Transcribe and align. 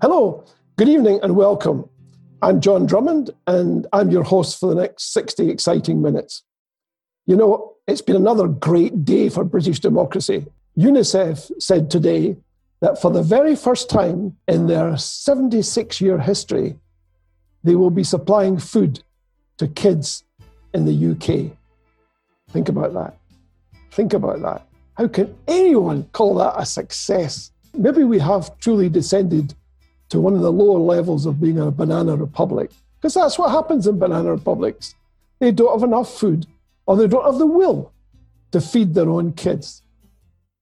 Hello, 0.00 0.44
good 0.76 0.88
evening, 0.88 1.18
and 1.24 1.34
welcome. 1.34 1.90
I'm 2.40 2.60
John 2.60 2.86
Drummond, 2.86 3.30
and 3.48 3.84
I'm 3.92 4.12
your 4.12 4.22
host 4.22 4.60
for 4.60 4.72
the 4.72 4.80
next 4.80 5.12
60 5.12 5.50
exciting 5.50 6.00
minutes. 6.00 6.44
You 7.26 7.34
know, 7.34 7.74
it's 7.88 8.00
been 8.00 8.14
another 8.14 8.46
great 8.46 9.04
day 9.04 9.28
for 9.28 9.42
British 9.42 9.80
democracy. 9.80 10.46
UNICEF 10.78 11.50
said 11.60 11.90
today 11.90 12.36
that 12.78 13.02
for 13.02 13.10
the 13.10 13.24
very 13.24 13.56
first 13.56 13.90
time 13.90 14.36
in 14.46 14.68
their 14.68 14.96
76 14.96 16.00
year 16.00 16.20
history, 16.20 16.76
they 17.64 17.74
will 17.74 17.90
be 17.90 18.04
supplying 18.04 18.56
food 18.56 19.02
to 19.56 19.66
kids 19.66 20.22
in 20.74 20.84
the 20.84 21.10
UK. 21.10 21.56
Think 22.50 22.68
about 22.68 22.94
that. 22.94 23.18
Think 23.90 24.12
about 24.12 24.42
that. 24.42 24.64
How 24.96 25.08
can 25.08 25.36
anyone 25.48 26.04
call 26.12 26.36
that 26.36 26.54
a 26.56 26.64
success? 26.64 27.50
Maybe 27.74 28.04
we 28.04 28.20
have 28.20 28.56
truly 28.60 28.88
descended 28.88 29.56
to 30.10 30.20
one 30.20 30.34
of 30.34 30.40
the 30.40 30.52
lower 30.52 30.78
levels 30.78 31.26
of 31.26 31.40
being 31.40 31.58
a 31.58 31.70
banana 31.70 32.16
republic. 32.16 32.70
Because 33.00 33.14
that's 33.14 33.38
what 33.38 33.50
happens 33.50 33.86
in 33.86 33.98
banana 33.98 34.32
republics. 34.32 34.94
They 35.38 35.52
don't 35.52 35.78
have 35.78 35.88
enough 35.88 36.18
food 36.18 36.46
or 36.86 36.96
they 36.96 37.06
don't 37.06 37.24
have 37.24 37.38
the 37.38 37.46
will 37.46 37.92
to 38.52 38.60
feed 38.60 38.94
their 38.94 39.10
own 39.10 39.32
kids. 39.32 39.82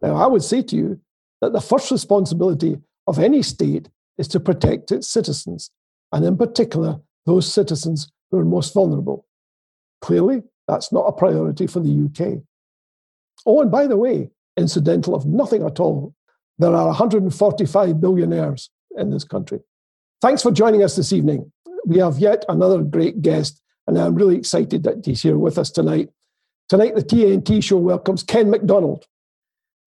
Now, 0.03 0.17
I 0.17 0.27
would 0.27 0.43
say 0.43 0.63
to 0.63 0.77
you 0.77 1.01
that 1.41 1.53
the 1.53 1.61
first 1.61 1.91
responsibility 1.91 2.79
of 3.07 3.19
any 3.19 3.43
state 3.43 3.89
is 4.19 4.29
to 4.29 4.41
protect 4.41 4.93
its 4.93 5.09
citizens, 5.09 5.71
and 6.13 6.25
in 6.25 6.37
particular, 6.37 7.01
those 7.27 7.53
citizens 7.53 8.11
who 8.31 8.39
are 8.39 8.45
most 8.45 8.75
vulnerable. 8.75 9.27
Clearly, 10.01 10.43
that's 10.67 10.93
not 10.93 11.07
a 11.07 11.13
priority 11.13 11.67
for 11.67 11.81
the 11.81 12.07
UK. 12.07 12.43
Oh, 13.47 13.61
and 13.61 13.71
by 13.71 13.87
the 13.87 13.97
way, 13.97 14.31
incidental 14.57 15.15
of 15.15 15.27
nothing 15.27 15.65
at 15.65 15.79
all, 15.79 16.15
there 16.59 16.75
are 16.75 16.87
145 16.87 18.01
billionaires 18.01 18.71
in 18.97 19.11
this 19.11 19.25
country. 19.25 19.61
Thanks 20.21 20.43
for 20.43 20.51
joining 20.51 20.83
us 20.83 20.97
this 20.97 21.13
evening. 21.13 21.53
We 21.87 21.99
have 21.99 22.19
yet 22.19 22.45
another 22.49 22.83
great 22.83 23.23
guest, 23.23 23.61
and 23.87 23.99
I'm 23.99 24.15
really 24.15 24.37
excited 24.37 24.83
that 24.85 25.05
he's 25.05 25.23
here 25.23 25.39
with 25.39 25.59
us 25.59 25.71
tonight. 25.71 26.09
Tonight, 26.69 26.97
the 26.97 27.03
TNT 27.03 27.63
show 27.63 27.77
welcomes 27.77 28.23
Ken 28.23 28.51
MacDonald. 28.51 29.05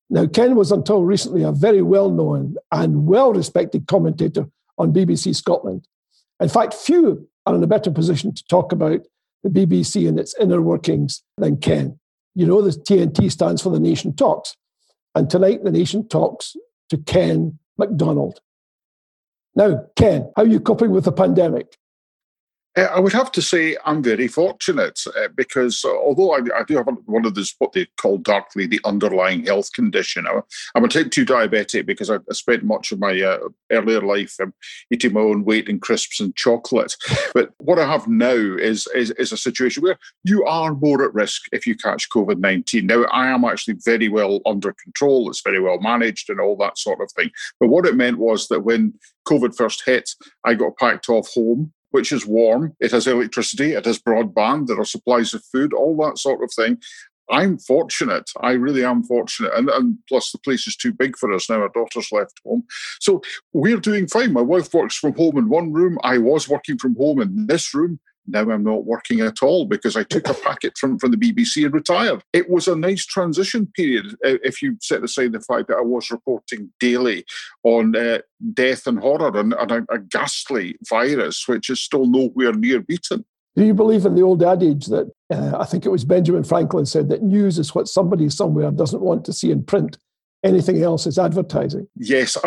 Now, 0.09 0.25
Ken 0.27 0.55
was 0.55 0.71
until 0.71 1.03
recently 1.03 1.43
a 1.43 1.51
very 1.51 1.81
well 1.81 2.09
known 2.09 2.55
and 2.71 3.05
well 3.05 3.33
respected 3.33 3.87
commentator 3.87 4.47
on 4.77 4.93
BBC 4.93 5.35
Scotland. 5.35 5.87
In 6.39 6.49
fact, 6.49 6.73
few 6.73 7.27
are 7.45 7.55
in 7.55 7.63
a 7.63 7.67
better 7.67 7.91
position 7.91 8.33
to 8.33 8.43
talk 8.47 8.71
about 8.71 9.01
the 9.43 9.49
BBC 9.49 10.07
and 10.07 10.19
its 10.19 10.35
inner 10.39 10.61
workings 10.61 11.23
than 11.37 11.57
Ken. 11.57 11.99
You 12.33 12.45
know, 12.45 12.61
the 12.61 12.71
TNT 12.71 13.31
stands 13.31 13.61
for 13.61 13.69
The 13.69 13.79
Nation 13.79 14.15
Talks. 14.15 14.55
And 15.15 15.29
tonight, 15.29 15.63
The 15.63 15.71
Nation 15.71 16.07
talks 16.07 16.55
to 16.89 16.97
Ken 16.97 17.59
MacDonald. 17.77 18.41
Now, 19.55 19.85
Ken, 19.95 20.31
how 20.35 20.43
are 20.43 20.47
you 20.47 20.59
coping 20.59 20.91
with 20.91 21.05
the 21.05 21.11
pandemic? 21.11 21.75
Uh, 22.77 22.81
I 22.81 22.99
would 22.99 23.13
have 23.13 23.31
to 23.31 23.41
say 23.41 23.75
I'm 23.83 24.03
very 24.03 24.27
fortunate 24.27 24.99
uh, 25.17 25.29
because 25.35 25.83
uh, 25.83 25.89
although 25.89 26.33
I, 26.33 26.41
I, 26.55 26.63
do 26.63 26.77
have 26.77 26.87
one 27.05 27.25
of 27.25 27.33
those 27.33 27.55
what 27.57 27.73
they 27.73 27.87
call 27.99 28.19
darkly 28.19 28.67
the 28.67 28.79
underlying 28.85 29.45
health 29.45 29.73
condition, 29.73 30.27
I, 30.27 30.41
am 30.75 30.83
a 30.83 30.87
type 30.87 31.09
two 31.09 31.25
diabetic 31.25 31.87
because 31.87 32.11
I, 32.11 32.15
I 32.17 32.33
spent 32.33 32.63
much 32.63 32.91
of 32.91 32.99
my 32.99 33.19
uh, 33.19 33.39
earlier 33.71 34.01
life 34.01 34.35
um, 34.39 34.53
eating 34.91 35.13
my 35.13 35.21
own 35.21 35.45
weight 35.45 35.67
in 35.67 35.79
crisps 35.79 36.19
and 36.19 36.35
chocolate. 36.35 36.95
But 37.33 37.51
what 37.57 37.79
I 37.79 37.87
have 37.87 38.07
now 38.07 38.35
is, 38.35 38.87
is, 38.93 39.11
is 39.11 39.31
a 39.31 39.37
situation 39.37 39.81
where 39.81 39.97
you 40.23 40.45
are 40.45 40.75
more 40.75 41.03
at 41.03 41.13
risk 41.13 41.43
if 41.51 41.65
you 41.65 41.75
catch 41.75 42.09
COVID 42.09 42.37
nineteen. 42.37 42.85
Now 42.85 43.03
I 43.05 43.29
am 43.29 43.45
actually 43.45 43.77
very 43.83 44.09
well 44.09 44.41
under 44.45 44.75
control; 44.83 45.29
it's 45.29 45.41
very 45.41 45.59
well 45.59 45.79
managed 45.79 46.29
and 46.29 46.39
all 46.39 46.55
that 46.57 46.77
sort 46.77 47.01
of 47.01 47.11
thing. 47.13 47.31
But 47.59 47.69
what 47.69 47.87
it 47.87 47.95
meant 47.95 48.19
was 48.19 48.47
that 48.49 48.61
when 48.61 48.93
COVID 49.27 49.55
first 49.55 49.83
hit, 49.85 50.11
I 50.45 50.53
got 50.53 50.77
packed 50.77 51.09
off 51.09 51.29
home 51.33 51.73
which 51.91 52.11
is 52.11 52.25
warm. 52.25 52.75
It 52.79 52.91
has 52.91 53.07
electricity, 53.07 53.73
it 53.73 53.85
has 53.85 53.99
broadband, 53.99 54.67
there 54.67 54.79
are 54.79 54.85
supplies 54.85 55.33
of 55.33 55.43
food, 55.45 55.73
all 55.73 55.97
that 55.97 56.17
sort 56.17 56.43
of 56.43 56.51
thing. 56.53 56.79
I'm 57.31 57.59
fortunate. 57.59 58.29
I 58.41 58.53
really 58.53 58.83
am 58.83 59.03
fortunate. 59.03 59.53
And, 59.53 59.69
and 59.69 59.99
plus, 60.07 60.31
the 60.31 60.39
place 60.39 60.65
is 60.65 60.75
too 60.75 60.91
big 60.91 61.15
for 61.15 61.31
us 61.31 61.47
now. 61.47 61.61
Our 61.61 61.69
daughter's 61.69 62.11
left 62.11 62.41
home. 62.43 62.63
So 62.99 63.21
we're 63.53 63.77
doing 63.77 64.07
fine. 64.07 64.33
My 64.33 64.41
wife 64.41 64.73
works 64.73 64.95
from 64.95 65.13
home 65.15 65.37
in 65.37 65.47
one 65.47 65.71
room. 65.71 65.99
I 66.03 66.17
was 66.17 66.49
working 66.49 66.79
from 66.79 66.95
home 66.95 67.21
in 67.21 67.45
this 67.45 67.73
room 67.73 67.99
now 68.31 68.49
I'm 68.49 68.63
not 68.63 68.85
working 68.85 69.21
at 69.21 69.41
all 69.41 69.65
because 69.65 69.95
I 69.95 70.03
took 70.03 70.27
a 70.27 70.33
packet 70.45 70.77
from, 70.77 70.99
from 70.99 71.11
the 71.11 71.17
BBC 71.17 71.65
and 71.65 71.73
retired. 71.73 72.21
It 72.33 72.49
was 72.49 72.67
a 72.67 72.75
nice 72.75 73.05
transition 73.05 73.67
period 73.75 74.13
uh, 74.25 74.37
if 74.43 74.61
you 74.61 74.77
set 74.81 75.03
aside 75.03 75.33
the 75.33 75.41
fact 75.41 75.67
that 75.67 75.77
I 75.77 75.81
was 75.81 76.11
reporting 76.11 76.71
daily 76.79 77.25
on 77.63 77.95
uh, 77.95 78.19
death 78.53 78.87
and 78.87 78.99
horror 78.99 79.37
and, 79.37 79.53
and 79.53 79.71
a, 79.71 79.85
a 79.91 79.99
ghastly 79.99 80.77
virus, 80.87 81.47
which 81.47 81.69
is 81.69 81.81
still 81.81 82.05
nowhere 82.05 82.53
near 82.53 82.81
beaten. 82.81 83.25
Do 83.55 83.65
you 83.65 83.73
believe 83.73 84.05
in 84.05 84.15
the 84.15 84.21
old 84.21 84.43
adage 84.43 84.85
that 84.85 85.11
uh, 85.33 85.57
I 85.59 85.65
think 85.65 85.85
it 85.85 85.89
was 85.89 86.05
Benjamin 86.05 86.43
Franklin 86.43 86.85
said 86.85 87.09
that 87.09 87.23
news 87.23 87.59
is 87.59 87.75
what 87.75 87.87
somebody 87.87 88.29
somewhere 88.29 88.71
doesn't 88.71 89.01
want 89.01 89.25
to 89.25 89.33
see 89.33 89.51
in 89.51 89.63
print? 89.63 89.97
Anything 90.43 90.81
else 90.81 91.05
is 91.05 91.19
advertising. 91.19 91.87
Yes, 91.95 92.37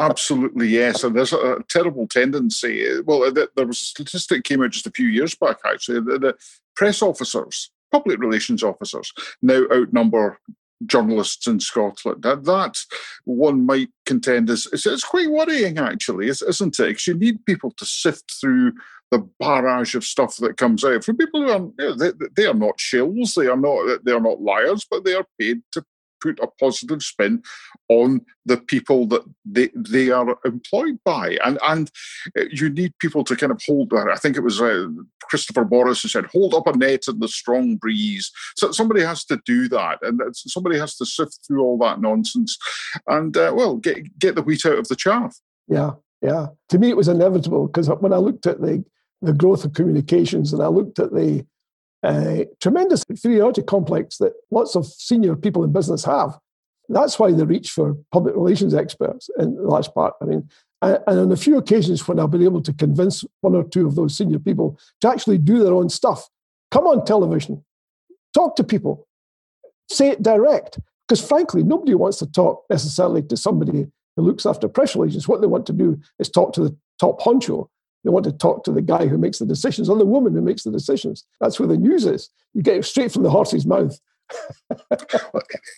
absolutely 0.00 0.68
yes. 0.68 1.04
And 1.04 1.16
there's 1.16 1.32
a 1.32 1.58
terrible 1.68 2.06
tendency. 2.06 2.86
Eh, 2.86 3.00
well, 3.04 3.32
there 3.32 3.66
was 3.66 3.80
a 3.80 3.84
statistic 3.84 4.44
came 4.44 4.62
out 4.62 4.70
just 4.70 4.86
a 4.86 4.92
few 4.92 5.08
years 5.08 5.34
back, 5.34 5.58
actually, 5.64 6.00
that 6.00 6.20
the 6.20 6.34
press 6.76 7.02
officers, 7.02 7.70
public 7.90 8.18
relations 8.18 8.62
officers, 8.62 9.12
now 9.40 9.62
outnumber 9.72 10.38
journalists 10.86 11.46
in 11.46 11.60
Scotland. 11.60 12.22
That, 12.22 12.44
that 12.44 12.78
one 13.24 13.64
might 13.64 13.90
contend 14.04 14.50
is 14.50 14.68
it's, 14.72 14.86
it's 14.86 15.04
quite 15.04 15.30
worrying, 15.30 15.78
actually, 15.78 16.28
isn't 16.28 16.78
it? 16.78 16.88
Because 16.88 17.06
you 17.06 17.14
need 17.14 17.44
people 17.46 17.72
to 17.76 17.86
sift 17.86 18.32
through 18.40 18.72
the 19.10 19.28
barrage 19.38 19.94
of 19.94 20.04
stuff 20.04 20.36
that 20.38 20.56
comes 20.56 20.84
out 20.84 21.04
from 21.04 21.18
people 21.18 21.42
who 21.42 21.50
are 21.50 21.58
you 21.60 21.74
know, 21.78 21.94
they, 21.94 22.12
they, 22.34 22.46
are 22.46 22.54
not 22.54 22.78
shills, 22.78 23.34
they 23.34 23.46
are 23.46 23.58
not 23.58 24.02
they 24.04 24.12
are 24.12 24.20
not 24.20 24.40
liars, 24.40 24.86
but 24.90 25.04
they 25.04 25.14
are 25.14 25.26
paid 25.38 25.60
to 25.72 25.84
put 26.22 26.38
a 26.40 26.46
positive 26.60 27.02
spin 27.02 27.42
on 27.88 28.20
the 28.46 28.56
people 28.56 29.06
that 29.06 29.22
they 29.44 29.70
they 29.74 30.10
are 30.10 30.36
employed 30.44 30.98
by, 31.04 31.36
and 31.44 31.58
and 31.62 31.90
uh, 32.38 32.44
you 32.50 32.70
need 32.70 32.92
people 32.98 33.24
to 33.24 33.36
kind 33.36 33.52
of 33.52 33.60
hold. 33.66 33.92
I 33.94 34.16
think 34.16 34.36
it 34.36 34.42
was 34.42 34.60
uh, 34.60 34.86
Christopher 35.24 35.64
Boris 35.64 36.02
who 36.02 36.08
said, 36.08 36.26
"Hold 36.26 36.54
up 36.54 36.66
a 36.66 36.76
net 36.76 37.04
in 37.08 37.18
the 37.18 37.28
strong 37.28 37.76
breeze." 37.76 38.30
So 38.56 38.72
somebody 38.72 39.02
has 39.02 39.24
to 39.26 39.40
do 39.44 39.68
that, 39.68 39.98
and 40.02 40.20
somebody 40.34 40.78
has 40.78 40.96
to 40.96 41.06
sift 41.06 41.40
through 41.46 41.62
all 41.62 41.78
that 41.78 42.00
nonsense, 42.00 42.56
and 43.06 43.36
uh, 43.36 43.52
well, 43.54 43.76
get 43.76 44.18
get 44.18 44.34
the 44.34 44.42
wheat 44.42 44.64
out 44.66 44.78
of 44.78 44.88
the 44.88 44.96
chaff. 44.96 45.38
Yeah, 45.68 45.92
yeah. 46.20 46.48
To 46.70 46.78
me, 46.78 46.90
it 46.90 46.96
was 46.96 47.08
inevitable 47.08 47.66
because 47.66 47.88
when 47.88 48.12
I 48.12 48.18
looked 48.18 48.46
at 48.46 48.60
the 48.60 48.84
the 49.22 49.32
growth 49.32 49.64
of 49.64 49.72
communications 49.72 50.52
and 50.52 50.62
I 50.62 50.66
looked 50.66 50.98
at 50.98 51.12
the 51.12 51.46
uh, 52.02 52.44
tremendous 52.60 53.04
inferiority 53.08 53.62
complex 53.62 54.18
that 54.18 54.32
lots 54.50 54.74
of 54.74 54.86
senior 54.86 55.36
people 55.36 55.64
in 55.64 55.72
business 55.72 56.04
have. 56.04 56.38
That's 56.88 57.18
why 57.18 57.32
they 57.32 57.44
reach 57.44 57.70
for 57.70 57.96
public 58.10 58.34
relations 58.34 58.74
experts 58.74 59.30
in 59.38 59.56
large 59.56 59.92
part. 59.94 60.14
I 60.20 60.24
mean, 60.24 60.48
and, 60.82 61.00
on 61.06 61.32
a 61.32 61.36
few 61.36 61.56
occasions 61.56 62.06
when 62.06 62.18
I've 62.18 62.30
been 62.30 62.42
able 62.42 62.62
to 62.62 62.72
convince 62.72 63.24
one 63.40 63.54
or 63.54 63.64
two 63.64 63.86
of 63.86 63.94
those 63.94 64.16
senior 64.16 64.40
people 64.40 64.78
to 65.00 65.08
actually 65.08 65.38
do 65.38 65.62
their 65.62 65.74
own 65.74 65.88
stuff, 65.88 66.28
come 66.70 66.86
on 66.86 67.04
television, 67.04 67.64
talk 68.34 68.56
to 68.56 68.64
people, 68.64 69.06
say 69.88 70.08
it 70.08 70.22
direct. 70.22 70.80
Because 71.06 71.26
frankly, 71.26 71.62
nobody 71.62 71.94
wants 71.94 72.18
to 72.18 72.26
talk 72.26 72.64
necessarily 72.68 73.22
to 73.22 73.36
somebody 73.36 73.86
who 74.16 74.22
looks 74.22 74.44
after 74.44 74.68
press 74.68 74.96
relations. 74.96 75.28
What 75.28 75.40
they 75.40 75.46
want 75.46 75.66
to 75.66 75.72
do 75.72 76.00
is 76.18 76.28
talk 76.28 76.52
to 76.54 76.62
the 76.62 76.76
top 76.98 77.20
honcho 77.20 77.68
they 78.04 78.10
want 78.10 78.24
to 78.24 78.32
talk 78.32 78.64
to 78.64 78.72
the 78.72 78.82
guy 78.82 79.06
who 79.06 79.18
makes 79.18 79.38
the 79.38 79.46
decisions 79.46 79.88
or 79.88 79.96
the 79.96 80.04
woman 80.04 80.34
who 80.34 80.42
makes 80.42 80.64
the 80.64 80.70
decisions. 80.70 81.24
That's 81.40 81.58
where 81.58 81.68
the 81.68 81.76
news 81.76 82.04
is. 82.04 82.30
You 82.54 82.62
get 82.62 82.76
it 82.76 82.84
straight 82.84 83.12
from 83.12 83.22
the 83.22 83.30
horse's 83.30 83.66
mouth. 83.66 83.98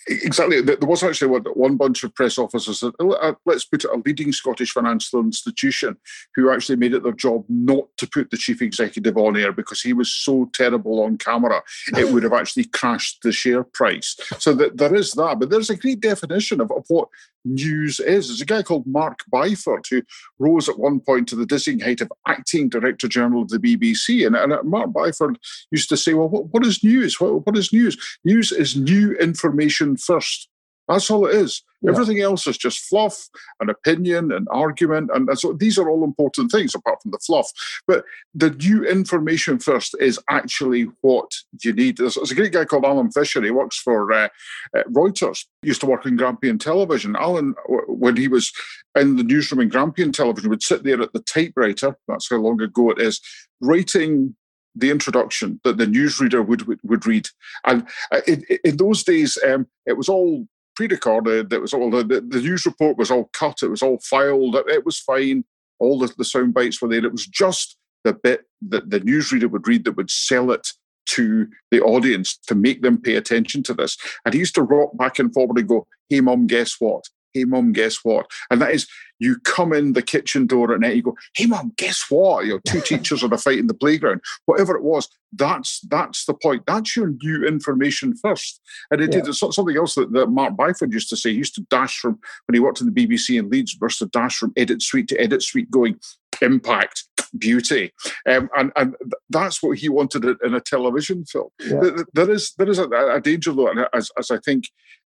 Exactly. 0.08 0.60
There 0.60 0.76
was 0.82 1.02
actually 1.02 1.28
one, 1.28 1.42
one 1.54 1.76
bunch 1.76 2.04
of 2.04 2.14
press 2.14 2.38
officers, 2.38 2.82
uh, 2.82 3.32
let's 3.44 3.64
put 3.64 3.84
it, 3.84 3.90
a 3.90 3.96
leading 4.04 4.32
Scottish 4.32 4.72
financial 4.72 5.20
institution, 5.20 5.96
who 6.34 6.50
actually 6.50 6.76
made 6.76 6.94
it 6.94 7.02
their 7.02 7.12
job 7.12 7.44
not 7.48 7.84
to 7.98 8.06
put 8.06 8.30
the 8.30 8.36
chief 8.36 8.62
executive 8.62 9.16
on 9.16 9.36
air 9.36 9.52
because 9.52 9.80
he 9.80 9.92
was 9.92 10.10
so 10.10 10.50
terrible 10.52 11.02
on 11.02 11.18
camera, 11.18 11.62
it 11.96 12.12
would 12.12 12.22
have 12.22 12.32
actually 12.32 12.64
crashed 12.64 13.22
the 13.22 13.32
share 13.32 13.64
price. 13.64 14.16
So 14.38 14.54
that 14.54 14.78
there 14.78 14.94
is 14.94 15.12
that, 15.12 15.38
but 15.38 15.50
there's 15.50 15.70
a 15.70 15.76
great 15.76 16.00
definition 16.00 16.60
of, 16.60 16.70
of 16.70 16.84
what 16.88 17.08
news 17.44 18.00
is. 18.00 18.28
There's 18.28 18.40
a 18.40 18.46
guy 18.46 18.62
called 18.62 18.86
Mark 18.86 19.20
Byford 19.32 19.86
who 19.90 20.02
rose 20.38 20.68
at 20.68 20.78
one 20.78 21.00
point 21.00 21.28
to 21.28 21.36
the 21.36 21.46
dizzying 21.46 21.80
height 21.80 22.00
of 22.00 22.10
acting 22.26 22.68
director 22.68 23.08
general 23.08 23.42
of 23.42 23.48
the 23.48 23.58
BBC. 23.58 24.26
And, 24.26 24.36
and 24.36 24.68
Mark 24.68 24.90
Byford 24.90 25.36
used 25.70 25.88
to 25.90 25.96
say, 25.96 26.14
Well, 26.14 26.28
what, 26.28 26.46
what 26.52 26.64
is 26.64 26.82
news? 26.82 27.20
What, 27.20 27.46
what 27.46 27.56
is 27.56 27.72
news? 27.72 27.96
News 28.24 28.43
is 28.52 28.76
new 28.76 29.12
information 29.16 29.96
first. 29.96 30.48
That's 30.88 31.10
all 31.10 31.26
it 31.26 31.34
is. 31.34 31.62
Yeah. 31.80 31.90
Everything 31.90 32.20
else 32.20 32.46
is 32.46 32.58
just 32.58 32.80
fluff 32.80 33.28
and 33.60 33.70
opinion 33.70 34.32
and 34.32 34.46
argument. 34.50 35.10
And, 35.12 35.28
and, 35.28 35.38
so 35.38 35.52
these 35.52 35.78
are 35.78 35.88
all 35.88 36.04
important 36.04 36.50
things 36.50 36.74
apart 36.74 37.00
from 37.02 37.10
the 37.10 37.18
fluff. 37.18 37.50
But 37.86 38.04
the 38.34 38.50
new 38.50 38.84
information 38.84 39.58
first 39.58 39.94
is 40.00 40.18
actually 40.30 40.88
what 41.00 41.30
you 41.62 41.72
need. 41.72 41.96
There's, 41.96 42.14
there's 42.14 42.32
a 42.32 42.34
great 42.34 42.52
guy 42.52 42.64
called 42.64 42.84
Alan 42.84 43.10
Fisher. 43.10 43.42
He 43.42 43.50
works 43.50 43.78
for 43.78 44.12
uh, 44.12 44.28
uh, 44.76 44.82
Reuters, 44.90 45.46
he 45.62 45.68
used 45.68 45.80
to 45.80 45.86
work 45.86 46.06
in 46.06 46.16
Grampian 46.16 46.58
Television. 46.58 47.16
Alan, 47.16 47.54
when 47.86 48.16
he 48.16 48.28
was 48.28 48.52
in 48.96 49.16
the 49.16 49.24
newsroom 49.24 49.60
in 49.60 49.68
Grampian 49.68 50.12
Television, 50.12 50.50
would 50.50 50.62
sit 50.62 50.84
there 50.84 51.00
at 51.02 51.12
the 51.12 51.20
typewriter, 51.20 51.96
that's 52.08 52.28
how 52.30 52.36
long 52.36 52.60
ago 52.60 52.90
it 52.90 53.00
is, 53.00 53.20
writing 53.60 54.36
the 54.74 54.90
introduction 54.90 55.60
that 55.64 55.78
the 55.78 55.86
newsreader 55.86 56.44
would 56.46 56.66
would, 56.66 56.80
would 56.82 57.06
read. 57.06 57.28
And 57.64 57.86
uh, 58.12 58.20
in, 58.26 58.44
in 58.64 58.76
those 58.76 59.04
days, 59.04 59.38
um, 59.46 59.66
it 59.86 59.96
was 59.96 60.08
all 60.08 60.46
pre-recorded. 60.74 61.52
It 61.52 61.60
was 61.60 61.72
all 61.72 61.90
the, 61.90 62.02
the, 62.04 62.40
news 62.40 62.66
report 62.66 62.98
was 62.98 63.10
all 63.10 63.30
cut. 63.32 63.62
It 63.62 63.68
was 63.68 63.82
all 63.82 63.98
filed. 64.02 64.56
It 64.56 64.84
was 64.84 64.98
fine. 64.98 65.44
All 65.78 65.98
the, 65.98 66.12
the 66.18 66.24
sound 66.24 66.54
bites 66.54 66.82
were 66.82 66.88
there. 66.88 67.04
It 67.04 67.12
was 67.12 67.26
just 67.26 67.76
the 68.02 68.12
bit 68.12 68.42
that 68.68 68.90
the 68.90 69.00
newsreader 69.00 69.50
would 69.50 69.68
read 69.68 69.84
that 69.84 69.96
would 69.96 70.10
sell 70.10 70.50
it 70.50 70.68
to 71.06 71.46
the 71.70 71.80
audience 71.80 72.36
to 72.46 72.54
make 72.54 72.82
them 72.82 73.00
pay 73.00 73.14
attention 73.14 73.62
to 73.64 73.74
this. 73.74 73.96
And 74.24 74.34
he 74.34 74.40
used 74.40 74.54
to 74.56 74.62
rock 74.62 74.96
back 74.96 75.18
and 75.18 75.32
forward 75.32 75.58
and 75.58 75.68
go, 75.68 75.86
"Hey, 76.08 76.20
mom, 76.20 76.46
guess 76.46 76.76
what? 76.78 77.04
Hey 77.34 77.44
mom, 77.44 77.72
guess 77.72 77.98
what? 78.02 78.26
And 78.50 78.62
that 78.62 78.72
is 78.72 78.86
you 79.18 79.38
come 79.40 79.72
in 79.72 79.92
the 79.92 80.02
kitchen 80.02 80.46
door 80.46 80.72
at 80.72 80.80
night, 80.80 80.96
you 80.96 81.02
go, 81.02 81.16
hey 81.36 81.46
mom, 81.46 81.72
guess 81.76 82.04
what? 82.08 82.46
Your 82.46 82.60
two 82.66 82.80
teachers 82.84 83.22
are 83.22 83.32
a 83.32 83.38
fight 83.38 83.58
in 83.58 83.66
the 83.66 83.74
playground, 83.74 84.20
whatever 84.46 84.74
it 84.76 84.82
was. 84.82 85.08
That's 85.32 85.80
that's 85.88 86.26
the 86.26 86.34
point. 86.34 86.62
That's 86.66 86.94
your 86.94 87.12
new 87.22 87.44
information 87.44 88.14
first. 88.16 88.60
And 88.90 89.00
it 89.00 89.12
yeah. 89.12 89.20
did 89.20 89.34
something 89.34 89.76
else 89.76 89.96
that, 89.96 90.12
that 90.12 90.28
Mark 90.28 90.54
Byford 90.54 90.92
used 90.92 91.08
to 91.10 91.16
say. 91.16 91.30
He 91.30 91.38
used 91.38 91.56
to 91.56 91.66
dash 91.70 91.98
from 91.98 92.18
when 92.46 92.54
he 92.54 92.60
worked 92.60 92.80
in 92.80 92.92
the 92.92 93.06
BBC 93.06 93.38
in 93.38 93.50
Leeds, 93.50 93.74
burst 93.74 93.98
to 93.98 94.06
dash 94.06 94.36
from 94.36 94.52
edit 94.56 94.80
suite 94.80 95.08
to 95.08 95.20
edit 95.20 95.42
suite, 95.42 95.70
going 95.70 95.98
impact, 96.42 97.04
beauty, 97.38 97.92
um, 98.28 98.48
and 98.56 98.72
and 98.76 98.94
that's 99.30 99.62
what 99.62 99.78
he 99.78 99.88
wanted 99.88 100.24
in 100.24 100.54
a 100.54 100.60
television 100.60 101.24
film. 101.24 101.48
Yeah. 101.60 102.02
There 102.12 102.30
is 102.30 102.52
there 102.58 102.68
is 102.68 102.78
a, 102.78 102.88
a 102.88 103.20
danger 103.20 103.52
though, 103.52 103.72
as 103.92 104.10
as 104.18 104.30
I 104.30 104.38
think 104.44 104.64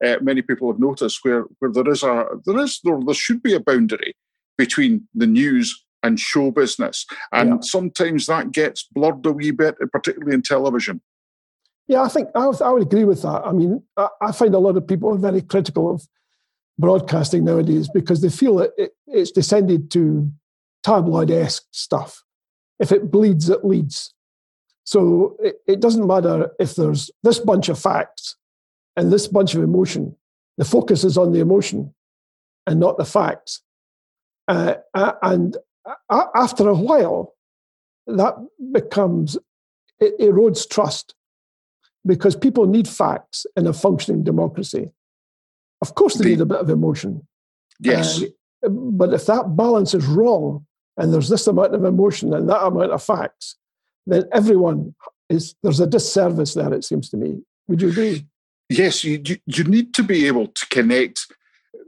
uh, 0.05 0.17
many 0.21 0.43
people 0.43 0.71
have 0.71 0.81
noticed, 0.81 1.21
where 1.23 1.45
where 1.59 1.73
there 1.73 1.91
is 1.91 2.03
a 2.03 2.27
there 2.45 2.59
is 2.59 2.81
there, 2.85 2.99
there 3.05 3.15
should 3.15 3.43
be 3.43 3.55
a 3.55 3.61
boundary 3.61 4.15
between 4.57 5.09
the 5.15 5.27
news 5.27 5.85
and 6.03 6.21
show 6.21 6.51
business, 6.51 7.07
and 7.33 7.49
yeah. 7.49 7.57
sometimes 7.61 8.27
that 8.27 8.53
gets 8.53 8.89
blurred 8.93 9.25
a 9.27 9.33
wee 9.33 9.51
bit, 9.51 9.77
particularly 9.93 10.35
in 10.35 10.43
television. 10.43 11.01
Yeah, 11.87 12.03
I 12.03 12.09
think 12.09 12.29
I 12.35 12.47
would, 12.47 12.63
I 12.63 12.71
would 12.71 12.83
agree 12.83 13.05
with 13.05 13.23
that. 13.23 13.43
I 13.45 13.53
mean, 13.53 13.83
I, 13.97 14.09
I 14.23 14.33
find 14.33 14.55
a 14.55 14.59
lot 14.59 14.77
of 14.77 14.87
people 14.87 15.13
are 15.13 15.19
very 15.19 15.43
critical 15.43 15.95
of 15.95 16.07
broadcasting 16.79 17.45
nowadays 17.45 17.89
because 17.93 18.21
they 18.23 18.31
feel 18.31 18.57
that 18.57 18.71
it, 18.77 18.93
it's 19.07 19.31
descended 19.31 19.91
to 19.93 20.31
tabloid 20.85 21.31
esque 21.31 21.65
stuff. 21.73 22.23
If 22.79 22.93
it 22.93 23.11
bleeds, 23.11 23.49
it 23.49 23.65
leads. 23.65 24.13
So 24.85 25.37
it, 25.41 25.57
it 25.67 25.81
doesn't 25.81 26.07
matter 26.07 26.51
if 26.61 26.77
there's 26.77 27.11
this 27.23 27.39
bunch 27.39 27.69
of 27.69 27.79
facts 27.79 28.37
and 28.97 29.13
this 29.13 29.27
bunch 29.27 29.55
of 29.55 29.63
emotion. 29.63 30.15
The 30.59 30.65
focus 30.65 31.03
is 31.03 31.17
on 31.17 31.33
the 31.33 31.41
emotion 31.41 31.95
and 32.67 32.79
not 32.79 32.99
the 32.99 33.05
facts. 33.05 33.63
Uh, 34.47 34.75
and 35.23 35.57
after 36.11 36.69
a 36.69 36.75
while, 36.75 37.35
that 38.07 38.35
becomes, 38.73 39.39
it 40.01 40.19
erodes 40.21 40.69
trust 40.69 41.15
because 42.07 42.37
people 42.37 42.67
need 42.67 42.87
facts 42.87 43.47
in 43.57 43.67
a 43.67 43.73
functioning 43.73 44.23
democracy. 44.23 44.93
Of 45.81 45.95
course, 45.95 46.15
they 46.15 46.27
need 46.27 46.41
a 46.41 46.47
bit 46.47 46.61
of 46.61 46.69
emotion. 46.69 47.27
Yes. 47.81 48.23
Uh, 48.23 48.69
but 48.69 49.15
if 49.15 49.27
that 49.27 49.57
balance 49.57 49.95
is 49.95 50.05
wrong, 50.07 50.67
and 50.97 51.13
there's 51.13 51.29
this 51.29 51.47
amount 51.47 51.75
of 51.75 51.85
emotion 51.85 52.33
and 52.35 52.49
that 52.49 52.65
amount 52.65 52.93
of 52.93 53.03
facts, 53.03 53.57
then 54.07 54.25
everyone 54.33 54.95
is 55.29 55.55
there's 55.63 55.81
a 55.81 55.87
disservice 55.87 56.55
there. 56.55 56.73
It 56.73 56.85
seems 56.85 57.09
to 57.11 57.17
me. 57.17 57.43
Would 57.69 57.83
you 57.83 57.89
agree? 57.89 58.27
Yes, 58.69 59.05
you 59.05 59.23
you 59.47 59.65
need 59.65 59.95
to 59.95 60.03
be 60.03 60.27
able 60.27 60.49
to 60.49 60.67
connect 60.71 61.27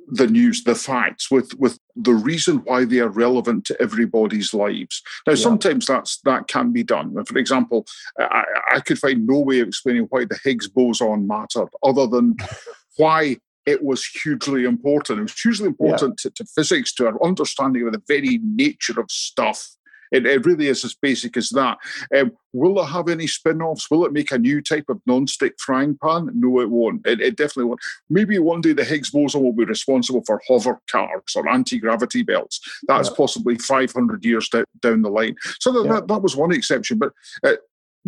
the 0.09 0.27
news, 0.27 0.65
the 0.65 0.75
facts, 0.75 1.31
with 1.31 1.53
with 1.59 1.79
the 1.95 2.15
reason 2.15 2.59
why 2.59 2.85
they 2.85 3.01
are 3.01 3.09
relevant 3.09 3.65
to 3.67 3.81
everybody's 3.81 4.55
lives. 4.55 5.03
Now, 5.27 5.33
yeah. 5.33 5.43
sometimes 5.43 5.87
that's 5.87 6.21
that 6.23 6.49
can 6.49 6.73
be 6.73 6.83
done. 6.83 7.25
For 7.25 7.39
example, 7.39 7.87
I, 8.19 8.45
I 8.75 8.81
could 8.81 8.99
find 8.99 9.27
no 9.27 9.41
way 9.41 9.61
of 9.61 9.69
explaining 9.69 10.07
why 10.11 10.25
the 10.25 10.39
Higgs 10.45 10.69
boson 10.69 11.27
mattered, 11.27 11.69
other 11.83 12.07
than 12.07 12.37
why 12.97 13.39
it 13.67 13.83
was 13.83 14.05
hugely 14.05 14.65
important. 14.65 15.19
It 15.19 15.23
was 15.23 15.41
hugely 15.41 15.67
important 15.67 16.21
yeah. 16.25 16.31
to, 16.31 16.45
to, 16.45 16.45
physics, 16.45 16.95
to 16.95 17.07
our 17.09 17.25
understanding 17.25 17.87
of 17.87 17.93
the 17.93 18.03
very 18.07 18.39
nature 18.43 18.99
of 19.01 19.11
stuff. 19.11 19.69
It, 20.13 20.25
it 20.25 20.47
really 20.47 20.69
is 20.69 20.85
as 20.85 20.95
basic 20.95 21.37
as 21.37 21.51
that. 21.51 21.79
Um, 22.17 22.31
will 22.53 22.81
it 22.81 22.87
have 22.87 23.09
any 23.09 23.27
spin 23.27 23.61
offs? 23.61 23.91
Will 23.91 24.07
it 24.07 24.13
make 24.13 24.31
a 24.31 24.39
new 24.39 24.63
type 24.63 24.85
of 24.89 25.01
non-stick 25.05 25.55
frying 25.59 25.99
pan? 26.01 26.31
No, 26.33 26.61
it 26.61 26.71
won't. 26.71 27.05
It, 27.07 27.21
it, 27.21 27.37
definitely 27.37 27.65
won't. 27.65 27.81
Maybe 28.09 28.39
one 28.39 28.61
day 28.61 28.73
the 28.73 28.85
Higgs 28.85 29.11
boson 29.11 29.43
will 29.43 29.53
be 29.53 29.65
responsible 29.65 30.23
for 30.25 30.41
hover 30.47 30.81
cars 30.89 31.35
or 31.35 31.49
anti 31.49 31.79
gravity 31.79 32.23
belts. 32.23 32.61
That's 32.87 33.09
yeah. 33.09 33.17
possibly 33.17 33.59
500 33.59 34.25
years 34.25 34.49
down 34.49 35.03
the 35.03 35.11
line. 35.11 35.35
So 35.61 35.73
that, 35.73 35.85
yeah. 35.85 35.93
that, 35.95 36.09
that, 36.09 36.23
was 36.23 36.37
one 36.37 36.53
exception. 36.53 36.99
But 36.99 37.13
uh, 37.45 37.57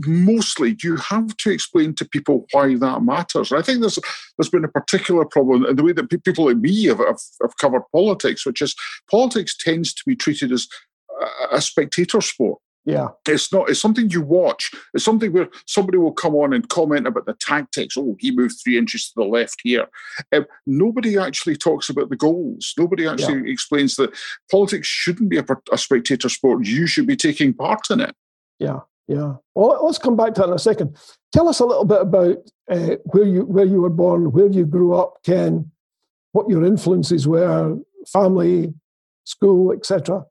mostly 0.07 0.77
you 0.83 0.97
have 0.97 1.37
to 1.39 1.51
explain 1.51 1.95
to 1.95 2.09
people 2.09 2.47
why 2.53 2.75
that 2.77 3.03
matters. 3.03 3.51
And 3.51 3.59
I 3.59 3.63
think 3.63 3.81
there's 3.81 3.99
there's 4.37 4.51
been 4.51 4.65
a 4.65 4.69
particular 4.69 5.25
problem 5.25 5.67
in 5.67 5.77
the 5.77 5.83
way 5.83 5.93
that 5.93 6.25
people 6.25 6.47
like 6.47 6.59
me 6.59 6.85
have, 6.85 6.99
have, 6.99 7.21
have 7.43 7.57
covered 7.59 7.83
politics, 7.93 8.47
which 8.47 8.63
is 8.63 8.75
politics 9.11 9.57
tends 9.57 9.93
to 9.95 10.03
be 10.07 10.17
treated 10.17 10.53
as 10.53 10.67
a, 11.21 11.57
a 11.57 11.61
spectator 11.61 12.21
sport. 12.21 12.61
Yeah. 12.89 13.09
It's 13.27 13.53
not, 13.53 13.69
it's 13.69 13.81
something 13.81 14.09
you 14.09 14.23
watch. 14.23 14.71
It's 14.95 15.05
something 15.05 15.31
where 15.31 15.49
somebody 15.67 15.99
will 15.99 16.13
come 16.13 16.35
on 16.35 16.55
and 16.55 16.67
comment 16.71 17.07
about 17.07 17.27
the 17.27 17.35
tactics. 17.35 17.97
Oh, 17.99 18.17
he 18.19 18.31
moved 18.31 18.55
three 18.65 18.79
inches 18.79 19.09
to 19.09 19.13
the 19.15 19.25
left 19.25 19.61
here. 19.63 19.89
Um, 20.33 20.47
nobody 20.67 21.19
actually 21.19 21.57
talks 21.57 21.91
about 21.91 22.09
the 22.09 22.17
goals. 22.17 22.73
Nobody 22.79 23.07
actually 23.07 23.43
yeah. 23.45 23.53
explains 23.53 23.97
that 23.97 24.17
politics 24.51 24.89
shouldn't 24.89 25.29
be 25.29 25.37
a, 25.37 25.45
a, 25.71 25.77
spectator 25.77 26.31
sport. 26.31 26.65
You 26.65 26.87
should 26.87 27.07
be 27.07 27.15
taking 27.15 27.53
part 27.53 27.91
in 27.91 28.01
it. 28.01 28.15
Yeah. 28.59 28.81
Yeah. 29.09 29.37
Well, 29.55 29.85
let's 29.85 29.99
come 29.99 30.17
back 30.17 30.35
to 30.35 30.43
that 30.43 30.49
in 30.49 30.55
a 30.55 30.59
second. 30.59 30.97
Tell 31.33 31.49
us 31.49 31.61
a 31.61 31.65
little 31.65 31.87
bit 31.87 32.03
about 32.03 32.37
uh, 32.71 32.97
where 33.07 33.25
you 33.25 33.43
where 33.43 33.65
you 33.65 33.81
were 33.81 33.91
born, 33.91 34.31
where 34.33 34.49
you 34.49 34.67
grew 34.67 34.95
up, 34.95 35.15
Ken, 35.25 35.71
what 36.33 36.49
your 36.51 36.65
influences 36.65 37.27
were, 37.27 37.79
family, 38.13 38.75
school, 39.25 39.73
etc. 39.73 40.25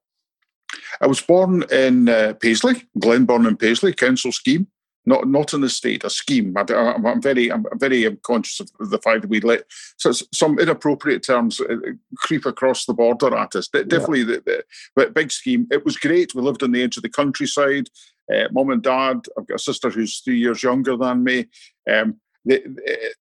I 1.01 1.07
was 1.07 1.21
born 1.21 1.63
in 1.71 2.07
uh, 2.07 2.33
Paisley, 2.39 2.83
Glenburn 2.99 3.45
and 3.45 3.59
Paisley 3.59 3.93
Council 3.93 4.31
scheme. 4.31 4.67
Not, 5.05 5.25
not 5.25 5.53
an 5.53 5.63
estate, 5.63 6.03
a 6.03 6.09
scheme. 6.09 6.53
I, 6.57 6.65
am 6.69 7.21
very, 7.21 7.49
I'm 7.49 7.63
very 7.75 8.13
conscious 8.23 8.59
of 8.59 8.89
the 8.89 8.97
fact 8.97 9.21
that 9.21 9.29
we 9.29 9.39
let 9.39 9.63
so 9.95 10.11
some 10.11 10.59
inappropriate 10.59 11.23
terms 11.23 11.61
uh, 11.61 11.75
creep 12.17 12.45
across 12.45 12.85
the 12.85 12.93
border 12.93 13.33
at 13.33 13.55
us. 13.55 13.69
Definitely, 13.69 14.19
yeah. 14.19 14.39
the, 14.45 14.63
the 14.97 15.09
big 15.11 15.31
scheme. 15.31 15.65
It 15.71 15.85
was 15.85 15.95
great. 15.95 16.35
We 16.35 16.41
lived 16.41 16.61
on 16.61 16.73
the 16.73 16.83
edge 16.83 16.97
of 16.97 17.03
the 17.03 17.09
countryside 17.09 17.87
uh, 18.33 18.47
mum 18.51 18.69
and 18.69 18.83
dad. 18.83 19.25
I've 19.37 19.47
got 19.47 19.55
a 19.55 19.59
sister 19.59 19.89
who's 19.89 20.19
three 20.19 20.37
years 20.37 20.63
younger 20.63 20.97
than 20.97 21.23
me. 21.23 21.47
Um, 21.89 22.19
they, 22.45 22.63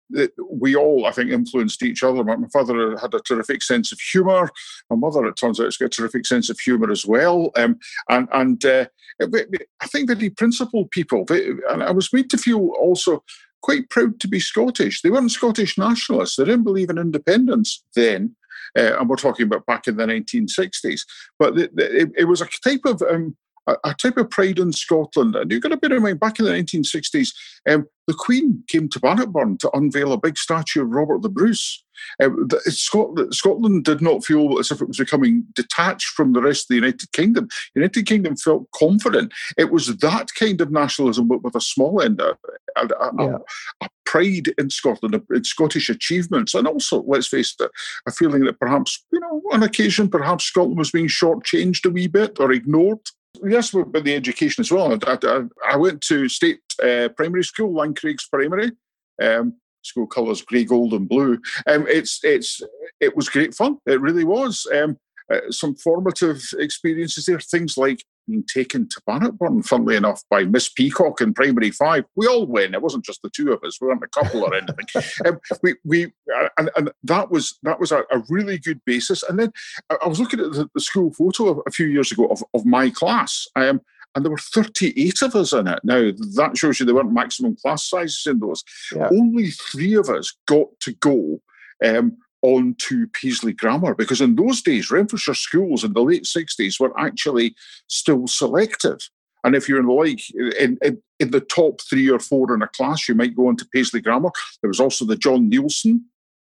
they, 0.09 0.29
we 0.51 0.77
all, 0.77 1.07
I 1.07 1.11
think, 1.11 1.31
influenced 1.31 1.83
each 1.83 2.05
other. 2.05 2.23
My, 2.23 2.37
my, 2.37 2.49
father 2.49 2.97
had 2.97 3.13
a 3.13 3.21
terrific 3.21 3.63
sense 3.63 3.91
of 3.91 3.99
humour. 3.99 4.51
My 4.89 4.97
mother, 4.97 5.27
it 5.27 5.37
turns 5.37 5.59
out, 5.59 5.65
has 5.65 5.77
got 5.77 5.87
a 5.87 5.89
terrific 5.89 6.27
sense 6.27 6.49
of 6.49 6.61
humour 6.61 6.91
as 6.91 7.05
well. 7.05 7.51
Um, 7.57 7.79
and 8.09 8.29
and 8.33 8.65
uh, 8.65 8.87
I 9.21 9.87
think 9.87 10.09
very 10.09 10.31
principled 10.31 10.91
people. 10.91 11.27
And 11.29 11.83
I 11.83 11.91
was 11.91 12.13
made 12.13 12.31
to 12.31 12.39
feel 12.39 12.69
also 12.79 13.25
quite 13.63 13.91
proud 13.91 14.21
to 14.21 14.29
be 14.29 14.39
Scottish. 14.39 15.03
They 15.03 15.11
weren't 15.11 15.33
Scottish 15.33 15.77
nationalists. 15.77 16.37
They 16.37 16.45
didn't 16.45 16.65
believe 16.65 16.91
in 16.91 16.99
independence 16.99 17.83
then. 17.95 18.37
Uh, 18.79 18.99
and 18.99 19.09
we're 19.09 19.17
talking 19.17 19.47
about 19.47 19.67
back 19.67 19.89
in 19.89 19.97
the 19.97 20.05
1960s. 20.05 21.01
But 21.39 21.59
it, 21.59 21.73
it, 21.77 22.13
it 22.19 22.25
was 22.25 22.43
a 22.43 22.49
type 22.63 22.83
of 22.85 23.03
um, 23.03 23.37
a, 23.67 23.77
a, 23.85 23.95
type 23.95 24.17
of 24.17 24.31
pride 24.31 24.59
in 24.59 24.73
Scotland. 24.73 25.37
And 25.37 25.51
you've 25.51 25.63
got 25.63 25.71
to 25.71 25.77
bear 25.77 25.97
in 25.97 26.03
mind, 26.03 26.21
back 26.21 26.39
in 26.39 26.45
the 26.45 26.53
1960s, 26.53 27.31
um, 27.69 27.87
the 28.07 28.15
Queen 28.15 28.63
came 28.69 28.89
to 28.89 29.01
Bannockburn 29.01 29.59
to 29.59 29.71
unveil 29.77 30.13
a 30.13 30.19
big 30.19 30.39
statue 30.39 30.83
of 30.83 30.91
Robert 30.91 31.23
the 31.23 31.29
Bruce. 31.29 31.83
Um, 32.23 32.47
the, 32.49 32.61
Scotland, 32.71 33.35
Scotland 33.35 33.85
did 33.85 34.01
not 34.01 34.25
feel 34.25 34.59
as 34.59 34.71
if 34.71 34.81
it 34.81 34.89
was 34.89 34.99
becoming 34.99 35.45
detached 35.55 36.09
from 36.09 36.33
the 36.33 36.43
rest 36.43 36.65
of 36.65 36.69
the 36.69 36.75
United 36.77 37.11
Kingdom. 37.13 37.49
The 37.75 37.81
United 37.81 38.07
Kingdom 38.07 38.37
felt 38.37 38.71
confident. 38.73 39.33
It 39.57 39.73
was 39.73 39.97
that 39.97 40.29
kind 40.39 40.61
of 40.61 40.71
nationalism, 40.71 41.27
but 41.27 41.43
with 41.43 41.57
a 41.57 41.61
small 41.61 42.01
end, 42.03 42.21
a, 42.21 42.37
a, 42.77 42.89
yeah. 43.19 43.39
a 43.83 43.89
pride 44.05 44.55
in 44.59 44.71
Scotland, 44.71 45.21
in 45.31 45.45
Scottish 45.45 45.89
achievements, 45.89 46.55
and 46.55 46.69
also, 46.69 47.03
let's 47.07 47.29
face 47.29 47.55
it, 47.61 47.71
a 48.07 48.13
feeling 48.13 48.45
that 48.45 48.61
perhaps, 48.61 49.05
you 49.13 49.21
know, 49.21 49.43
on 49.53 49.63
occasion, 49.63 50.09
perhaps 50.09 50.45
Scotland 50.45 50.79
was 50.79 50.91
being 50.91 51.09
shortchanged 51.09 51.85
a 51.87 51.91
wee 51.91 52.07
bit 52.07 52.39
or 52.39 52.53
ignored. 52.53 53.01
Yes, 53.45 53.71
but 53.71 54.05
the 54.05 54.15
education 54.15 54.63
as 54.63 54.71
well. 54.71 54.93
I, 55.07 55.19
I, 55.23 55.43
I 55.73 55.77
went 55.77 56.01
to 56.03 56.29
state 56.29 56.61
uh, 56.83 57.09
primary 57.17 57.45
school, 57.45 57.73
Langcraigs 57.73 58.29
Primary. 58.31 58.73
Um, 59.21 59.55
school 59.83 60.07
colours 60.07 60.43
grey, 60.43 60.65
gold, 60.65 60.93
and 60.93 61.09
blue. 61.09 61.39
Um, 61.67 61.87
it's 61.89 62.21
it's 62.23 62.61
it 63.01 63.17
was 63.17 63.29
great 63.29 63.55
fun. 63.55 63.79
It 63.87 64.01
really 64.01 64.25
was. 64.25 64.67
Um, 64.75 64.99
uh, 65.33 65.51
some 65.51 65.75
formative 65.75 66.43
experiences 66.59 67.27
there. 67.27 67.41
Things 67.41 67.77
like 67.77 68.05
being 68.27 68.45
taken 68.45 68.89
to 68.89 69.01
Bannockburn, 69.07 69.63
funnily 69.63 69.97
enough, 69.97 70.23
by 70.31 70.45
Miss 70.45 70.69
Peacock 70.69 71.21
in 71.21 71.35
primary 71.35 71.71
five. 71.71 72.05
We 72.15 72.27
all 72.27 72.47
win. 72.47 72.75
It 72.75 72.83
wasn't 72.83 73.05
just 73.05 73.23
the 73.23 73.31
two 73.31 73.53
of 73.53 73.63
us. 73.65 73.81
We 73.81 73.89
weren't 73.89 74.03
a 74.03 74.09
couple 74.09 74.45
or 74.45 74.55
anything. 74.55 74.87
um, 75.27 75.41
we, 75.63 75.75
we, 75.85 76.05
uh, 76.35 76.49
and, 76.59 76.71
and 76.77 76.91
that 77.05 77.31
was 77.31 77.59
that 77.63 77.81
was 77.81 77.93
a, 77.93 78.01
a, 78.11 78.23
really 78.29 78.59
good 78.59 78.81
basis. 78.85 79.23
And 79.23 79.39
then 79.39 79.53
I, 79.91 80.07
was 80.07 80.21
looking 80.21 80.41
at 80.41 80.53
the, 80.53 80.69
the 80.75 80.81
school 80.81 81.13
photo 81.13 81.63
a 81.67 81.71
few 81.71 81.87
years 81.87 82.13
ago 82.13 82.27
of, 82.27 82.43
of 82.55 82.67
my 82.67 82.91
class. 82.91 83.47
Um, 83.57 83.81
and 84.15 84.25
there 84.25 84.33
were 84.33 84.39
38 84.39 85.23
of 85.23 85.37
us 85.37 85.53
in 85.53 85.67
it. 85.69 85.81
Now, 85.85 86.11
that 86.37 86.57
shows 86.57 86.81
you 86.81 86.87
there 86.87 86.95
weren't 86.95 87.13
maximum 87.13 87.55
class 87.55 87.85
sizes 87.89 88.27
in 88.27 88.41
those. 88.41 88.65
Yeah. 88.95 89.09
Only 89.11 89.51
three 89.51 89.95
of 89.95 90.09
us 90.09 90.35
got 90.47 90.69
to 90.81 90.95
go 90.95 91.43
um, 91.85 92.17
on 92.47 92.75
to 92.79 93.07
Paisley 93.09 93.53
Grammar 93.53 93.95
because 93.95 94.21
in 94.21 94.37
those 94.37 94.63
days, 94.63 94.91
Renfrewshire 94.91 95.35
schools 95.35 95.85
in 95.85 95.93
the 95.93 96.03
late 96.03 96.25
60s 96.25 96.79
were 96.79 96.99
actually 96.99 97.55
still 97.89 98.27
selective. 98.27 99.01
And 99.45 99.55
if 99.55 99.69
you're 99.69 99.81
in 99.81 99.87
the 99.87 99.93
like 99.93 100.21
in, 100.59 100.79
in, 100.83 101.03
in, 101.21 101.31
the 101.31 101.41
top 101.41 101.81
three 101.83 102.11
or 102.11 102.19
four 102.19 102.55
in 102.55 102.63
a 102.63 102.69
class, 102.69 103.09
you 103.09 103.15
might 103.15 103.37
go 103.37 103.49
on 103.49 103.57
to 103.57 103.69
Paisley 103.73 104.01
Grammar. 104.01 104.31
There 104.61 104.69
was 104.69 104.81
also 104.81 105.05
the 105.05 105.17
John 105.17 105.51
Neilson 105.51 106.01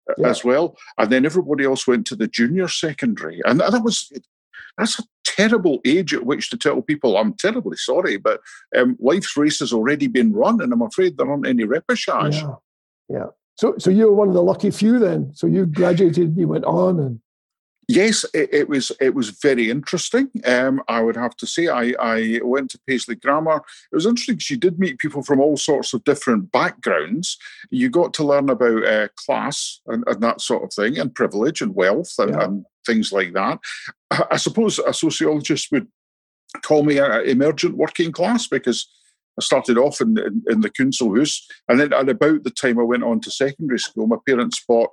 uh, 0.08 0.14
yeah. 0.16 0.28
as 0.28 0.44
well, 0.44 0.76
and 0.96 1.10
then 1.10 1.26
everybody 1.26 1.64
else 1.64 1.86
went 1.86 2.06
to 2.06 2.16
the 2.16 2.28
junior 2.28 2.68
secondary, 2.68 3.42
and 3.44 3.60
that 3.60 3.82
was 3.82 4.10
that's 4.78 4.98
a 4.98 5.04
terrible 5.24 5.80
age 5.84 6.14
at 6.14 6.24
which 6.24 6.48
to 6.50 6.56
tell 6.56 6.80
people 6.80 7.16
I'm 7.16 7.34
terribly 7.34 7.76
sorry, 7.76 8.16
but 8.16 8.40
um, 8.74 8.96
life's 9.00 9.36
race 9.36 9.58
has 9.60 9.72
already 9.72 10.06
been 10.06 10.32
run, 10.32 10.62
and 10.62 10.72
I'm 10.72 10.82
afraid 10.82 11.16
there 11.16 11.30
aren't 11.30 11.46
any 11.46 11.64
repechage. 11.64 12.40
Yeah. 12.40 12.54
yeah. 13.08 13.26
So, 13.56 13.74
so 13.78 13.90
you 13.90 14.06
were 14.06 14.14
one 14.14 14.28
of 14.28 14.34
the 14.34 14.42
lucky 14.42 14.70
few 14.70 14.98
then. 14.98 15.32
So 15.34 15.46
you 15.46 15.66
graduated, 15.66 16.36
you 16.36 16.48
went 16.48 16.64
on, 16.64 16.98
and 16.98 17.20
Yes, 17.88 18.24
it, 18.32 18.48
it, 18.52 18.68
was 18.68 18.92
it 19.00 19.14
was 19.14 19.30
very 19.30 19.70
interesting. 19.70 20.30
Um, 20.44 20.82
I 20.88 21.02
would 21.02 21.16
have 21.16 21.36
to 21.36 21.46
say 21.46 21.68
I, 21.68 21.92
I 22.00 22.40
went 22.42 22.70
to 22.70 22.80
Paisley 22.86 23.14
Grammar. 23.14 23.62
It 23.92 23.94
was 23.94 24.06
interesting 24.06 24.36
because 24.36 24.50
you 24.50 24.56
did 24.56 24.78
meet 24.78 24.98
people 24.98 25.22
from 25.22 25.40
all 25.40 25.56
sorts 25.56 25.92
of 25.92 26.04
different 26.04 26.50
backgrounds. 26.50 27.36
You 27.70 27.90
got 27.90 28.14
to 28.14 28.24
learn 28.24 28.48
about 28.48 28.84
uh, 28.84 29.08
class 29.16 29.80
and, 29.86 30.02
and, 30.06 30.22
that 30.22 30.40
sort 30.40 30.64
of 30.64 30.72
thing, 30.72 30.98
and 30.98 31.14
privilege 31.14 31.60
and 31.60 31.74
wealth 31.74 32.14
and, 32.18 32.30
yeah. 32.30 32.44
and 32.44 32.64
things 32.86 33.12
like 33.12 33.34
that. 33.34 33.58
I 34.10 34.36
suppose 34.36 34.78
a 34.78 34.94
sociologist 34.94 35.70
would 35.70 35.88
call 36.62 36.84
me 36.84 36.98
an 36.98 37.28
emergent 37.28 37.76
working 37.76 38.12
class 38.12 38.46
because 38.46 38.88
I 39.38 39.42
started 39.42 39.78
off 39.78 40.00
in, 40.00 40.18
in, 40.18 40.42
in 40.48 40.60
the 40.60 40.70
Kunzelhuis, 40.70 41.40
and 41.68 41.80
then 41.80 41.92
at 41.92 42.08
about 42.08 42.44
the 42.44 42.50
time 42.50 42.78
I 42.78 42.84
went 42.84 43.04
on 43.04 43.20
to 43.20 43.30
secondary 43.30 43.78
school, 43.78 44.06
my 44.06 44.16
parents 44.26 44.62
bought 44.66 44.90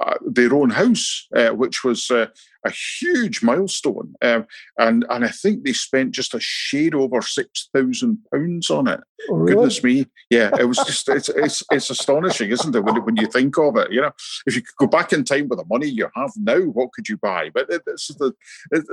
uh, 0.00 0.14
their 0.26 0.52
own 0.52 0.70
house, 0.70 1.28
uh, 1.36 1.50
which 1.50 1.84
was 1.84 2.10
uh, 2.10 2.26
a 2.66 2.70
huge 3.00 3.44
milestone. 3.44 4.14
Um, 4.22 4.46
and 4.76 5.06
and 5.08 5.24
I 5.24 5.28
think 5.28 5.62
they 5.62 5.72
spent 5.72 6.12
just 6.12 6.34
a 6.34 6.40
shade 6.40 6.96
over 6.96 7.22
six 7.22 7.68
thousand 7.72 8.18
pounds 8.32 8.70
on 8.70 8.88
it. 8.88 9.00
Oh, 9.30 9.36
really? 9.36 9.54
Goodness 9.54 9.84
me, 9.84 10.06
yeah, 10.30 10.50
it 10.58 10.64
was 10.64 10.78
just 10.86 11.08
it's 11.08 11.28
it's 11.28 11.62
it's 11.70 11.90
astonishing, 11.90 12.50
isn't 12.50 12.74
it? 12.74 12.84
When 12.84 13.04
when 13.04 13.16
you 13.16 13.28
think 13.28 13.56
of 13.56 13.76
it, 13.76 13.92
you 13.92 14.00
know, 14.00 14.10
if 14.46 14.56
you 14.56 14.62
could 14.62 14.76
go 14.78 14.86
back 14.88 15.12
in 15.12 15.22
time 15.22 15.46
with 15.46 15.60
the 15.60 15.64
money 15.70 15.86
you 15.86 16.08
have 16.16 16.32
now, 16.36 16.60
what 16.60 16.92
could 16.92 17.08
you 17.08 17.16
buy? 17.18 17.50
But 17.54 17.68
this 17.68 18.10
is 18.10 18.16
the 18.16 18.32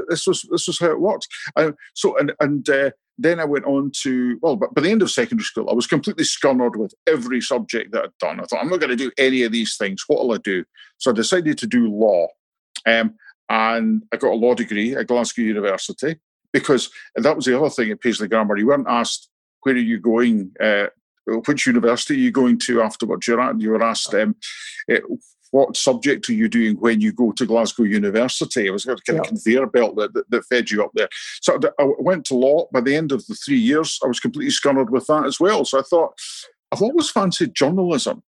this 0.08 0.28
was 0.28 0.44
this 0.52 0.68
was 0.68 0.80
how 0.80 0.92
it 0.92 1.02
worked. 1.02 1.28
Uh, 1.56 1.72
so 1.96 2.18
and 2.18 2.34
and. 2.40 2.70
Then 3.22 3.40
I 3.40 3.46
went 3.46 3.66
on 3.66 3.92
to, 4.02 4.40
well, 4.42 4.56
but 4.56 4.74
by 4.74 4.82
the 4.82 4.90
end 4.90 5.02
of 5.02 5.12
secondary 5.12 5.46
school, 5.46 5.70
I 5.70 5.74
was 5.74 5.86
completely 5.86 6.24
scunnered 6.24 6.76
with 6.76 6.94
every 7.08 7.40
subject 7.40 7.92
that 7.92 8.06
I'd 8.06 8.18
done. 8.20 8.40
I 8.40 8.44
thought, 8.44 8.62
I'm 8.62 8.70
not 8.70 8.80
going 8.80 8.90
to 8.90 8.96
do 8.96 9.12
any 9.18 9.44
of 9.44 9.52
these 9.52 9.78
things. 9.78 10.04
What 10.08 10.20
will 10.20 10.34
I 10.34 10.38
do? 10.38 10.66
So 10.98 11.12
I 11.12 11.14
decided 11.14 11.58
to 11.60 11.68
do 11.68 11.88
law. 11.88 12.28
Um, 12.88 13.16
and 13.50 14.04
I 14.12 14.18
got 14.18 14.32
a 14.32 14.36
law 14.36 14.56
degree 14.56 14.96
at 14.96 15.08
Glasgow 15.08 15.44
University 15.44 16.20
because 16.52 16.90
that 17.16 17.36
was 17.36 17.46
the 17.46 17.58
other 17.58 17.70
thing 17.70 17.92
at 17.92 18.02
Paisley 18.02 18.28
Grammar. 18.28 18.58
You 18.58 18.68
weren't 18.68 18.88
asked, 18.88 19.30
where 19.62 19.76
are 19.76 19.78
you 19.78 20.00
going? 20.00 20.52
Uh, 20.60 20.88
which 21.46 21.68
university 21.68 22.16
are 22.16 22.18
you 22.18 22.32
going 22.32 22.58
to 22.60 22.82
afterwards? 22.82 23.28
You're 23.28 23.56
you 23.60 23.70
were 23.70 23.84
asked, 23.84 24.14
um, 24.16 24.36
uh, 24.92 24.98
what 25.52 25.78
subject 25.78 26.30
are 26.30 26.34
you 26.34 26.50
doing 26.50 26.76
when 26.78 27.02
you 27.02 27.12
go 27.12 27.32
to 27.34 27.46
Glasgow 27.46 27.84
University? 27.84 28.68
It 28.68 28.72
was 28.72 28.86
got 28.86 29.00
a 29.00 29.04
kind 29.04 29.20
of 29.20 29.28
conveyor 29.28 29.68
belt 29.68 29.96
that, 29.98 30.14
that, 30.14 30.30
that, 30.30 30.46
fed 30.46 30.72
you 30.72 30.84
up 30.84 30.92
there. 30.94 31.10
So 31.42 31.60
I 31.80 31.92
went 32.00 32.26
to 32.26 32.36
law. 32.36 32.68
By 32.72 32.82
the 32.82 32.96
end 32.96 33.12
of 33.12 33.26
the 33.28 33.36
three 33.36 33.60
years, 33.60 34.00
I 34.04 34.08
was 34.08 34.20
completely 34.20 34.52
scunnered 34.52 34.90
with 34.90 35.06
that 35.08 35.26
as 35.26 35.40
well. 35.40 35.66
So 35.66 35.80
I 35.80 35.84
thought, 35.84 36.14
I've 36.72 36.82
always 36.82 37.10
fancied 37.10 37.54
journalism. 37.54 38.24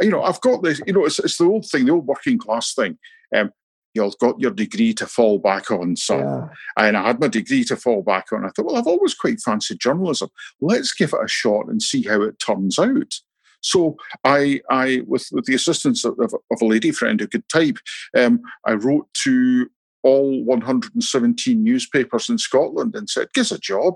You 0.00 0.10
know, 0.10 0.22
I've 0.22 0.40
got 0.40 0.62
this, 0.62 0.80
you 0.86 0.92
know, 0.92 1.04
it's, 1.04 1.18
it's 1.18 1.38
the 1.38 1.44
old 1.44 1.66
thing, 1.66 1.86
the 1.86 1.92
old 1.92 2.06
working 2.06 2.38
class 2.38 2.74
thing. 2.74 2.98
Um, 3.34 3.52
you've 3.94 4.18
got 4.18 4.40
your 4.40 4.52
degree 4.52 4.94
to 4.94 5.06
fall 5.06 5.38
back 5.38 5.70
on, 5.70 5.96
son. 5.96 6.20
Yeah. 6.20 6.48
And 6.76 6.96
I 6.96 7.08
had 7.08 7.20
my 7.20 7.28
degree 7.28 7.64
to 7.64 7.76
fall 7.76 8.02
back 8.02 8.32
on. 8.32 8.44
I 8.44 8.48
thought, 8.48 8.66
well, 8.66 8.76
I've 8.76 8.86
always 8.86 9.14
quite 9.14 9.40
fancied 9.40 9.80
journalism. 9.80 10.30
Let's 10.60 10.92
give 10.94 11.12
it 11.12 11.24
a 11.24 11.28
shot 11.28 11.66
and 11.68 11.82
see 11.82 12.02
how 12.02 12.22
it 12.22 12.38
turns 12.38 12.78
out. 12.78 13.14
So 13.62 13.96
I, 14.24 14.60
I 14.70 15.02
with, 15.06 15.28
with 15.32 15.46
the 15.46 15.54
assistance 15.54 16.04
of, 16.04 16.18
of, 16.18 16.34
of 16.34 16.60
a 16.60 16.66
lady 16.66 16.90
friend 16.90 17.18
who 17.20 17.28
could 17.28 17.48
type, 17.48 17.78
um, 18.16 18.40
I 18.66 18.72
wrote 18.72 19.08
to 19.24 19.68
all 20.02 20.44
117 20.44 21.62
newspapers 21.62 22.28
in 22.28 22.38
Scotland 22.38 22.94
and 22.94 23.08
said, 23.08 23.32
"Give 23.32 23.42
us 23.42 23.52
a 23.52 23.58
job." 23.58 23.94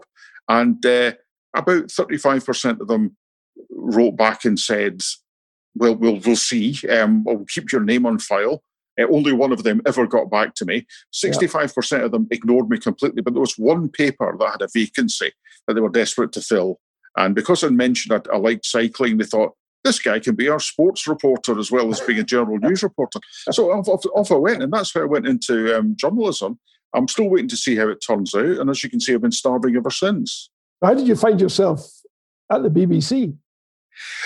And 0.49 0.85
uh, 0.87 1.13
about 1.55 1.89
35% 1.89 2.81
of 2.81 2.87
them 2.87 3.17
wrote 3.71 4.17
back 4.17 4.45
and 4.45 4.59
said, 4.59 5.03
"Well, 5.75 5.97
we'll 5.97 6.21
we'll 6.25 6.37
see. 6.37 6.79
Um, 6.89 7.25
we'll 7.25 7.45
keep 7.47 7.73
your 7.73 7.83
name 7.83 8.07
on 8.07 8.19
file." 8.19 8.63
Uh, 8.99 9.07
only 9.11 9.33
one 9.33 9.53
of 9.53 9.63
them 9.63 9.83
ever 9.87 10.07
got 10.07 10.31
back 10.31 10.55
to 10.55 10.65
me. 10.65 10.87
65% 11.13 11.99
yeah. 11.99 12.05
of 12.05 12.13
them 12.13 12.27
ignored 12.31 12.69
me 12.69 12.79
completely, 12.79 13.23
but 13.23 13.35
there 13.35 13.41
was 13.41 13.59
one 13.59 13.89
paper 13.89 14.35
that 14.39 14.53
had 14.53 14.63
a 14.63 14.69
vacancy 14.73 15.33
that 15.67 15.75
they 15.75 15.81
were 15.81 15.91
desperate 15.91 16.33
to 16.33 16.41
fill. 16.41 16.81
And 17.17 17.35
because 17.35 17.65
I 17.65 17.69
mentioned 17.69 18.21
I, 18.29 18.35
I 18.35 18.39
liked 18.39 18.67
cycling, 18.67 19.19
they 19.19 19.25
thought, 19.25 19.55
this 19.85 19.99
guy 20.01 20.19
can 20.19 20.35
be 20.35 20.49
our 20.49 20.59
sports 20.59 21.07
reporter 21.07 21.59
as 21.59 21.71
well 21.71 21.89
as 21.91 22.01
being 22.01 22.19
a 22.19 22.25
general 22.25 22.59
news 22.59 22.83
reporter. 22.83 23.21
So 23.53 23.71
off, 23.71 23.89
off, 23.89 24.05
off 24.15 24.33
I 24.33 24.35
went, 24.35 24.63
and 24.63 24.73
that's 24.73 24.93
how 24.93 25.03
I 25.03 25.05
went 25.05 25.29
into 25.29 25.79
um, 25.79 25.95
journalism. 25.97 26.59
I'm 26.93 27.07
still 27.07 27.31
waiting 27.31 27.49
to 27.49 27.57
see 27.57 27.77
how 27.77 27.89
it 27.89 28.03
turns 28.05 28.35
out. 28.35 28.45
And 28.45 28.69
as 28.69 28.83
you 28.83 28.91
can 28.91 29.01
see, 29.01 29.15
I've 29.15 29.21
been 29.21 29.33
starving 29.33 29.77
ever 29.77 29.91
since. 29.91 30.51
How 30.83 30.95
did 30.95 31.07
you 31.07 31.15
find 31.15 31.41
yourself 31.41 31.89
at 32.51 32.63
the 32.63 32.69
BBC? 32.69 33.37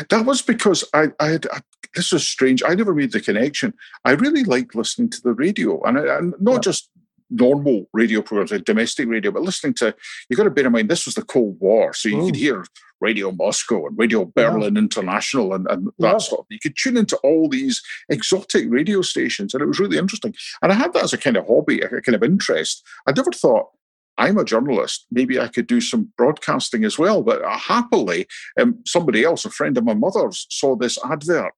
That 0.08 0.24
was 0.24 0.42
because 0.42 0.84
I, 0.94 1.08
I 1.20 1.26
had, 1.26 1.46
I, 1.52 1.60
this 1.94 2.12
was 2.12 2.26
strange. 2.26 2.62
I 2.66 2.74
never 2.74 2.94
made 2.94 3.12
the 3.12 3.20
connection. 3.20 3.74
I 4.04 4.12
really 4.12 4.44
liked 4.44 4.74
listening 4.74 5.10
to 5.10 5.20
the 5.22 5.32
radio, 5.32 5.80
and, 5.82 5.98
I, 5.98 6.18
and 6.18 6.34
not 6.40 6.54
yeah. 6.54 6.60
just 6.60 6.90
normal 7.30 7.88
radio 7.92 8.22
programs, 8.22 8.52
like 8.52 8.64
domestic 8.64 9.08
radio, 9.08 9.30
but 9.30 9.42
listening 9.42 9.74
to, 9.74 9.94
you've 10.28 10.36
got 10.36 10.44
to 10.44 10.50
bear 10.50 10.66
in 10.66 10.72
mind, 10.72 10.88
this 10.88 11.06
was 11.06 11.14
the 11.14 11.22
Cold 11.22 11.56
War. 11.60 11.92
So 11.94 12.08
you 12.08 12.24
could 12.24 12.34
mm. 12.34 12.38
hear 12.38 12.64
Radio 13.00 13.32
Moscow 13.32 13.86
and 13.86 13.96
Radio 13.96 14.24
Berlin 14.24 14.74
yeah. 14.74 14.80
International 14.80 15.54
and, 15.54 15.66
and 15.70 15.88
that 15.98 16.12
yeah. 16.12 16.18
sort 16.18 16.40
of 16.40 16.46
You 16.50 16.58
could 16.62 16.76
tune 16.76 16.96
into 16.96 17.16
all 17.18 17.48
these 17.48 17.82
exotic 18.08 18.66
radio 18.68 19.02
stations, 19.02 19.54
and 19.54 19.62
it 19.62 19.66
was 19.66 19.80
really 19.80 19.98
interesting. 19.98 20.34
And 20.62 20.72
I 20.72 20.74
had 20.74 20.92
that 20.92 21.04
as 21.04 21.12
a 21.12 21.18
kind 21.18 21.36
of 21.36 21.46
hobby, 21.46 21.80
a 21.80 21.88
kind 21.88 22.14
of 22.14 22.22
interest. 22.22 22.84
I 23.06 23.12
never 23.12 23.32
thought, 23.32 23.68
I'm 24.18 24.36
a 24.36 24.44
journalist. 24.44 25.06
Maybe 25.10 25.40
I 25.40 25.48
could 25.48 25.66
do 25.66 25.80
some 25.80 26.12
broadcasting 26.18 26.84
as 26.84 26.98
well. 26.98 27.22
But 27.22 27.42
uh, 27.42 27.56
happily, 27.56 28.26
um, 28.60 28.78
somebody 28.84 29.24
else, 29.24 29.46
a 29.46 29.50
friend 29.50 29.78
of 29.78 29.84
my 29.84 29.94
mother's, 29.94 30.46
saw 30.50 30.76
this 30.76 30.98
advert 31.02 31.54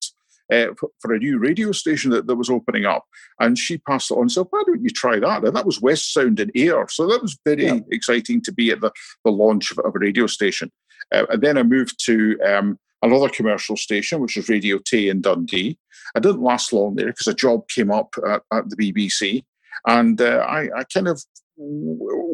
uh, 0.53 0.69
for 1.01 1.15
a 1.15 1.19
new 1.19 1.39
radio 1.39 1.73
station 1.73 2.11
that, 2.11 2.27
that 2.27 2.37
was 2.37 2.51
opening 2.51 2.85
up. 2.85 3.05
And 3.41 3.59
she 3.59 3.79
passed 3.79 4.11
it 4.11 4.15
on 4.15 4.23
and 4.23 4.33
said, 4.33 4.47
Why 4.51 4.63
don't 4.67 4.83
you 4.83 4.91
try 4.91 5.19
that? 5.19 5.45
And 5.45 5.55
that 5.55 5.67
was 5.67 5.81
West 5.81 6.13
Sound 6.13 6.41
and 6.41 6.51
Ayr. 6.55 6.87
So 6.89 7.07
that 7.09 7.23
was 7.23 7.39
very 7.45 7.67
yeah. 7.67 7.79
exciting 7.91 8.41
to 8.43 8.53
be 8.53 8.71
at 8.71 8.81
the, 8.81 8.93
the 9.25 9.31
launch 9.31 9.71
of, 9.71 9.79
of 9.81 9.95
a 9.95 9.99
radio 9.99 10.27
station. 10.27 10.71
Uh, 11.13 11.27
and 11.31 11.43
then 11.43 11.59
I 11.59 11.63
moved 11.63 12.03
to 12.07 12.39
um, 12.45 12.79
another 13.03 13.29
commercial 13.29 13.77
station, 13.77 14.21
which 14.21 14.37
was 14.37 14.49
Radio 14.49 14.79
Tay 14.79 15.09
in 15.09 15.21
Dundee. 15.21 15.79
I 16.15 16.21
didn't 16.21 16.43
last 16.43 16.73
long 16.73 16.95
there 16.95 17.07
because 17.07 17.27
a 17.27 17.35
job 17.35 17.69
came 17.69 17.91
up 17.91 18.15
at, 18.27 18.43
at 18.53 18.71
the 18.71 18.77
BBC. 18.77 19.45
And 19.87 20.21
uh, 20.21 20.45
I, 20.49 20.69
I, 20.77 20.85
kind 20.85 21.09
of 21.09 21.23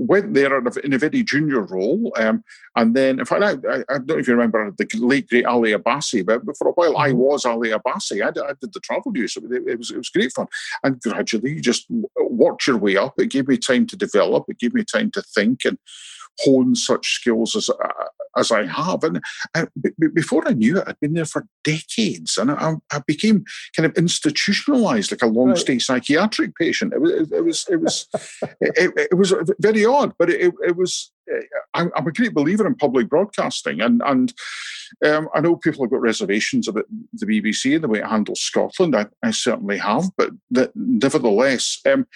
went 0.09 0.35
there 0.35 0.59
in 0.59 0.93
a 0.95 0.99
very 0.99 1.23
junior 1.23 1.61
role. 1.61 2.12
Um, 2.19 2.43
and 2.75 2.97
then, 2.97 3.21
in 3.21 3.27
fact, 3.27 3.43
I, 3.43 3.50
I, 3.50 3.99
don't 3.99 4.07
know 4.07 4.19
if 4.19 4.27
you 4.27 4.35
remember 4.35 4.73
the 4.77 4.88
late, 4.95 5.29
great 5.29 5.45
Ali 5.45 5.73
Abbasi, 5.73 6.25
but 6.25 6.41
for 6.57 6.69
a 6.69 6.73
while 6.73 6.97
I 6.97 7.11
mm-hmm. 7.11 7.19
was 7.19 7.45
Ali 7.45 7.71
Abbasi. 7.71 8.27
I 8.27 8.31
did, 8.31 8.43
I 8.43 8.55
did 8.61 8.73
the 8.73 8.81
travel 8.81 9.12
news. 9.12 9.37
It, 9.37 9.45
it, 9.69 9.79
was, 9.79 9.91
it 9.91 9.99
was 9.99 10.09
great 10.09 10.33
fun. 10.33 10.47
And 10.83 11.00
gradually, 11.00 11.53
you 11.53 11.61
just 11.61 11.87
worked 12.19 12.67
your 12.67 12.79
way 12.79 12.97
up. 12.97 13.15
It 13.19 13.31
gave 13.31 13.47
me 13.47 13.59
time 13.59 13.87
to 13.87 13.97
develop, 13.97 14.47
it 14.49 14.59
gave 14.59 14.75
me 14.75 14.85
time 14.85 15.11
to 15.12 15.23
think 15.23 15.65
and 15.65 15.79
hone 16.40 16.75
such 16.75 17.14
skills 17.14 17.57
as 17.57 17.68
uh, 17.68 18.04
as 18.37 18.50
I 18.50 18.66
have. 18.66 19.04
And 19.04 19.21
I, 19.54 19.66
b- 19.80 20.09
before 20.14 20.47
I 20.47 20.52
knew 20.52 20.78
it, 20.78 20.85
I'd 20.87 21.00
been 21.00 21.14
there 21.14 21.25
for 21.25 21.47
decades, 21.64 22.38
and 22.38 22.50
I, 22.50 22.75
I 22.92 23.00
became 23.07 23.45
kind 23.76 23.87
of 23.87 23.97
institutionalized, 23.97 25.11
like 25.11 25.23
a 25.23 25.26
long 25.26 25.57
stay 25.57 25.75
right. 25.75 25.83
psychiatric 25.83 26.57
patient. 26.57 26.92
It 26.95 27.00
was, 27.00 27.33
it 27.33 27.45
was, 27.45 27.66
it 27.68 27.80
was, 27.80 28.07
it, 28.61 28.92
it, 29.11 29.16
was 29.16 29.35
very 29.61 29.85
odd, 29.85 30.14
but 30.18 30.30
it, 30.30 30.54
it 30.64 30.76
was. 30.76 31.12
I'm, 31.75 31.90
I'm, 31.95 32.07
a 32.07 32.12
great 32.12 32.33
believer 32.33 32.66
in 32.66 32.75
public 32.75 33.11
broadcasting, 33.11 33.83
and 33.83 34.00
and 34.07 34.33
um, 35.04 35.28
I 35.35 35.40
know 35.40 35.57
people 35.57 35.85
have 35.85 35.90
got 35.90 36.00
reservations 36.00 36.68
about 36.68 36.87
the 37.12 37.26
BBC 37.26 37.75
and 37.75 37.85
the 37.85 37.88
way 37.88 37.99
it 37.99 38.07
handles 38.07 38.40
Scotland. 38.40 38.97
I, 38.97 39.07
I 39.23 39.30
certainly 39.33 39.76
have, 39.76 40.04
but 40.16 40.30
that, 40.52 40.73
nevertheless, 40.75 41.80
um, 41.87 42.07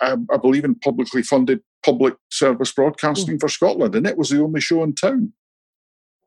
I, 0.00 0.16
I, 0.32 0.36
believe 0.38 0.64
in 0.64 0.76
publicly 0.76 1.22
funded 1.22 1.60
public 1.84 2.14
service 2.30 2.72
broadcasting 2.72 3.36
mm. 3.36 3.40
for 3.40 3.48
Scotland, 3.48 3.94
and 3.94 4.06
it 4.06 4.18
was 4.18 4.30
the 4.30 4.42
only 4.42 4.60
show 4.60 4.82
in 4.82 4.94
town. 4.94 5.32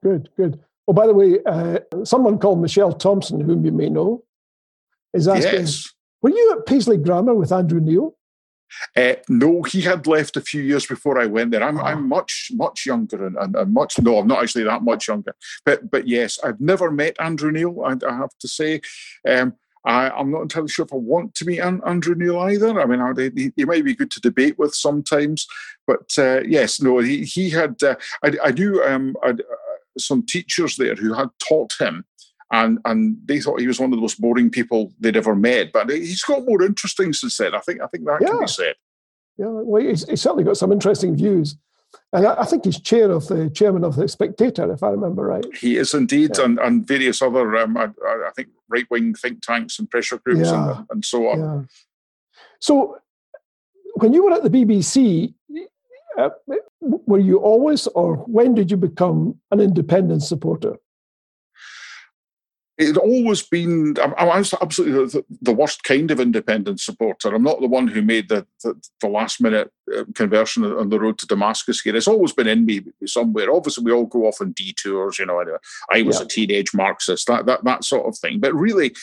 Good, 0.04 0.30
good. 0.36 0.60
Oh, 0.88 0.94
by 0.94 1.08
the 1.08 1.14
way, 1.14 1.40
uh, 1.46 1.80
someone 2.04 2.40
called 2.40 2.62
Michelle 2.62 2.94
Thompson, 2.94 3.42
whom 3.42 3.64
you 3.64 3.72
may 3.72 3.90
know, 3.90 4.24
is 5.14 5.28
asking, 5.28 5.62
yes. 5.62 5.94
were 6.22 6.32
you 6.32 6.56
at 6.58 6.66
Paisley 6.66 6.98
Grammar 6.98 7.36
with 7.36 7.52
Andrew 7.52 7.80
Neil? 7.80 8.16
Uh, 8.96 9.16
no, 9.28 9.64
he 9.64 9.82
had 9.82 10.08
left 10.08 10.38
a 10.38 10.42
few 10.42 10.62
years 10.62 10.86
before 10.86 11.20
I 11.20 11.26
went 11.26 11.52
there. 11.52 11.64
I'm, 11.64 11.78
oh. 11.78 11.84
I'm 11.84 12.08
much, 12.08 12.52
much 12.54 12.86
younger 12.86 13.28
and, 13.28 13.36
and, 13.38 13.56
and, 13.56 13.74
much, 13.74 14.00
no, 14.00 14.18
I'm 14.18 14.28
not 14.28 14.42
actually 14.42 14.64
that 14.64 14.84
much 14.84 15.08
younger. 15.08 15.36
But 15.66 15.92
but 15.92 16.08
yes, 16.08 16.40
I've 16.44 16.62
never 16.62 16.90
met 16.90 17.18
Andrew 17.20 17.52
Neil, 17.52 17.84
I, 17.84 17.96
I 18.08 18.16
have 18.16 18.38
to 18.40 18.48
say. 18.48 18.82
Um, 19.28 19.56
I, 19.84 20.20
am 20.20 20.32
not 20.32 20.44
entirely 20.44 20.70
sure 20.70 20.86
if 20.86 20.94
I 20.94 20.98
want 20.98 21.34
to 21.36 21.46
meet 21.46 21.60
An- 21.60 21.82
Andrew 21.86 22.16
Neil 22.16 22.40
either. 22.40 22.80
I 22.80 22.86
mean, 22.86 23.02
I, 23.02 23.14
he, 23.36 23.52
he, 23.56 23.66
might 23.66 23.84
be 23.84 23.96
good 23.96 24.12
to 24.12 24.22
debate 24.22 24.60
with 24.60 24.76
sometimes. 24.76 25.48
But 25.88 26.12
uh, 26.18 26.42
yes, 26.42 26.82
no, 26.82 27.00
he, 27.00 27.24
he 27.24 27.50
had, 27.50 27.82
uh, 27.82 27.96
I, 28.24 28.34
I, 28.44 28.52
knew 28.52 28.84
um, 28.84 29.16
I'd, 29.24 29.42
some 29.98 30.26
teachers 30.26 30.76
there 30.76 30.96
who 30.96 31.14
had 31.14 31.30
taught 31.40 31.74
him 31.80 32.06
and 32.52 32.80
and 32.86 33.18
they 33.26 33.40
thought 33.40 33.60
he 33.60 33.68
was 33.68 33.80
one 33.80 33.92
of 33.92 33.98
the 33.98 34.02
most 34.02 34.20
boring 34.20 34.50
people 34.50 34.92
they'd 35.00 35.18
ever 35.18 35.36
met. 35.36 35.72
But 35.72 35.90
he's 35.90 36.24
got 36.24 36.46
more 36.46 36.62
interesting 36.62 37.14
since 37.14 37.38
then. 37.38 37.56
I 37.56 37.60
think 37.60 37.82
I 37.82 37.88
think 37.88 38.06
that 38.06 38.20
yeah. 38.22 38.28
can 38.28 38.40
be 38.40 38.48
said. 38.48 38.76
Yeah, 39.38 39.48
well, 39.48 39.82
he's, 39.82 40.08
he's, 40.08 40.22
certainly 40.22 40.44
got 40.44 40.58
some 40.58 40.72
interesting 40.72 41.16
views, 41.16 41.56
and 42.14 42.28
I, 42.28 42.42
I, 42.42 42.46
think 42.46 42.66
he's 42.66 42.80
chair 42.80 43.12
of 43.12 43.28
the 43.28 43.50
chairman 43.50 43.84
of 43.84 43.96
the 43.96 44.08
Spectator, 44.08 44.72
if 44.72 44.84
I 44.84 44.90
remember 44.90 45.26
right. 45.26 45.46
He 45.56 45.78
is 45.78 45.94
indeed, 45.94 46.32
yeah. 46.38 46.46
and, 46.46 46.60
and 46.60 46.88
various 46.88 47.22
other, 47.22 47.58
um, 47.58 47.78
I, 47.78 47.90
I, 48.06 48.32
think, 48.36 48.50
right 48.70 48.86
wing 48.90 49.14
think 49.14 49.42
tanks 49.42 49.80
and 49.80 49.90
pressure 49.90 50.18
groups 50.20 50.50
yeah. 50.50 50.78
and, 50.78 50.88
and 50.90 51.06
so 51.06 51.30
on. 51.30 51.40
Yeah. 51.40 51.62
So, 52.60 52.98
when 53.96 54.14
you 54.14 54.26
were 54.26 54.34
at 54.34 54.44
the 54.44 54.50
BBC, 54.50 55.34
uh, 56.18 56.30
were 56.82 57.20
you 57.20 57.38
always, 57.38 57.88
or 57.88 58.18
when 58.18 58.56
did 58.56 58.72
you 58.72 58.78
become 58.78 59.40
an 59.52 59.60
independent 59.60 60.24
supporter? 60.24 60.76
It 62.78 62.98
always 62.98 63.44
been. 63.44 63.96
I'm, 64.02 64.14
I'm 64.18 64.46
absolutely 64.62 65.06
the, 65.06 65.26
the, 65.42 65.54
worst 65.54 65.84
kind 65.84 66.10
of 66.10 66.20
independent 66.20 66.80
supporter. 66.80 67.34
I'm 67.34 67.44
not 67.44 67.60
the 67.60 67.68
one 67.68 67.88
who 67.88 68.02
made 68.02 68.30
the, 68.30 68.48
the, 68.64 68.74
the 69.02 69.08
last 69.08 69.42
minute 69.42 69.72
uh, 69.96 70.06
conversion 70.16 70.64
on 70.64 70.90
the 70.90 71.00
road 71.00 71.20
to 71.20 71.28
Damascus 71.28 71.82
here. 71.82 71.96
It's 71.96 72.08
always 72.08 72.34
been 72.34 72.48
in 72.48 72.66
me 72.66 72.82
somewhere. 73.06 73.52
Obviously, 73.52 73.84
we 73.84 73.92
all 73.92 74.06
go 74.06 74.26
off 74.26 74.42
on 74.42 74.54
detours. 74.54 75.20
You 75.20 75.28
know, 75.28 75.44
I 75.92 76.02
was 76.02 76.20
yeah. 76.20 76.26
a 76.26 76.28
teenage 76.28 76.74
Marxist, 76.74 77.28
that, 77.28 77.46
that 77.46 77.64
that 77.66 77.84
sort 77.84 78.08
of 78.08 78.18
thing. 78.18 78.40
But 78.40 78.56
really, 78.56 78.96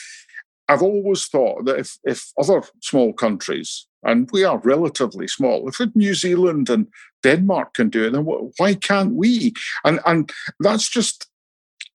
I've 0.69 0.83
always 0.83 1.27
thought 1.27 1.67
that 1.67 1.79
if 1.79 1.99
if 2.05 2.33
other 2.39 2.63
small 2.81 3.13
countries 3.13 3.87
and 4.03 4.29
we 4.33 4.45
are 4.45 4.59
relatively 4.59 5.29
small. 5.29 5.69
If 5.69 5.81
New 5.95 6.15
Zealand 6.15 6.71
and 6.71 6.87
Denmark 7.23 7.75
can 7.75 7.89
do 7.89 8.07
it, 8.07 8.11
then 8.11 8.25
why 8.57 8.75
can't 8.75 9.15
we? 9.15 9.53
And 9.85 10.01
and 10.07 10.31
that's 10.61 10.89
just 10.89 11.29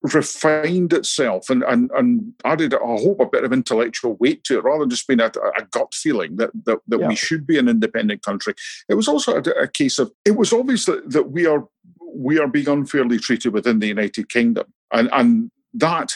refined 0.02 0.92
itself 0.92 1.50
and, 1.50 1.64
and, 1.64 1.90
and 1.96 2.34
added, 2.44 2.74
I 2.74 2.78
hope, 2.78 3.22
a 3.22 3.26
bit 3.26 3.46
of 3.46 3.54
intellectual 3.54 4.16
weight 4.16 4.44
to 4.44 4.58
it 4.58 4.64
rather 4.64 4.82
than 4.82 4.90
just 4.90 5.08
being 5.08 5.22
a, 5.22 5.32
a 5.58 5.64
gut 5.72 5.94
feeling 5.94 6.36
that, 6.38 6.52
that, 6.66 6.80
that 6.90 7.00
yeah. 7.00 7.08
we 7.08 7.16
should 7.16 7.48
be 7.48 7.58
an 7.58 7.70
independent 7.70 8.22
country. 8.22 8.54
It 8.90 8.96
was 8.96 9.08
also 9.08 9.38
a, 9.38 9.42
a 9.62 9.68
case 9.68 10.00
of, 10.00 10.12
it 10.26 10.36
was 10.36 10.52
obvious 10.52 10.86
that, 10.86 11.10
that 11.12 11.32
we 11.32 11.46
are 11.46 11.68
we 12.16 12.38
are 12.38 12.48
being 12.48 12.70
unfairly 12.70 13.18
treated 13.18 13.54
within 13.54 13.80
the 13.80 13.88
United 13.88 14.30
Kingdom. 14.30 14.66
And, 14.92 15.10
and 15.14 15.52
that 15.74 16.14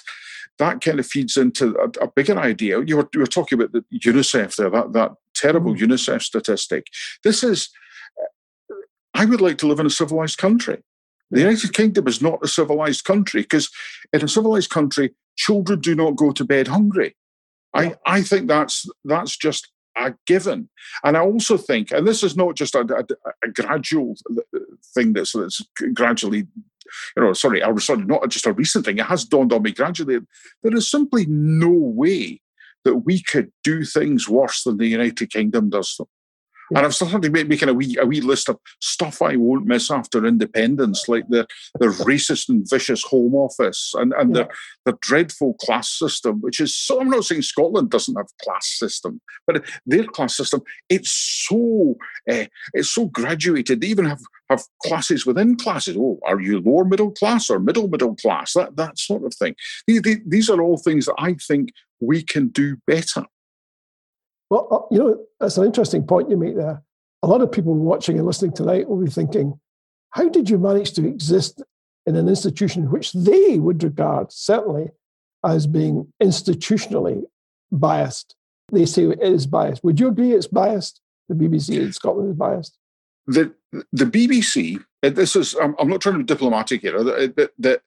that 0.60 0.82
kind 0.82 1.00
of 1.00 1.08
feeds 1.08 1.38
into 1.38 1.76
a, 1.78 2.04
a 2.04 2.12
bigger 2.12 2.38
idea. 2.38 2.84
You 2.84 2.98
were, 2.98 3.10
you 3.14 3.20
were 3.20 3.28
talking 3.28 3.60
about 3.60 3.72
the 3.72 3.84
UNICEF 3.94 4.56
there, 4.56 4.70
that, 4.70 4.94
that 4.94 5.12
terrible 5.34 5.74
mm. 5.74 5.80
UNICEF 5.80 6.22
statistic. 6.22 6.88
This 7.24 7.44
is, 7.44 7.70
I 9.14 9.26
would 9.26 9.42
like 9.42 9.60
to 9.60 9.68
live 9.68 9.80
in 9.80 9.86
a 9.86 9.92
civilized 9.92 10.38
country. 10.38 10.84
The 11.32 11.42
United 11.42 11.74
Kingdom 11.74 12.08
is 12.08 12.22
not 12.22 12.40
a 12.44 12.48
civilized 12.48 13.04
country 13.04 13.42
because 13.42 13.70
in 14.14 14.24
a 14.24 14.28
civilized 14.28 14.70
country, 14.70 15.14
children 15.36 15.80
do 15.80 15.96
not 15.96 16.16
go 16.16 16.32
to 16.32 16.46
bed 16.46 16.68
hungry. 16.68 17.16
I, 17.74 17.96
I 18.06 18.22
think 18.22 18.48
that's 18.48 18.86
that's 19.04 19.38
just 19.38 19.72
a 19.98 20.14
given. 20.26 20.70
And 21.04 21.18
I 21.18 21.22
also 21.22 21.58
think, 21.58 21.92
and 21.92 22.08
this 22.08 22.24
is 22.24 22.38
not 22.38 22.56
just 22.56 22.76
a, 22.76 22.82
a, 22.82 23.06
a 23.44 23.52
gradual 23.52 24.16
thing 24.94 25.14
that's, 25.14 25.34
that's 25.34 25.62
gradually, 25.94 26.48
you 27.16 27.24
know, 27.24 27.34
sorry, 27.34 27.62
I 27.62 27.70
was 27.70 27.86
sorry, 27.86 28.06
not 28.06 28.30
just 28.30 28.46
a 28.46 28.54
recent 28.54 28.86
thing. 28.86 29.00
It 29.00 29.06
has 29.06 29.26
dawned 29.26 29.54
on 29.54 29.64
me 29.64 29.72
gradually. 29.72 30.20
There 30.64 30.76
is 30.76 30.90
simply 30.90 31.26
no 31.28 31.72
way 31.72 32.42
that 32.86 32.98
we 32.98 33.22
could 33.22 33.52
do 33.64 33.84
things 33.84 34.30
worse 34.30 34.64
than 34.64 34.78
the 34.78 34.88
United 34.88 35.32
Kingdom 35.32 35.70
does 35.70 35.96
them. 35.98 36.08
And 36.76 36.80
I've 36.80 36.96
started 36.96 37.32
making 37.32 37.70
a 37.70 37.74
wee 37.74 37.98
a 38.00 38.06
wee 38.06 38.22
list 38.22 38.50
of 38.50 38.58
stuff 38.82 39.22
I 39.22 39.36
won't 39.36 39.66
miss 39.66 39.90
after 39.90 40.26
independence, 40.26 41.08
like 41.08 41.28
the 41.30 41.48
the 41.80 41.88
racist 41.88 42.50
and 42.50 42.68
vicious 42.70 43.04
Home 43.04 43.36
Office 43.36 43.94
and, 43.96 44.14
and 44.14 44.36
yeah. 44.36 44.44
the, 44.44 44.92
the 44.92 44.98
dreadful 45.02 45.54
class 45.56 45.90
system, 45.90 46.42
which 46.42 46.60
is 46.60 46.76
so 46.76 47.00
I'm 47.00 47.10
not 47.10 47.26
saying 47.26 47.44
Scotland 47.44 47.90
doesn't 47.90 48.16
have 48.16 48.28
class 48.42 48.68
system, 48.68 49.22
but 49.46 49.64
their 49.86 50.06
class 50.06 50.36
system, 50.36 50.62
it's 50.90 51.12
so 51.12 51.96
uh, 52.30 52.46
it's 52.74 52.90
so 52.90 53.06
graduated. 53.06 53.82
They 53.82 53.88
even 53.88 54.06
have 54.06 54.22
have 54.50 54.64
classes 54.84 55.26
within 55.26 55.56
classes. 55.56 55.96
Oh, 55.98 56.20
are 56.26 56.40
you 56.40 56.60
lower 56.60 56.86
middle 56.86 57.12
class 57.12 57.50
or 57.50 57.60
middle 57.60 57.88
middle 57.88 58.16
class? 58.16 58.54
That 58.54 58.76
that 58.76 59.00
sort 59.00 59.24
of 59.24 59.34
thing. 59.34 59.56
These, 59.88 60.02
these 60.26 60.50
are 60.50 60.62
all 60.62 60.78
things 60.78 61.06
that 61.06 61.16
I 61.18 61.36
think 61.36 61.70
we 62.00 62.24
can 62.24 62.50
do 62.50 62.78
better. 62.86 63.24
Well, 64.50 64.68
uh, 64.72 64.94
you 64.94 65.00
know, 65.00 65.26
that's 65.40 65.58
an 65.58 65.66
interesting 65.66 66.06
point 66.06 66.30
you 66.30 66.38
make 66.38 66.56
there. 66.56 66.82
A 67.24 67.28
lot 67.28 67.42
of 67.42 67.52
people 67.52 67.74
watching 67.74 68.18
and 68.18 68.26
listening 68.26 68.54
tonight 68.54 68.88
will 68.88 69.04
be 69.04 69.12
thinking, 69.12 69.60
how 70.12 70.30
did 70.30 70.50
you 70.50 70.58
manage 70.58 70.94
to 70.94 71.08
exist 71.08 71.62
in 72.06 72.16
an 72.16 72.30
institution 72.30 72.90
which 72.90 73.12
they 73.14 73.58
would 73.58 73.84
regard 73.84 74.32
certainly 74.32 74.88
as 75.46 75.68
being 75.68 76.12
institutionally 76.22 77.24
biased? 77.72 78.36
They 78.72 78.86
say 78.86 79.04
it 79.04 79.22
is 79.22 79.48
biased. 79.48 79.84
Would 79.84 80.00
you 80.00 80.08
agree 80.08 80.34
it's 80.34 80.48
biased? 80.48 81.02
The 81.30 81.36
BBC 81.36 81.78
in 81.78 81.94
Scotland 81.94 82.30
is 82.30 82.36
biased? 82.36 82.78
The, 83.28 83.54
the 83.92 84.06
BBC, 84.06 84.82
this 85.02 85.36
is, 85.36 85.56
I'm, 85.62 85.76
I'm 85.80 85.90
not 85.90 86.00
trying 86.00 86.16
to 86.16 86.20
be 86.20 86.26
diplomatic 86.26 86.82
here, 86.82 87.04
the, 87.04 87.52
the, 87.58 87.82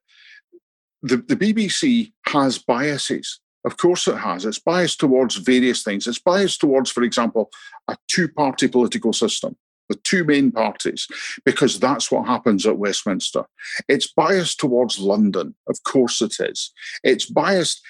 the, 1.03 1.16
the 1.16 1.37
BBC 1.37 2.12
has 2.27 2.59
biases. 2.59 3.40
Of 3.64 3.77
course, 3.77 4.09
it 4.09 4.16
has. 4.16 4.44
It's 4.44 4.59
biased 4.59 5.01
towards 5.01 5.37
various 5.37 5.83
things. 5.83 6.07
It's 6.07 6.18
biased 6.18 6.61
towards, 6.61 6.90
for 6.90 7.03
example, 7.03 7.51
a 7.88 7.96
two 8.09 8.29
party 8.29 8.68
political 8.68 9.12
system 9.12 9.57
with 9.90 10.03
two 10.05 10.25
main 10.25 10.53
parties, 10.53 11.07
because 11.44 11.81
that's 11.81 12.11
what 12.11 12.27
happens 12.27 12.64
at 12.64 12.79
Westminster. 12.79 13.44
It's 13.88 14.11
biased 14.11 14.61
towards 14.61 15.01
London. 15.01 15.55
Of 15.68 15.83
course, 15.83 16.23
it 16.23 16.37
is. 16.38 16.73
It's 17.03 17.27
biased. 17.27 17.83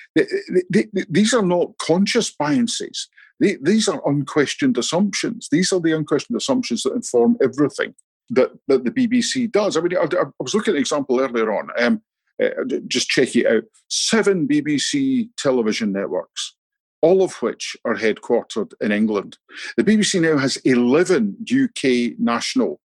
These 0.70 1.34
are 1.34 1.44
not 1.44 1.76
conscious 1.78 2.34
biases. 2.34 3.08
These 3.38 3.88
are 3.88 4.02
unquestioned 4.08 4.78
assumptions. 4.78 5.48
These 5.52 5.72
are 5.72 5.80
the 5.80 5.92
unquestioned 5.92 6.36
assumptions 6.36 6.82
that 6.82 6.94
inform 6.94 7.36
everything 7.42 7.94
that, 8.30 8.50
that 8.68 8.84
the 8.84 8.90
BBC 8.90 9.50
does. 9.50 9.76
I 9.76 9.80
mean, 9.80 9.96
I, 9.96 10.02
I 10.02 10.24
was 10.38 10.54
looking 10.54 10.72
at 10.72 10.76
an 10.76 10.80
example 10.80 11.20
earlier 11.20 11.52
on. 11.52 11.68
Um, 11.78 12.02
uh, 12.42 12.78
just 12.88 13.08
check 13.08 13.36
it 13.36 13.46
out. 13.46 13.64
Seven 13.88 14.46
BBC 14.48 15.28
television 15.36 15.92
networks, 15.92 16.54
all 17.02 17.22
of 17.22 17.34
which 17.42 17.76
are 17.84 17.96
headquartered 17.96 18.72
in 18.80 18.92
England. 18.92 19.38
The 19.76 19.84
BBC 19.84 20.20
now 20.20 20.38
has 20.38 20.56
11 20.58 21.44
UK 21.50 22.18
national 22.18 22.80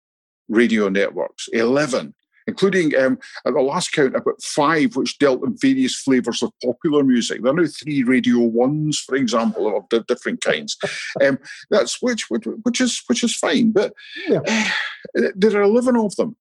radio 0.47 0.89
networks, 0.89 1.47
11, 1.53 2.13
including 2.47 2.95
um, 2.95 3.17
at 3.45 3.53
the 3.53 3.61
last 3.61 3.91
count, 3.91 4.15
about 4.15 4.41
five 4.41 4.95
which 4.95 5.17
dealt 5.19 5.43
in 5.43 5.57
various 5.57 5.95
flavours 5.95 6.41
of 6.41 6.51
popular 6.63 7.03
music. 7.03 7.41
There 7.41 7.51
are 7.51 7.55
now 7.55 7.67
three 7.67 8.03
Radio 8.03 8.39
Ones, 8.39 8.99
for 8.99 9.15
example, 9.15 9.75
of 9.91 10.07
different 10.07 10.41
kinds. 10.41 10.77
Um, 11.21 11.37
that's 11.69 12.01
which, 12.01 12.29
which, 12.29 12.45
which 12.63 12.79
is 12.79 13.03
which 13.07 13.23
is 13.23 13.35
fine, 13.35 13.71
but 13.71 13.93
yeah. 14.27 14.39
uh, 14.47 15.29
there 15.35 15.59
are 15.59 15.63
11 15.63 15.95
of 15.97 16.15
them. 16.15 16.35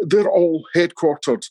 They're 0.00 0.30
all 0.30 0.64
headquartered 0.74 1.44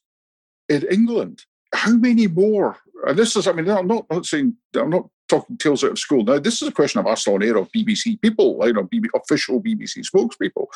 in 0.72 0.88
England. 0.90 1.46
How 1.74 1.92
many 1.92 2.28
more? 2.28 2.78
And 3.08 3.18
this 3.18 3.36
is, 3.36 3.48
I 3.48 3.52
mean, 3.54 3.70
I'm 3.70 3.88
not, 3.88 4.06
not 4.10 4.26
saying, 4.26 4.56
I'm 4.76 4.90
not 4.90 5.08
talking 5.28 5.58
tales 5.58 5.84
out 5.84 5.92
of 5.92 6.00
school. 6.00 6.24
Now, 6.24 6.40
this 6.40 6.62
is 6.62 6.68
a 6.68 6.72
question 6.72 7.00
I've 7.00 7.08
asked 7.08 7.28
on 7.28 7.44
air 7.44 7.58
of 7.58 7.72
BBC 7.72 8.22
people, 8.22 8.60
you 8.66 8.74
know, 8.74 8.84
BB, 8.84 9.06
official 9.16 9.62
BBC 9.62 10.06
spokespeople. 10.06 10.68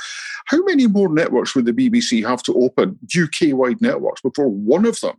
How 0.46 0.64
many 0.64 0.88
more 0.88 1.10
networks 1.10 1.56
would 1.56 1.66
the 1.66 1.74
BBC 1.74 2.26
have 2.28 2.42
to 2.44 2.54
open, 2.54 2.98
UK 3.16 3.56
wide 3.56 3.82
networks, 3.82 4.22
before 4.22 4.50
one 4.50 4.86
of 4.86 5.00
them 5.02 5.16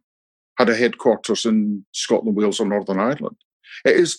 had 0.59 0.69
a 0.69 0.77
headquarters 0.77 1.45
in 1.45 1.85
Scotland, 1.93 2.37
Wales, 2.37 2.61
or 2.61 2.67
Northern 2.67 2.99
Ireland? 2.99 3.37
It 3.85 3.97
is 3.97 4.19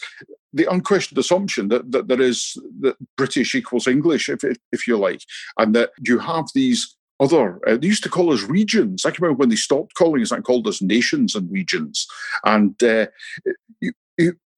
the 0.53 0.71
unquestioned 0.71 1.17
assumption 1.17 1.69
that, 1.69 1.91
that 1.91 2.07
there 2.07 2.21
is 2.21 2.53
that 2.81 2.95
British 3.17 3.55
equals 3.55 3.87
English, 3.87 4.29
if, 4.29 4.43
if 4.71 4.87
you 4.87 4.97
like, 4.97 5.21
and 5.57 5.75
that 5.75 5.91
you 6.05 6.19
have 6.19 6.45
these 6.53 6.96
other. 7.19 7.59
Uh, 7.67 7.77
they 7.77 7.87
used 7.87 8.03
to 8.03 8.09
call 8.09 8.31
us 8.31 8.43
regions. 8.43 9.05
I 9.05 9.11
can 9.11 9.23
remember 9.23 9.39
when 9.39 9.49
they 9.49 9.55
stopped 9.55 9.95
calling 9.95 10.21
us 10.21 10.31
and 10.31 10.43
called 10.43 10.67
us 10.67 10.81
nations 10.81 11.35
and 11.35 11.51
regions. 11.51 12.07
And 12.45 12.81
uh, 12.83 13.07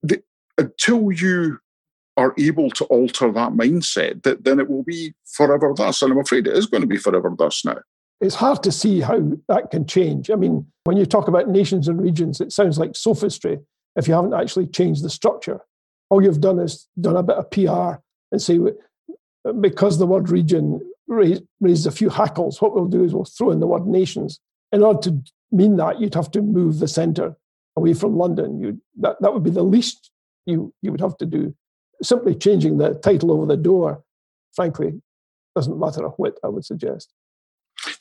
the, 0.02 0.22
until 0.58 1.12
you 1.12 1.58
are 2.16 2.34
able 2.38 2.70
to 2.70 2.84
alter 2.86 3.32
that 3.32 3.52
mindset, 3.52 4.22
that 4.24 4.44
then 4.44 4.60
it 4.60 4.68
will 4.68 4.82
be 4.82 5.14
forever 5.24 5.72
thus. 5.74 6.02
And 6.02 6.12
I'm 6.12 6.18
afraid 6.18 6.46
it 6.46 6.56
is 6.56 6.66
going 6.66 6.82
to 6.82 6.86
be 6.86 6.98
forever 6.98 7.32
thus 7.36 7.64
now. 7.64 7.78
It's 8.20 8.34
hard 8.34 8.62
to 8.64 8.72
see 8.72 9.00
how 9.00 9.32
that 9.48 9.70
can 9.70 9.86
change. 9.86 10.30
I 10.30 10.34
mean, 10.34 10.66
when 10.84 10.98
you 10.98 11.06
talk 11.06 11.28
about 11.28 11.48
nations 11.48 11.88
and 11.88 12.00
regions, 12.00 12.40
it 12.40 12.52
sounds 12.52 12.78
like 12.78 12.94
sophistry 12.94 13.58
if 13.96 14.06
you 14.06 14.14
haven't 14.14 14.34
actually 14.34 14.66
changed 14.66 15.02
the 15.02 15.10
structure. 15.10 15.60
All 16.10 16.22
you've 16.22 16.40
done 16.40 16.58
is 16.58 16.86
done 17.00 17.16
a 17.16 17.22
bit 17.22 17.36
of 17.36 17.50
PR 17.50 18.00
and 18.30 18.42
say, 18.42 18.58
because 19.60 19.98
the 19.98 20.06
word 20.06 20.28
region 20.28 20.80
raised, 21.10 21.86
a 21.86 21.90
few 21.90 22.08
hackles, 22.08 22.62
what 22.62 22.74
we'll 22.74 22.86
do 22.86 23.04
is 23.04 23.12
we'll 23.12 23.24
throw 23.24 23.50
in 23.50 23.60
the 23.60 23.66
word 23.66 23.86
nations. 23.86 24.40
In 24.72 24.82
order 24.82 25.00
to 25.10 25.22
mean 25.50 25.76
that, 25.76 26.00
you'd 26.00 26.14
have 26.14 26.30
to 26.30 26.42
move 26.42 26.78
the 26.78 26.88
centre 26.88 27.36
away 27.76 27.94
from 27.94 28.16
London. 28.16 28.60
You 28.60 28.80
that, 29.00 29.16
that 29.20 29.32
would 29.32 29.42
be 29.42 29.50
the 29.50 29.62
least 29.62 30.10
you, 30.46 30.72
you 30.82 30.90
would 30.92 31.00
have 31.00 31.16
to 31.18 31.26
do. 31.26 31.54
Simply 32.02 32.34
changing 32.34 32.78
the 32.78 32.94
title 32.94 33.32
over 33.32 33.46
the 33.46 33.56
door, 33.56 34.02
frankly, 34.54 35.02
doesn't 35.54 35.78
matter 35.78 36.04
a 36.04 36.10
whit, 36.10 36.38
I 36.44 36.48
would 36.48 36.64
suggest. 36.64 37.12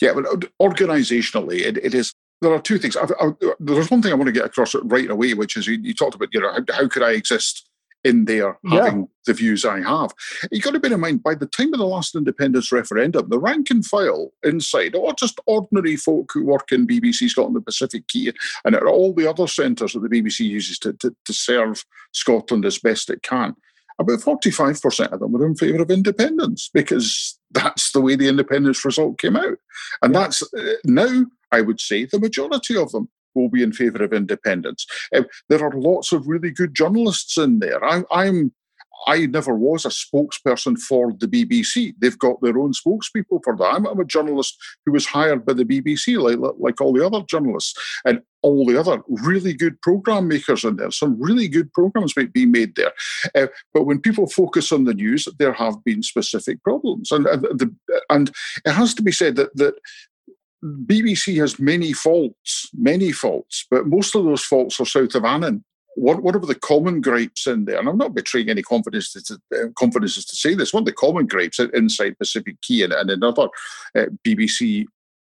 Yeah, 0.02 0.14
but 0.14 0.26
organisationally, 0.62 1.62
it, 1.62 1.78
it 1.78 1.94
is. 1.94 2.14
There 2.42 2.54
are 2.54 2.62
two 2.62 2.78
things. 2.78 2.96
I, 2.96 3.04
I, 3.20 3.32
there's 3.60 3.92
one 3.92 4.02
thing 4.02 4.14
I 4.14 4.16
want 4.16 4.28
to 4.28 4.32
get 4.32 4.46
across 4.46 4.74
right 4.76 5.10
away, 5.10 5.34
which 5.34 5.58
is 5.58 5.68
you, 5.68 5.78
you 5.82 5.94
talked 5.94 6.16
about, 6.16 6.30
you 6.32 6.40
know, 6.40 6.52
how, 6.52 6.60
how 6.74 6.88
could 6.88 7.04
I 7.04 7.12
exist 7.12 7.69
in 8.04 8.26
there 8.26 8.58
having 8.70 9.00
yeah. 9.00 9.06
the 9.26 9.34
views 9.34 9.66
I 9.66 9.82
have. 9.82 10.14
You've 10.52 10.64
got 10.64 10.72
to 10.72 10.80
bear 10.80 10.94
in 10.94 11.00
mind, 11.00 11.24
by 11.24 11.36
the 11.36 11.46
time 11.46 11.74
of 11.74 11.80
the 11.80 11.86
last 11.86 12.16
independence 12.16 12.72
referendum, 12.72 13.30
the 13.30 13.40
rank 13.40 13.70
and 13.70 13.86
file 13.86 14.32
inside, 14.44 14.96
or 14.96 15.14
just 15.14 15.40
ordinary 15.46 15.96
folk 15.96 16.32
who 16.34 16.46
work 16.46 16.72
in 16.72 16.88
BBC 16.88 17.30
Scotland, 17.30 17.56
the 17.56 17.62
Pacific 17.62 18.08
Quay, 18.08 18.34
and 18.66 18.76
at 18.76 18.84
all 18.84 19.14
the 19.14 19.30
other 19.30 19.48
centres 19.48 19.94
that 19.94 20.00
the 20.00 20.10
BBC 20.10 20.46
uses 20.46 20.80
to, 20.80 20.94
to, 20.94 21.16
to 21.26 21.34
serve 21.34 21.84
Scotland 22.14 22.66
as 22.66 22.80
best 22.80 23.10
it 23.10 23.22
can, 23.22 23.56
about 24.00 24.20
45% 24.20 25.12
of 25.12 25.20
them 25.20 25.32
were 25.34 25.46
in 25.46 25.56
favour 25.56 25.82
of 25.82 25.92
independence 25.92 26.70
because 26.74 27.38
that's 27.52 27.92
the 27.92 28.02
way 28.02 28.16
the 28.16 28.30
independence 28.30 28.86
result 28.86 29.20
came 29.20 29.36
out. 29.36 29.58
And 30.02 30.16
that's 30.16 30.42
uh, 30.54 30.74
now, 30.86 31.26
I 31.52 31.62
would 31.62 31.82
say, 31.82 32.06
the 32.06 32.20
majority 32.20 32.78
of 32.78 32.92
them 32.92 33.10
will 33.36 33.50
be 33.50 33.64
in 33.64 33.74
favour 33.74 34.04
of 34.04 34.14
independence. 34.14 34.86
Uh, 35.16 35.24
there 35.50 35.64
are 35.64 35.72
lots 35.72 36.12
of 36.12 36.28
really 36.28 36.52
good 36.52 36.76
journalists 36.76 37.38
in 37.38 37.60
there. 37.60 37.84
I, 37.84 38.04
I'm 38.12 38.52
I 39.08 39.26
never 39.28 39.56
was 39.56 39.86
a 39.86 39.90
spokesperson 39.90 40.78
for 40.78 41.14
the 41.14 41.28
BBC. 41.28 41.94
They've 42.00 42.18
got 42.18 42.42
their 42.42 42.58
own 42.60 42.74
spokespeople 42.74 43.42
for 43.44 43.56
that. 43.58 43.74
I'm, 43.74 43.86
I'm, 43.88 44.00
a 44.00 44.06
journalist 44.06 44.58
who 44.86 44.92
was 44.92 45.06
hired 45.06 45.46
by 45.46 45.54
the 45.54 45.66
BBC, 45.66 46.20
like, 46.20 46.54
like 46.60 46.82
all 46.82 46.94
the 46.94 47.06
other 47.06 47.22
journalists, 47.28 47.74
and 48.06 48.22
all 48.42 48.66
the 48.66 48.80
other 48.80 49.02
really 49.08 49.54
good 49.54 49.82
program 49.82 50.28
makers 50.28 50.64
in 50.64 50.76
there. 50.78 50.92
Some 50.92 51.22
really 51.22 51.48
good 51.48 51.72
programs 51.74 52.16
might 52.16 52.34
be 52.34 52.46
made 52.46 52.76
there. 52.76 52.92
Uh, 53.36 53.48
but 53.74 53.84
when 53.84 54.00
people 54.00 54.28
focus 54.28 54.72
on 54.72 54.86
the 54.86 54.94
news, 54.94 55.28
there 55.38 55.54
have 55.54 55.84
been 55.84 56.04
specific 56.04 56.62
problems, 56.64 57.12
and 57.12 57.28
uh, 57.28 57.38
the, 57.38 57.74
and 58.10 58.32
it 58.66 58.72
has 58.72 58.94
to 58.96 59.02
be 59.02 59.12
said 59.12 59.36
that 59.38 59.56
that 59.56 59.76
BBC 60.64 61.38
has 61.40 61.60
many 61.60 61.94
faults, 61.94 62.70
many 62.74 63.12
faults, 63.12 63.66
but 63.70 63.88
most 63.88 64.16
of 64.16 64.26
those 64.26 64.44
faults 64.44 64.80
are 64.80 64.86
south 64.86 65.16
of 65.16 65.24
Annan. 65.24 65.64
What, 65.96 66.22
what 66.22 66.36
are 66.36 66.40
the 66.40 66.56
common 66.56 67.02
gripes 67.02 67.48
in 67.48 67.66
there? 67.66 67.80
And 67.80 67.90
I'm 67.90 67.98
not 67.98 68.14
betraying 68.14 68.50
any 68.50 68.62
confidence 68.62 69.12
to, 69.14 69.40
uh, 69.54 69.68
confidences 69.78 70.26
to 70.26 70.36
say 70.36 70.54
this. 70.54 70.74
One 70.74 70.84
of 70.84 70.86
the 70.86 70.94
common 70.94 71.28
gripes 71.28 71.60
inside 71.60 72.18
Pacific 72.18 72.62
Quay 72.62 72.84
and, 72.84 72.94
and 72.94 73.10
in 73.10 73.24
other 73.24 73.50
uh, 73.98 74.06
BBC 74.26 74.86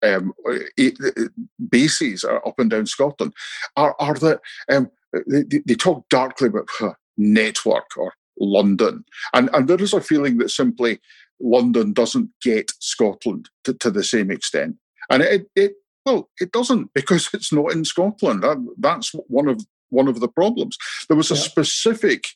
um, 0.03 0.33
uh, 0.49 1.23
bases 1.71 2.25
are 2.25 2.47
up 2.47 2.59
and 2.59 2.71
down 2.71 2.87
Scotland 2.87 3.33
are, 3.77 3.95
are 3.99 4.15
that 4.15 4.41
um, 4.71 4.91
they, 5.27 5.61
they, 5.65 5.75
talk 5.75 6.07
darkly 6.11 6.49
about 6.49 6.69
network 7.17 7.97
or 7.97 8.13
London. 8.39 9.05
And, 9.33 9.49
and 9.53 9.69
there 9.69 9.81
is 9.81 9.93
a 9.93 10.01
feeling 10.01 10.39
that 10.39 10.51
simply 10.51 11.01
London 11.41 11.93
doesn't 11.93 12.31
get 12.43 12.73
Scotland 12.81 13.49
to, 13.65 13.75
to 13.75 13.91
the 13.91 14.05
same 14.05 14.31
extent. 14.31 14.77
And 15.11 15.23
it, 15.23 15.49
it 15.55 15.75
well, 16.05 16.31
it 16.41 16.53
doesn't 16.53 16.91
because 16.95 17.29
it's 17.33 17.53
not 17.53 17.73
in 17.73 17.85
Scotland. 17.85 18.43
That, 18.43 18.75
that's 18.79 19.13
one 19.29 19.49
of 19.49 19.65
one 19.91 20.09
of 20.09 20.21
the 20.21 20.29
problems. 20.29 20.77
There 21.09 21.17
was 21.17 21.31
a 21.31 21.35
yeah. 21.35 21.41
specific 21.41 22.27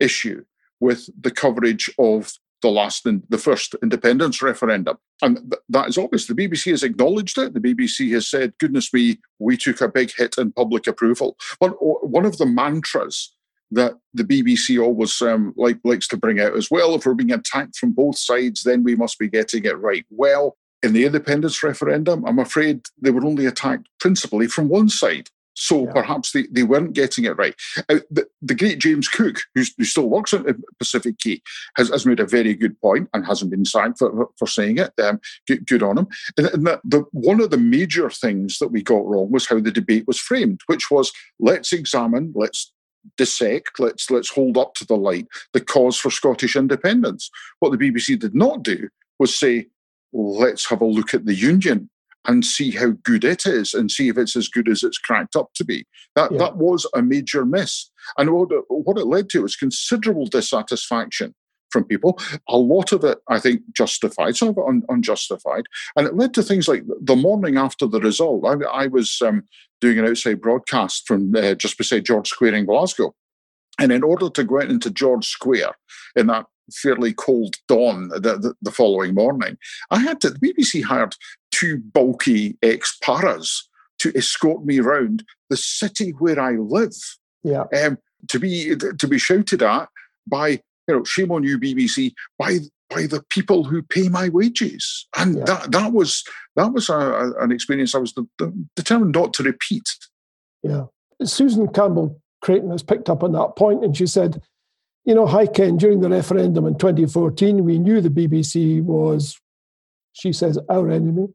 issue 0.00 0.44
with 0.80 1.10
the 1.20 1.30
coverage 1.30 1.90
of 1.98 2.32
the 2.60 2.68
last 2.68 3.06
and 3.06 3.22
the 3.28 3.38
first 3.38 3.76
independence 3.82 4.42
referendum, 4.42 4.96
and 5.22 5.36
th- 5.36 5.62
that 5.68 5.88
is 5.88 5.98
obvious. 5.98 6.26
The 6.26 6.34
BBC 6.34 6.70
has 6.70 6.82
acknowledged 6.82 7.38
it. 7.38 7.54
The 7.54 7.60
BBC 7.60 8.12
has 8.14 8.28
said, 8.28 8.54
"Goodness 8.58 8.92
me, 8.92 9.18
we 9.38 9.56
took 9.56 9.80
a 9.80 9.88
big 9.88 10.12
hit 10.16 10.38
in 10.38 10.52
public 10.52 10.86
approval." 10.86 11.36
But 11.60 11.70
one 11.80 12.26
of 12.26 12.38
the 12.38 12.46
mantras 12.46 13.32
that 13.70 13.94
the 14.14 14.24
BBC 14.24 14.82
always 14.82 15.20
um, 15.20 15.52
like 15.56 15.78
likes 15.84 16.08
to 16.08 16.16
bring 16.16 16.40
out 16.40 16.56
as 16.56 16.70
well. 16.70 16.94
If 16.94 17.06
we're 17.06 17.14
being 17.14 17.32
attacked 17.32 17.76
from 17.76 17.92
both 17.92 18.18
sides, 18.18 18.62
then 18.62 18.82
we 18.82 18.96
must 18.96 19.18
be 19.18 19.28
getting 19.28 19.64
it 19.64 19.78
right. 19.78 20.06
Well, 20.10 20.56
in 20.82 20.92
the 20.92 21.04
independence 21.04 21.62
referendum, 21.62 22.24
I'm 22.24 22.38
afraid 22.38 22.82
they 23.00 23.10
were 23.10 23.24
only 23.24 23.46
attacked 23.46 23.88
principally 23.98 24.46
from 24.46 24.68
one 24.68 24.88
side. 24.88 25.28
So 25.58 25.86
yeah. 25.86 25.92
perhaps 25.92 26.30
they, 26.30 26.44
they 26.52 26.62
weren't 26.62 26.92
getting 26.92 27.24
it 27.24 27.36
right. 27.36 27.54
Uh, 27.88 27.98
the, 28.10 28.28
the, 28.40 28.54
great 28.54 28.78
James 28.78 29.08
Cook, 29.08 29.40
who 29.56 29.64
still 29.64 30.08
works 30.08 30.32
at 30.32 30.44
Pacific 30.78 31.18
Quay, 31.18 31.42
has, 31.76 31.88
has 31.88 32.06
made 32.06 32.20
a 32.20 32.26
very 32.26 32.54
good 32.54 32.80
point 32.80 33.08
and 33.12 33.26
hasn't 33.26 33.50
been 33.50 33.64
sacked 33.64 33.98
for, 33.98 34.28
for 34.38 34.46
saying 34.46 34.78
it. 34.78 34.92
Um, 35.02 35.20
good, 35.48 35.66
good, 35.66 35.82
on 35.82 35.98
him. 35.98 36.08
And, 36.36 36.46
and 36.46 36.66
the, 36.66 36.80
the, 36.84 37.04
one 37.10 37.40
of 37.40 37.50
the 37.50 37.58
major 37.58 38.08
things 38.08 38.58
that 38.58 38.68
we 38.68 38.82
got 38.82 39.04
wrong 39.04 39.32
was 39.32 39.48
how 39.48 39.58
the 39.58 39.72
debate 39.72 40.06
was 40.06 40.20
framed, 40.20 40.60
which 40.66 40.92
was 40.92 41.10
let's 41.40 41.72
examine, 41.72 42.32
let's 42.36 42.72
dissect, 43.16 43.80
let's 43.80 44.10
let's 44.10 44.30
hold 44.30 44.58
up 44.58 44.74
to 44.74 44.84
the 44.84 44.96
light 44.96 45.26
the 45.52 45.60
cause 45.60 45.96
for 45.96 46.10
Scottish 46.10 46.56
independence. 46.56 47.30
What 47.58 47.70
the 47.70 47.78
BBC 47.78 48.18
did 48.18 48.34
not 48.34 48.62
do 48.62 48.88
was 49.18 49.34
say, 49.34 49.66
let's 50.12 50.68
have 50.68 50.80
a 50.80 50.86
look 50.86 51.14
at 51.14 51.26
the 51.26 51.34
union 51.34 51.90
and 52.26 52.44
see 52.44 52.70
how 52.70 52.90
good 53.04 53.24
it 53.24 53.46
is 53.46 53.74
and 53.74 53.90
see 53.90 54.08
if 54.08 54.18
it's 54.18 54.36
as 54.36 54.48
good 54.48 54.68
as 54.68 54.82
it's 54.82 54.98
cracked 54.98 55.36
up 55.36 55.50
to 55.54 55.64
be. 55.64 55.86
That 56.14 56.32
yeah. 56.32 56.38
that 56.38 56.56
was 56.56 56.86
a 56.94 57.02
major 57.02 57.44
miss. 57.44 57.90
And 58.16 58.30
what 58.30 58.52
it, 58.52 58.64
what 58.68 58.98
it 58.98 59.06
led 59.06 59.30
to 59.30 59.42
was 59.42 59.56
considerable 59.56 60.26
dissatisfaction 60.26 61.34
from 61.70 61.84
people. 61.84 62.18
A 62.48 62.56
lot 62.56 62.92
of 62.92 63.04
it, 63.04 63.18
I 63.28 63.38
think, 63.38 63.62
justified, 63.76 64.36
some 64.36 64.48
of 64.48 64.58
it 64.58 64.64
un- 64.66 64.84
unjustified. 64.88 65.64
And 65.96 66.06
it 66.06 66.16
led 66.16 66.34
to 66.34 66.42
things 66.42 66.68
like 66.68 66.84
the 67.00 67.16
morning 67.16 67.56
after 67.56 67.86
the 67.86 68.00
result, 68.00 68.44
I, 68.46 68.54
I 68.64 68.86
was 68.86 69.20
um, 69.24 69.44
doing 69.80 69.98
an 69.98 70.06
outside 70.06 70.40
broadcast 70.40 71.06
from 71.06 71.34
uh, 71.34 71.54
just 71.54 71.78
beside 71.78 72.06
George 72.06 72.28
Square 72.28 72.54
in 72.54 72.66
Glasgow. 72.66 73.14
And 73.78 73.92
in 73.92 74.02
order 74.02 74.28
to 74.30 74.44
go 74.44 74.60
out 74.60 74.70
into 74.70 74.90
George 74.90 75.26
Square 75.26 75.72
in 76.16 76.26
that 76.28 76.46
fairly 76.72 77.12
cold 77.12 77.56
dawn 77.66 78.08
the, 78.08 78.20
the, 78.20 78.54
the, 78.62 78.70
following 78.70 79.14
morning, 79.14 79.56
I 79.90 80.00
had 80.00 80.20
to, 80.22 80.30
the 80.30 80.38
BBC 80.38 80.82
hired 80.82 81.14
two 81.50 81.78
bulky 81.78 82.56
ex 82.62 82.96
paras 83.02 83.68
to 83.98 84.16
escort 84.16 84.64
me 84.64 84.78
around 84.78 85.24
the 85.50 85.56
city 85.56 86.10
where 86.18 86.40
I 86.40 86.52
live. 86.52 86.96
Yeah. 87.42 87.64
Um, 87.74 87.98
to 88.28 88.40
be 88.40 88.74
to 88.74 89.06
be 89.06 89.18
shouted 89.18 89.62
at 89.62 89.88
by 90.26 90.48
you 90.48 90.60
know 90.88 91.04
shame 91.04 91.30
on 91.30 91.44
you 91.44 91.58
BBC 91.58 92.12
by 92.36 92.58
by 92.90 93.06
the 93.06 93.22
people 93.30 93.62
who 93.62 93.80
pay 93.82 94.08
my 94.08 94.28
wages 94.28 95.06
and 95.16 95.36
yeah. 95.36 95.44
that 95.44 95.70
that 95.70 95.92
was 95.92 96.24
that 96.56 96.72
was 96.72 96.88
a, 96.88 96.94
a, 96.94 97.44
an 97.44 97.52
experience 97.52 97.94
I 97.94 97.98
was 97.98 98.12
de- 98.12 98.26
de- 98.38 98.52
determined 98.74 99.14
not 99.14 99.32
to 99.34 99.44
repeat. 99.44 99.88
Yeah, 100.64 100.86
Susan 101.22 101.68
Campbell 101.68 102.20
Creighton 102.40 102.70
has 102.70 102.82
picked 102.82 103.08
up 103.08 103.22
on 103.22 103.32
that 103.32 103.56
point, 103.56 103.84
and 103.84 103.96
she 103.96 104.06
said 104.06 104.42
you 105.08 105.14
know, 105.14 105.26
hi, 105.26 105.46
Ken, 105.46 105.78
during 105.78 106.00
the 106.00 106.10
referendum 106.10 106.66
in 106.66 106.76
2014, 106.76 107.64
we 107.64 107.78
knew 107.78 108.02
the 108.02 108.10
BBC 108.10 108.82
was, 108.82 109.40
she 110.12 110.34
says, 110.34 110.58
our 110.68 110.90
enemy. 110.90 111.28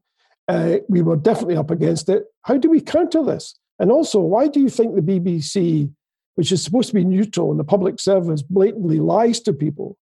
Uh, 0.48 0.78
we 0.90 1.02
were 1.02 1.16
definitely 1.16 1.58
up 1.58 1.72
against 1.72 2.08
it. 2.08 2.26
How 2.44 2.58
do 2.58 2.70
we 2.70 2.80
counter 2.80 3.24
this? 3.24 3.58
And 3.80 3.92
also, 3.92 4.20
why 4.20 4.48
do 4.48 4.60
you 4.60 4.70
think 4.70 4.94
the 4.94 5.02
BBC, 5.02 5.92
which 6.36 6.52
is 6.52 6.64
supposed 6.64 6.90
to 6.90 6.94
be 6.94 7.04
neutral 7.04 7.50
in 7.50 7.58
the 7.58 7.64
public 7.64 8.00
service, 8.00 8.44
blatantly 8.44 9.00
lies 9.00 9.40
to 9.40 9.54
people? 9.54 9.98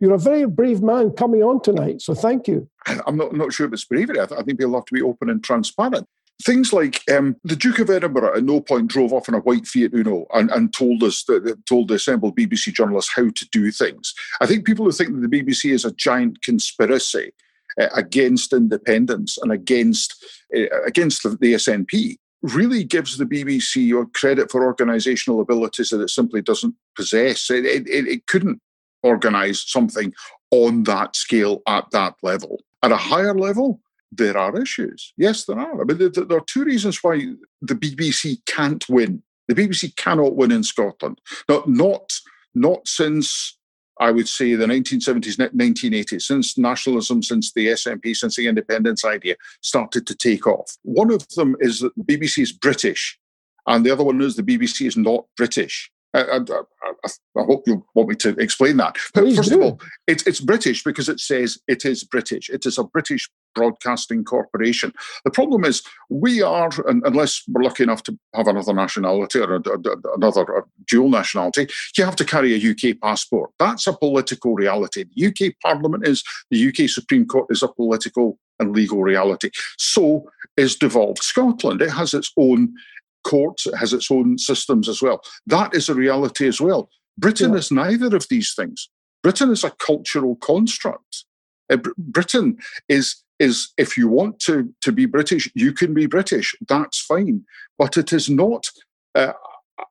You're 0.00 0.12
a 0.12 0.18
very 0.18 0.44
brave 0.44 0.82
man 0.82 1.08
coming 1.12 1.42
on 1.42 1.62
tonight, 1.62 2.02
so 2.02 2.12
thank 2.12 2.46
you. 2.46 2.68
I'm 3.06 3.16
not, 3.16 3.34
not 3.34 3.54
sure 3.54 3.66
if 3.66 3.72
it's 3.72 3.86
bravery. 3.86 4.20
I, 4.20 4.26
th- 4.26 4.38
I 4.38 4.42
think 4.42 4.58
people 4.58 4.74
have 4.74 4.84
to 4.84 4.94
be 4.94 5.00
open 5.00 5.30
and 5.30 5.42
transparent. 5.42 6.06
Things 6.42 6.72
like 6.72 7.00
um, 7.10 7.36
the 7.44 7.56
Duke 7.56 7.78
of 7.78 7.90
Edinburgh 7.90 8.36
at 8.36 8.44
no 8.44 8.60
point 8.60 8.88
drove 8.88 9.12
off 9.12 9.28
in 9.28 9.34
a 9.34 9.38
white 9.38 9.66
Fiat 9.66 9.94
Uno 9.94 10.26
and, 10.34 10.50
and 10.50 10.74
told 10.74 11.02
us 11.02 11.24
that 11.24 11.62
told 11.66 11.88
the 11.88 11.94
assembled 11.94 12.36
BBC 12.36 12.72
journalists 12.74 13.12
how 13.14 13.30
to 13.30 13.48
do 13.52 13.70
things. 13.70 14.12
I 14.40 14.46
think 14.46 14.66
people 14.66 14.84
who 14.84 14.92
think 14.92 15.14
that 15.14 15.28
the 15.28 15.42
BBC 15.42 15.72
is 15.72 15.84
a 15.84 15.92
giant 15.92 16.42
conspiracy 16.42 17.32
uh, 17.80 17.88
against 17.94 18.52
independence 18.52 19.38
and 19.38 19.52
against 19.52 20.24
uh, 20.56 20.82
against 20.82 21.22
the, 21.22 21.30
the 21.30 21.54
SNP 21.54 22.16
really 22.42 22.84
gives 22.84 23.16
the 23.16 23.24
BBC 23.24 24.12
credit 24.12 24.50
for 24.50 24.72
organisational 24.72 25.40
abilities 25.40 25.88
that 25.88 26.00
it 26.00 26.10
simply 26.10 26.42
doesn't 26.42 26.74
possess. 26.94 27.48
It, 27.48 27.64
it, 27.64 27.88
it 27.88 28.26
couldn't 28.26 28.60
organise 29.02 29.62
something 29.66 30.12
on 30.50 30.82
that 30.84 31.16
scale 31.16 31.62
at 31.66 31.90
that 31.92 32.14
level. 32.22 32.60
At 32.82 32.92
a 32.92 32.96
higher 32.96 33.34
level, 33.34 33.80
there 34.16 34.36
are 34.36 34.60
issues. 34.60 35.12
Yes, 35.16 35.44
there 35.44 35.58
are. 35.58 35.80
I 35.80 35.84
mean, 35.84 35.98
there, 35.98 36.08
there 36.08 36.38
are 36.38 36.44
two 36.46 36.64
reasons 36.64 37.02
why 37.02 37.26
the 37.62 37.74
BBC 37.74 38.38
can't 38.46 38.84
win. 38.88 39.22
The 39.48 39.54
BBC 39.54 39.96
cannot 39.96 40.36
win 40.36 40.52
in 40.52 40.62
Scotland. 40.62 41.20
Not, 41.48 41.68
not, 41.68 42.12
not 42.54 42.88
since 42.88 43.58
I 44.00 44.10
would 44.10 44.28
say 44.28 44.54
the 44.54 44.66
1970s, 44.66 45.36
1980s, 45.36 46.22
since 46.22 46.58
nationalism, 46.58 47.22
since 47.22 47.52
the 47.52 47.68
SNP, 47.68 48.16
since 48.16 48.36
the 48.36 48.48
independence 48.48 49.04
idea 49.04 49.36
started 49.60 50.06
to 50.06 50.14
take 50.14 50.46
off. 50.46 50.76
One 50.82 51.12
of 51.12 51.26
them 51.36 51.56
is 51.60 51.80
that 51.80 51.92
the 51.96 52.04
BBC 52.04 52.42
is 52.42 52.52
British, 52.52 53.18
and 53.66 53.84
the 53.84 53.90
other 53.90 54.04
one 54.04 54.20
is 54.20 54.36
the 54.36 54.42
BBC 54.42 54.86
is 54.86 54.96
not 54.96 55.26
British. 55.36 55.90
I, 56.12 56.20
I, 56.20 56.36
I, 56.38 57.08
I, 57.38 57.42
hope 57.42 57.64
you 57.66 57.84
want 57.94 58.08
me 58.08 58.14
to 58.16 58.30
explain 58.40 58.76
that. 58.76 58.96
But 59.14 59.34
first 59.34 59.50
do. 59.50 59.56
of 59.56 59.62
all, 59.62 59.80
it's, 60.06 60.24
it's 60.26 60.40
British 60.40 60.84
because 60.84 61.08
it 61.08 61.18
says 61.18 61.58
it 61.66 61.84
is 61.84 62.04
British. 62.04 62.48
It 62.50 62.66
is 62.66 62.78
a 62.78 62.84
British 62.84 63.28
broadcasting 63.54 64.24
corporation. 64.24 64.92
The 65.24 65.30
problem 65.30 65.64
is 65.64 65.82
we 66.10 66.42
are, 66.42 66.70
unless 66.86 67.42
we're 67.48 67.62
lucky 67.62 67.82
enough 67.82 68.02
to 68.04 68.18
have 68.34 68.48
another 68.48 68.74
nationality 68.74 69.40
or 69.40 69.60
another 70.16 70.64
dual 70.86 71.08
nationality, 71.10 71.68
you 71.96 72.04
have 72.04 72.16
to 72.16 72.24
carry 72.24 72.54
a 72.54 72.70
UK 72.70 73.00
passport. 73.00 73.50
That's 73.58 73.86
a 73.86 73.92
political 73.92 74.54
reality. 74.54 75.04
The 75.14 75.26
UK 75.26 75.54
Parliament 75.62 76.06
is, 76.06 76.22
the 76.50 76.68
UK 76.68 76.88
Supreme 76.88 77.26
Court 77.26 77.46
is 77.50 77.62
a 77.62 77.68
political 77.68 78.38
and 78.60 78.72
legal 78.72 79.02
reality. 79.02 79.50
So 79.78 80.30
is 80.56 80.76
devolved 80.76 81.22
Scotland. 81.22 81.82
It 81.82 81.90
has 81.90 82.14
its 82.14 82.32
own 82.36 82.74
courts, 83.24 83.66
it 83.66 83.76
has 83.76 83.92
its 83.92 84.10
own 84.10 84.38
systems 84.38 84.88
as 84.88 85.02
well. 85.02 85.22
That 85.46 85.74
is 85.74 85.88
a 85.88 85.94
reality 85.94 86.46
as 86.46 86.60
well. 86.60 86.90
Britain 87.18 87.52
yeah. 87.52 87.58
is 87.58 87.70
neither 87.70 88.14
of 88.14 88.28
these 88.28 88.54
things. 88.54 88.88
Britain 89.22 89.50
is 89.50 89.64
a 89.64 89.70
cultural 89.70 90.36
construct. 90.36 91.24
Uh, 91.72 91.78
Britain 91.96 92.58
is 92.88 93.23
is 93.38 93.72
if 93.76 93.96
you 93.96 94.08
want 94.08 94.38
to 94.40 94.72
to 94.82 94.92
be 94.92 95.06
British, 95.06 95.50
you 95.54 95.72
can 95.72 95.94
be 95.94 96.06
British. 96.06 96.54
That's 96.68 97.00
fine, 97.00 97.44
but 97.78 97.96
it 97.96 98.12
is 98.12 98.30
not 98.30 98.66
uh, 99.14 99.32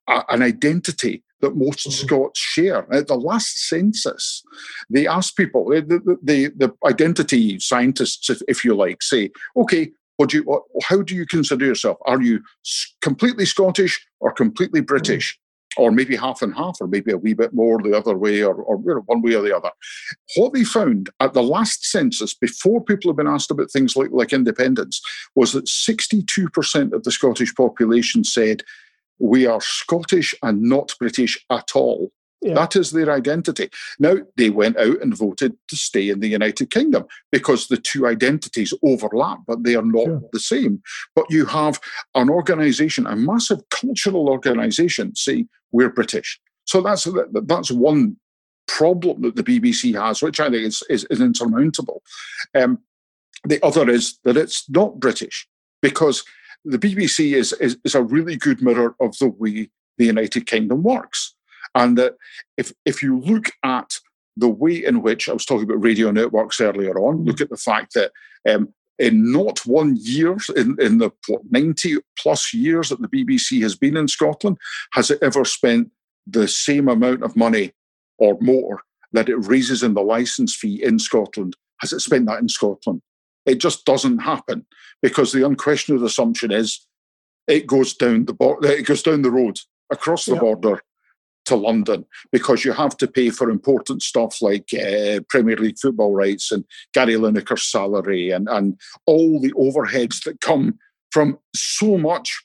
a, 0.07 0.23
an 0.29 0.41
identity 0.41 1.23
that 1.41 1.55
most 1.55 1.79
mm-hmm. 1.79 2.05
Scots 2.05 2.39
share. 2.39 2.91
At 2.91 3.07
the 3.07 3.15
last 3.15 3.67
census, 3.67 4.43
they 4.89 5.05
asked 5.07 5.35
people, 5.35 5.69
the, 5.69 5.81
the, 5.81 6.17
the, 6.23 6.51
the 6.55 6.73
identity 6.87 7.59
scientists, 7.59 8.29
if, 8.29 8.41
if, 8.47 8.63
you 8.63 8.73
like, 8.73 9.03
say, 9.03 9.29
okay, 9.57 9.91
what 10.15 10.29
do 10.29 10.37
you, 10.37 10.43
what, 10.43 10.63
how 10.83 11.01
do 11.01 11.13
you 11.13 11.25
consider 11.25 11.65
yourself? 11.65 11.97
Are 12.05 12.21
you 12.21 12.41
completely 13.01 13.45
Scottish 13.45 14.05
or 14.21 14.31
completely 14.31 14.79
mm-hmm. 14.79 14.85
British? 14.85 15.37
Or 15.77 15.91
maybe 15.91 16.15
half 16.15 16.41
and 16.41 16.53
half, 16.55 16.77
or 16.79 16.87
maybe 16.87 17.11
a 17.11 17.17
wee 17.17 17.33
bit 17.33 17.53
more 17.53 17.81
the 17.81 17.97
other 17.97 18.17
way, 18.17 18.43
or, 18.43 18.55
or 18.55 18.79
you 18.85 18.95
know, 18.95 19.03
one 19.05 19.21
way 19.21 19.33
or 19.33 19.41
the 19.41 19.55
other. 19.55 19.71
What 20.35 20.53
they 20.53 20.63
found 20.63 21.09
at 21.19 21.33
the 21.33 21.43
last 21.43 21.85
census, 21.85 22.33
before 22.33 22.83
people 22.83 23.09
have 23.09 23.17
been 23.17 23.27
asked 23.27 23.51
about 23.51 23.71
things 23.71 23.95
like, 23.95 24.11
like 24.11 24.33
independence, 24.33 25.01
was 25.35 25.53
that 25.53 25.65
62% 25.65 26.93
of 26.93 27.03
the 27.03 27.11
Scottish 27.11 27.53
population 27.55 28.23
said 28.23 28.63
we 29.19 29.45
are 29.45 29.61
Scottish 29.61 30.35
and 30.43 30.61
not 30.61 30.93
British 30.99 31.43
at 31.49 31.69
all. 31.75 32.11
Yeah. 32.43 32.55
That 32.55 32.75
is 32.75 32.91
their 32.91 33.09
identity. 33.11 33.69
Now, 33.99 34.17
they 34.35 34.49
went 34.49 34.77
out 34.77 35.01
and 35.01 35.15
voted 35.15 35.55
to 35.69 35.75
stay 35.77 36.09
in 36.09 36.19
the 36.19 36.27
United 36.27 36.71
Kingdom 36.71 37.05
because 37.31 37.67
the 37.67 37.77
two 37.77 38.05
identities 38.05 38.73
overlap, 38.83 39.39
but 39.47 39.63
they 39.63 39.75
are 39.75 39.85
not 39.85 40.05
sure. 40.05 40.21
the 40.33 40.39
same. 40.39 40.81
But 41.15 41.25
you 41.29 41.45
have 41.45 41.79
an 42.15 42.29
organization, 42.29 43.07
a 43.07 43.15
massive 43.15 43.61
cultural 43.69 44.29
organization, 44.29 45.15
say, 45.15 45.47
we're 45.71 45.89
British. 45.89 46.39
So 46.65 46.81
that's, 46.81 47.07
that's 47.31 47.71
one 47.71 48.17
problem 48.67 49.21
that 49.21 49.35
the 49.35 49.43
BBC 49.43 49.99
has, 49.99 50.21
which 50.21 50.39
I 50.39 50.49
think 50.49 50.65
is, 50.65 50.83
is, 50.89 51.05
is 51.09 51.21
insurmountable. 51.21 52.01
Um, 52.55 52.79
the 53.45 53.63
other 53.65 53.89
is 53.89 54.19
that 54.23 54.37
it's 54.37 54.69
not 54.69 54.99
British 54.99 55.47
because 55.81 56.23
the 56.65 56.79
BBC 56.79 57.35
is, 57.35 57.53
is, 57.53 57.77
is 57.83 57.95
a 57.95 58.03
really 58.03 58.35
good 58.35 58.61
mirror 58.61 58.95
of 58.99 59.17
the 59.17 59.27
way 59.27 59.69
the 59.97 60.05
United 60.05 60.45
Kingdom 60.45 60.83
works. 60.83 61.35
And 61.75 61.97
that 61.97 62.15
if, 62.57 62.71
if 62.85 63.01
you 63.01 63.19
look 63.19 63.51
at 63.63 63.99
the 64.37 64.49
way 64.49 64.83
in 64.83 65.01
which 65.01 65.29
I 65.29 65.33
was 65.33 65.45
talking 65.45 65.63
about 65.63 65.83
radio 65.83 66.11
networks 66.11 66.61
earlier 66.61 66.97
on, 66.99 67.25
look 67.25 67.41
at 67.41 67.49
the 67.49 67.57
fact 67.57 67.93
that 67.93 68.11
um, 68.49 68.73
in 68.99 69.31
not 69.31 69.65
one 69.65 69.95
year, 69.99 70.37
in, 70.55 70.77
in 70.79 70.99
the 70.99 71.11
what, 71.27 71.41
90 71.49 71.97
plus 72.17 72.53
years 72.53 72.89
that 72.89 73.01
the 73.01 73.07
BBC 73.07 73.61
has 73.61 73.75
been 73.75 73.97
in 73.97 74.07
Scotland, 74.07 74.57
has 74.93 75.11
it 75.11 75.19
ever 75.21 75.45
spent 75.45 75.89
the 76.27 76.47
same 76.47 76.87
amount 76.87 77.23
of 77.23 77.35
money 77.35 77.73
or 78.17 78.37
more 78.39 78.81
that 79.11 79.29
it 79.29 79.35
raises 79.35 79.83
in 79.83 79.93
the 79.93 80.01
license 80.01 80.55
fee 80.55 80.83
in 80.83 80.99
Scotland? 80.99 81.55
Has 81.79 81.91
it 81.93 81.99
spent 81.99 82.27
that 82.27 82.39
in 82.39 82.49
Scotland? 82.49 83.01
It 83.45 83.59
just 83.59 83.85
doesn't 83.85 84.19
happen 84.19 84.65
because 85.01 85.31
the 85.31 85.45
unquestioned 85.45 86.01
assumption 86.01 86.51
is 86.51 86.87
it 87.47 87.67
goes 87.67 87.93
down 87.93 88.25
the 88.25 88.33
bo- 88.33 88.59
it 88.59 88.85
goes 88.85 89.03
down 89.03 89.21
the 89.21 89.31
road 89.31 89.59
across 89.91 90.25
the 90.25 90.35
border 90.37 90.81
to 91.45 91.55
London 91.55 92.05
because 92.31 92.63
you 92.63 92.73
have 92.73 92.95
to 92.97 93.07
pay 93.07 93.29
for 93.29 93.49
important 93.49 94.01
stuff 94.01 94.41
like 94.41 94.69
uh, 94.73 95.19
Premier 95.29 95.57
League 95.57 95.79
football 95.79 96.13
rights 96.13 96.51
and 96.51 96.63
Gary 96.93 97.15
Lineker's 97.15 97.63
salary 97.63 98.31
and, 98.31 98.47
and 98.49 98.79
all 99.05 99.39
the 99.39 99.51
overheads 99.53 100.23
that 100.23 100.41
come 100.41 100.77
from 101.11 101.37
so 101.55 101.97
much 101.97 102.43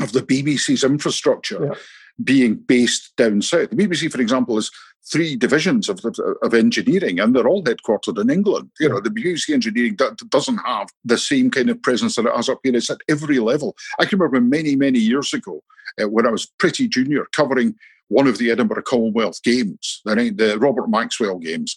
of 0.00 0.12
the 0.12 0.22
BBC's 0.22 0.84
infrastructure 0.84 1.66
yeah. 1.66 1.74
being 2.22 2.54
based 2.54 3.12
down 3.16 3.42
south. 3.42 3.70
The 3.70 3.76
BBC, 3.76 4.10
for 4.10 4.20
example, 4.20 4.56
is 4.56 4.70
three 5.10 5.36
divisions 5.36 5.88
of, 5.88 6.00
of 6.42 6.54
engineering 6.54 7.18
and 7.18 7.34
they're 7.34 7.48
all 7.48 7.64
headquartered 7.64 8.20
in 8.20 8.30
England. 8.30 8.70
You 8.78 8.88
know, 8.88 9.00
the 9.00 9.10
BBC 9.10 9.52
engineering 9.52 9.96
doesn't 10.28 10.58
have 10.58 10.88
the 11.04 11.18
same 11.18 11.50
kind 11.50 11.70
of 11.70 11.82
presence 11.82 12.14
that 12.16 12.26
it 12.26 12.34
has 12.34 12.48
up 12.48 12.60
here. 12.62 12.76
It's 12.76 12.90
at 12.90 13.00
every 13.08 13.40
level. 13.40 13.76
I 13.98 14.04
can 14.04 14.18
remember 14.18 14.40
many, 14.40 14.76
many 14.76 15.00
years 15.00 15.34
ago 15.34 15.62
uh, 16.00 16.08
when 16.08 16.26
I 16.26 16.30
was 16.30 16.46
pretty 16.58 16.88
junior 16.88 17.26
covering 17.32 17.74
one 18.08 18.26
of 18.26 18.38
the 18.38 18.50
Edinburgh 18.50 18.82
Commonwealth 18.82 19.42
Games, 19.42 20.00
the, 20.04 20.30
the 20.30 20.58
Robert 20.58 20.88
Maxwell 20.88 21.38
Games, 21.38 21.74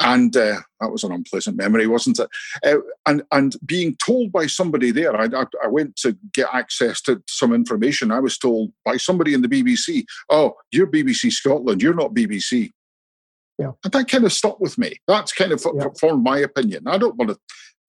and 0.00 0.36
uh, 0.36 0.58
that 0.80 0.90
was 0.90 1.04
an 1.04 1.12
unpleasant 1.12 1.56
memory, 1.56 1.86
wasn't 1.86 2.18
it? 2.18 2.28
Uh, 2.64 2.80
and 3.06 3.22
and 3.32 3.56
being 3.64 3.96
told 4.04 4.30
by 4.32 4.46
somebody 4.46 4.90
there, 4.90 5.16
I, 5.16 5.24
I, 5.24 5.44
I, 5.64 5.68
went 5.68 5.96
to 5.96 6.16
get 6.34 6.48
access 6.52 7.00
to 7.02 7.22
some 7.26 7.54
information. 7.54 8.12
I 8.12 8.20
was 8.20 8.38
told 8.38 8.72
by 8.84 8.96
somebody 8.96 9.34
in 9.34 9.42
the 9.42 9.48
BBC, 9.48 10.04
"Oh, 10.28 10.54
you're 10.70 10.86
BBC 10.86 11.32
Scotland. 11.32 11.82
You're 11.82 11.94
not 11.94 12.14
BBC." 12.14 12.72
Yeah. 13.58 13.72
And 13.82 13.92
that 13.92 14.08
kind 14.08 14.24
of 14.24 14.32
stuck 14.32 14.60
with 14.60 14.78
me. 14.78 15.00
That's 15.08 15.32
kind 15.32 15.50
of 15.50 15.64
yeah. 15.74 15.88
formed 16.00 16.22
my 16.22 16.38
opinion. 16.38 16.86
I 16.86 16.96
don't 16.96 17.16
want 17.16 17.30
to 17.30 17.38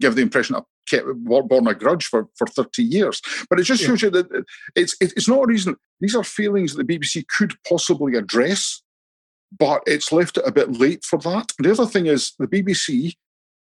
give 0.01 0.15
the 0.15 0.21
impression 0.21 0.55
I've 0.55 0.63
kept, 0.89 1.07
borne 1.23 1.67
a 1.67 1.73
grudge 1.73 2.05
for, 2.05 2.27
for 2.35 2.47
30 2.47 2.83
years. 2.83 3.21
But 3.49 3.59
it 3.59 3.63
just 3.63 3.83
shows 3.83 4.01
you 4.01 4.09
that 4.11 4.31
uh, 4.31 4.41
it's, 4.75 4.95
it's 5.01 5.27
not 5.27 5.43
a 5.43 5.47
reason. 5.47 5.75
These 5.99 6.15
are 6.15 6.23
feelings 6.23 6.73
that 6.73 6.87
the 6.87 6.97
BBC 6.97 7.25
could 7.27 7.53
possibly 7.67 8.15
address, 8.15 8.81
but 9.57 9.81
it's 9.85 10.11
left 10.11 10.37
it 10.37 10.47
a 10.47 10.51
bit 10.51 10.71
late 10.73 11.03
for 11.03 11.19
that. 11.19 11.51
The 11.59 11.71
other 11.71 11.85
thing 11.85 12.05
is 12.05 12.33
the 12.39 12.47
BBC 12.47 13.15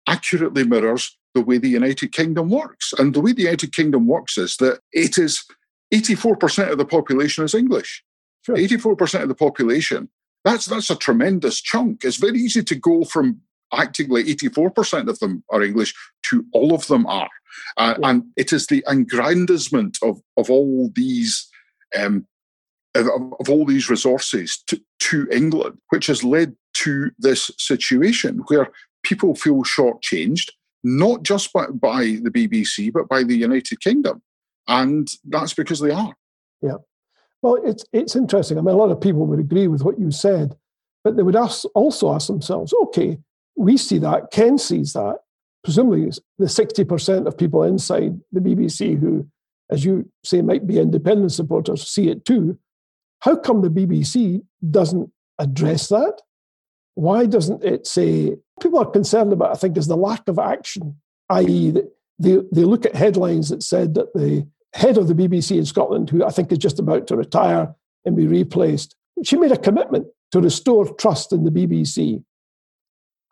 accurately 0.08 0.64
mirrors 0.64 1.16
the 1.34 1.42
way 1.42 1.58
the 1.58 1.68
United 1.68 2.12
Kingdom 2.12 2.50
works. 2.50 2.92
And 2.98 3.14
the 3.14 3.20
way 3.20 3.32
the 3.32 3.42
United 3.42 3.72
Kingdom 3.72 4.06
works 4.06 4.38
is 4.38 4.56
that 4.58 4.80
it 4.92 5.18
is 5.18 5.44
84% 5.92 6.70
of 6.70 6.78
the 6.78 6.84
population 6.84 7.44
is 7.44 7.54
English. 7.54 8.02
Sure. 8.42 8.56
84% 8.56 9.22
of 9.22 9.28
the 9.28 9.34
population. 9.34 10.08
That's 10.44 10.66
that's 10.66 10.90
a 10.90 10.96
tremendous 10.96 11.60
chunk. 11.62 12.04
It's 12.04 12.18
very 12.18 12.38
easy 12.38 12.62
to 12.62 12.74
go 12.74 13.04
from 13.04 13.40
acting 13.80 14.08
like 14.08 14.26
84% 14.26 15.08
of 15.08 15.18
them 15.18 15.42
are 15.50 15.62
English 15.62 15.94
to 16.30 16.44
all 16.52 16.74
of 16.74 16.86
them 16.86 17.06
are. 17.06 17.30
Uh, 17.76 17.94
yeah. 17.98 18.08
And 18.08 18.24
it 18.36 18.52
is 18.52 18.66
the 18.66 18.84
aggrandizement 18.86 19.98
of, 20.02 20.20
of 20.36 20.50
all 20.50 20.90
these 20.94 21.48
um, 21.98 22.26
of, 22.94 23.06
of, 23.40 23.48
all 23.48 23.64
these 23.64 23.90
resources 23.90 24.62
to, 24.66 24.80
to 25.00 25.28
England, 25.30 25.78
which 25.90 26.06
has 26.06 26.24
led 26.24 26.54
to 26.74 27.10
this 27.18 27.50
situation 27.58 28.42
where 28.48 28.70
people 29.04 29.34
feel 29.34 29.62
shortchanged, 29.64 30.50
not 30.82 31.22
just 31.22 31.52
by, 31.52 31.66
by 31.66 32.18
the 32.22 32.30
BBC, 32.30 32.92
but 32.92 33.08
by 33.08 33.22
the 33.22 33.36
United 33.36 33.80
Kingdom. 33.80 34.22
And 34.68 35.08
that's 35.24 35.54
because 35.54 35.80
they 35.80 35.90
are. 35.90 36.14
Yeah. 36.62 36.76
Well, 37.42 37.58
it's, 37.64 37.84
it's 37.92 38.16
interesting. 38.16 38.58
I 38.58 38.62
mean, 38.62 38.74
a 38.74 38.78
lot 38.78 38.90
of 38.90 39.00
people 39.00 39.26
would 39.26 39.40
agree 39.40 39.68
with 39.68 39.82
what 39.82 39.98
you 39.98 40.10
said, 40.10 40.56
but 41.02 41.16
they 41.16 41.22
would 41.22 41.36
ask, 41.36 41.64
also 41.74 42.14
ask 42.14 42.28
themselves, 42.28 42.72
okay, 42.84 43.18
we 43.56 43.76
see 43.76 43.98
that, 43.98 44.30
Ken 44.30 44.58
sees 44.58 44.92
that. 44.94 45.18
Presumably, 45.62 46.10
the 46.38 46.46
60% 46.46 47.26
of 47.26 47.38
people 47.38 47.62
inside 47.62 48.20
the 48.32 48.40
BBC 48.40 48.98
who, 48.98 49.26
as 49.70 49.84
you 49.84 50.10
say, 50.24 50.42
might 50.42 50.66
be 50.66 50.78
independent 50.78 51.32
supporters, 51.32 51.88
see 51.88 52.08
it 52.08 52.24
too. 52.24 52.58
How 53.20 53.36
come 53.36 53.62
the 53.62 53.70
BBC 53.70 54.42
doesn't 54.70 55.10
address 55.38 55.88
that? 55.88 56.20
Why 56.94 57.26
doesn't 57.26 57.64
it 57.64 57.86
say 57.86 58.36
people 58.60 58.78
are 58.78 58.90
concerned 58.90 59.32
about, 59.32 59.52
I 59.52 59.54
think, 59.54 59.76
is 59.76 59.86
the 59.86 59.96
lack 59.96 60.28
of 60.28 60.38
action, 60.38 60.96
i.e., 61.30 61.72
they, 62.18 62.38
they 62.52 62.64
look 62.64 62.86
at 62.86 62.94
headlines 62.94 63.48
that 63.48 63.62
said 63.62 63.94
that 63.94 64.12
the 64.14 64.46
head 64.74 64.98
of 64.98 65.08
the 65.08 65.14
BBC 65.14 65.56
in 65.56 65.64
Scotland, 65.64 66.10
who 66.10 66.24
I 66.24 66.30
think 66.30 66.52
is 66.52 66.58
just 66.58 66.78
about 66.78 67.06
to 67.08 67.16
retire 67.16 67.74
and 68.04 68.16
be 68.16 68.26
replaced, 68.26 68.94
she 69.24 69.36
made 69.36 69.52
a 69.52 69.56
commitment 69.56 70.06
to 70.32 70.40
restore 70.40 70.92
trust 70.94 71.32
in 71.32 71.44
the 71.44 71.50
BBC. 71.50 72.22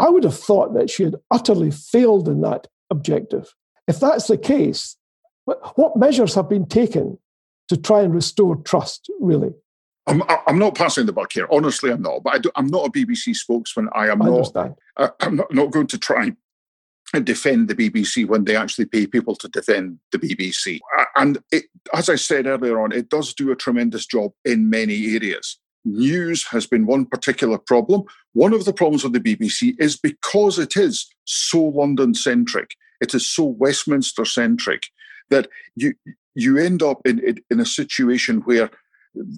I 0.02 0.10
would 0.10 0.24
have 0.24 0.38
thought 0.38 0.74
that 0.74 0.90
she 0.90 1.04
had 1.04 1.14
utterly 1.30 1.70
failed 1.70 2.28
in 2.28 2.40
that 2.42 2.66
objective. 2.90 3.54
if 3.88 4.00
that's 4.00 4.26
the 4.26 4.36
case, 4.36 4.96
what 5.44 5.96
measures 5.96 6.34
have 6.34 6.48
been 6.48 6.66
taken 6.66 7.18
to 7.68 7.76
try 7.76 8.02
and 8.02 8.14
restore 8.14 8.56
trust, 8.56 9.10
really? 9.20 9.52
I'm, 10.06 10.22
I'm 10.46 10.58
not 10.58 10.74
passing 10.74 11.06
the 11.06 11.12
buck 11.12 11.32
here. 11.32 11.46
Honestly, 11.50 11.90
I'm 11.90 12.02
not. 12.02 12.24
But 12.24 12.46
I 12.54 12.58
am 12.58 12.66
not 12.66 12.86
a 12.86 12.90
BBC 12.90 13.36
spokesman. 13.36 13.88
I 13.94 14.08
am 14.08 14.20
I 14.22 14.26
not. 14.26 14.34
Understand. 14.34 14.74
I, 14.96 15.04
uh, 15.04 15.10
I'm 15.20 15.36
not, 15.36 15.54
not 15.54 15.70
going 15.70 15.86
to 15.88 15.98
try 15.98 16.32
and 17.14 17.24
defend 17.24 17.68
the 17.68 17.74
BBC 17.74 18.26
when 18.26 18.44
they 18.44 18.56
actually 18.56 18.86
pay 18.86 19.06
people 19.06 19.36
to 19.36 19.48
defend 19.48 19.98
the 20.10 20.18
BBC. 20.18 20.80
And 21.14 21.38
it, 21.52 21.64
as 21.94 22.08
I 22.08 22.16
said 22.16 22.46
earlier 22.46 22.80
on, 22.80 22.90
it 22.90 23.08
does 23.08 23.34
do 23.34 23.52
a 23.52 23.56
tremendous 23.56 24.06
job 24.06 24.32
in 24.44 24.70
many 24.70 25.14
areas. 25.14 25.58
News 25.84 26.46
has 26.48 26.66
been 26.66 26.86
one 26.86 27.06
particular 27.06 27.58
problem. 27.58 28.04
One 28.32 28.52
of 28.52 28.64
the 28.64 28.72
problems 28.72 29.04
of 29.04 29.12
the 29.12 29.20
BBC 29.20 29.74
is 29.78 29.96
because 29.96 30.58
it 30.58 30.76
is 30.76 31.06
so 31.24 31.62
London 31.62 32.14
centric, 32.14 32.76
it 33.00 33.14
is 33.14 33.26
so 33.26 33.44
Westminster 33.44 34.24
centric 34.24 34.86
that 35.30 35.48
you 35.74 35.94
you 36.34 36.56
end 36.56 36.82
up 36.82 37.06
in, 37.06 37.18
in, 37.18 37.38
in 37.50 37.60
a 37.60 37.66
situation 37.66 38.40
where 38.42 38.70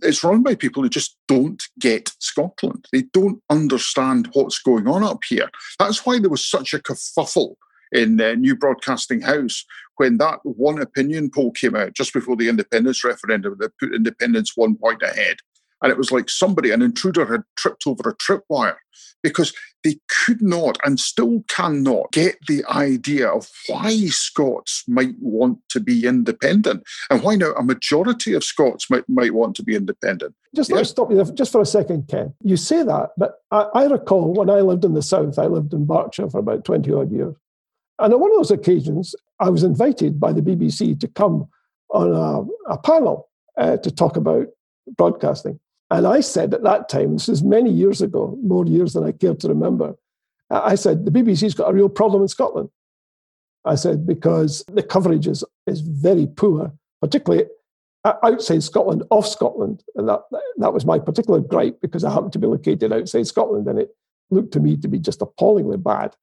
it's 0.02 0.22
run 0.22 0.42
by 0.42 0.54
people 0.54 0.82
who 0.82 0.88
just 0.88 1.16
don't 1.26 1.64
get 1.80 2.12
Scotland. 2.20 2.86
They 2.92 3.02
don't 3.12 3.42
understand 3.50 4.30
what's 4.32 4.60
going 4.60 4.86
on 4.86 5.02
up 5.02 5.24
here. 5.28 5.50
That's 5.78 6.06
why 6.06 6.20
there 6.20 6.30
was 6.30 6.44
such 6.44 6.72
a 6.72 6.78
kerfuffle 6.78 7.56
in 7.90 8.20
uh, 8.20 8.34
New 8.34 8.56
Broadcasting 8.56 9.22
House 9.22 9.64
when 9.96 10.18
that 10.18 10.40
one 10.42 10.80
opinion 10.80 11.30
poll 11.32 11.52
came 11.52 11.74
out 11.74 11.94
just 11.94 12.12
before 12.12 12.36
the 12.36 12.48
independence 12.48 13.04
referendum 13.04 13.56
that 13.60 13.76
put 13.78 13.94
independence 13.94 14.52
one 14.56 14.76
point 14.76 15.02
ahead. 15.02 15.38
And 15.84 15.92
it 15.92 15.98
was 15.98 16.10
like 16.10 16.30
somebody, 16.30 16.70
an 16.70 16.80
intruder, 16.80 17.26
had 17.26 17.42
tripped 17.56 17.86
over 17.86 18.08
a 18.08 18.16
tripwire 18.16 18.76
because 19.22 19.52
they 19.84 19.98
could 20.08 20.40
not 20.40 20.78
and 20.82 20.98
still 20.98 21.44
cannot 21.48 22.10
get 22.10 22.36
the 22.48 22.64
idea 22.70 23.28
of 23.28 23.50
why 23.66 23.94
Scots 24.06 24.82
might 24.88 25.14
want 25.20 25.58
to 25.68 25.80
be 25.80 26.06
independent 26.06 26.84
and 27.10 27.22
why 27.22 27.36
now 27.36 27.52
a 27.52 27.62
majority 27.62 28.32
of 28.32 28.42
Scots 28.42 28.88
might, 28.88 29.06
might 29.10 29.34
want 29.34 29.56
to 29.56 29.62
be 29.62 29.76
independent. 29.76 30.34
Just 30.56 30.72
let 30.72 30.78
me 30.78 30.84
stop 30.84 31.10
you 31.10 31.16
there 31.16 31.34
just 31.34 31.52
for 31.52 31.60
a 31.60 31.66
second, 31.66 32.08
Ken. 32.08 32.32
You 32.42 32.56
say 32.56 32.82
that, 32.82 33.10
but 33.18 33.42
I, 33.50 33.66
I 33.74 33.84
recall 33.84 34.32
when 34.32 34.48
I 34.48 34.60
lived 34.60 34.86
in 34.86 34.94
the 34.94 35.02
South, 35.02 35.38
I 35.38 35.48
lived 35.48 35.74
in 35.74 35.84
Berkshire 35.84 36.30
for 36.30 36.38
about 36.38 36.64
20 36.64 36.90
odd 36.94 37.12
years. 37.12 37.34
And 37.98 38.14
on 38.14 38.20
one 38.20 38.30
of 38.30 38.38
those 38.38 38.50
occasions, 38.50 39.14
I 39.38 39.50
was 39.50 39.62
invited 39.62 40.18
by 40.18 40.32
the 40.32 40.40
BBC 40.40 40.98
to 41.00 41.08
come 41.08 41.46
on 41.90 42.14
a, 42.14 42.72
a 42.72 42.78
panel 42.78 43.28
uh, 43.58 43.76
to 43.76 43.90
talk 43.90 44.16
about 44.16 44.46
broadcasting. 44.96 45.60
And 45.90 46.06
I 46.06 46.20
said 46.20 46.54
at 46.54 46.62
that 46.62 46.88
time, 46.88 47.14
this 47.14 47.28
is 47.28 47.42
many 47.42 47.70
years 47.70 48.00
ago, 48.00 48.38
more 48.42 48.66
years 48.66 48.94
than 48.94 49.04
I 49.04 49.12
care 49.12 49.34
to 49.34 49.48
remember, 49.48 49.96
I 50.50 50.74
said, 50.74 51.04
the 51.04 51.10
BBC's 51.10 51.54
got 51.54 51.70
a 51.70 51.74
real 51.74 51.88
problem 51.88 52.22
in 52.22 52.28
Scotland. 52.28 52.70
I 53.64 53.76
said, 53.76 54.06
because 54.06 54.64
the 54.68 54.82
coverage 54.82 55.26
is, 55.26 55.42
is 55.66 55.80
very 55.80 56.26
poor, 56.26 56.72
particularly 57.00 57.46
outside 58.04 58.62
Scotland, 58.62 59.02
off 59.10 59.26
Scotland. 59.26 59.82
And 59.96 60.08
that, 60.08 60.20
that 60.58 60.74
was 60.74 60.84
my 60.84 60.98
particular 60.98 61.40
gripe 61.40 61.80
because 61.80 62.04
I 62.04 62.12
happened 62.12 62.34
to 62.34 62.38
be 62.38 62.46
located 62.46 62.92
outside 62.92 63.26
Scotland 63.26 63.66
and 63.66 63.78
it 63.78 63.90
looked 64.30 64.52
to 64.52 64.60
me 64.60 64.76
to 64.78 64.88
be 64.88 64.98
just 64.98 65.22
appallingly 65.22 65.78
bad. 65.78 66.14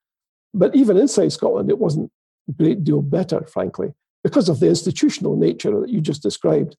But 0.54 0.76
even 0.76 0.98
inside 0.98 1.32
Scotland, 1.32 1.70
it 1.70 1.80
wasn't 1.80 2.12
a 2.50 2.52
great 2.52 2.84
deal 2.84 3.02
better, 3.02 3.42
frankly, 3.46 3.94
because 4.24 4.50
of 4.50 4.60
the 4.60 4.68
institutional 4.68 5.36
nature 5.36 5.80
that 5.80 5.90
you 5.90 6.02
just 6.02 6.22
described. 6.22 6.76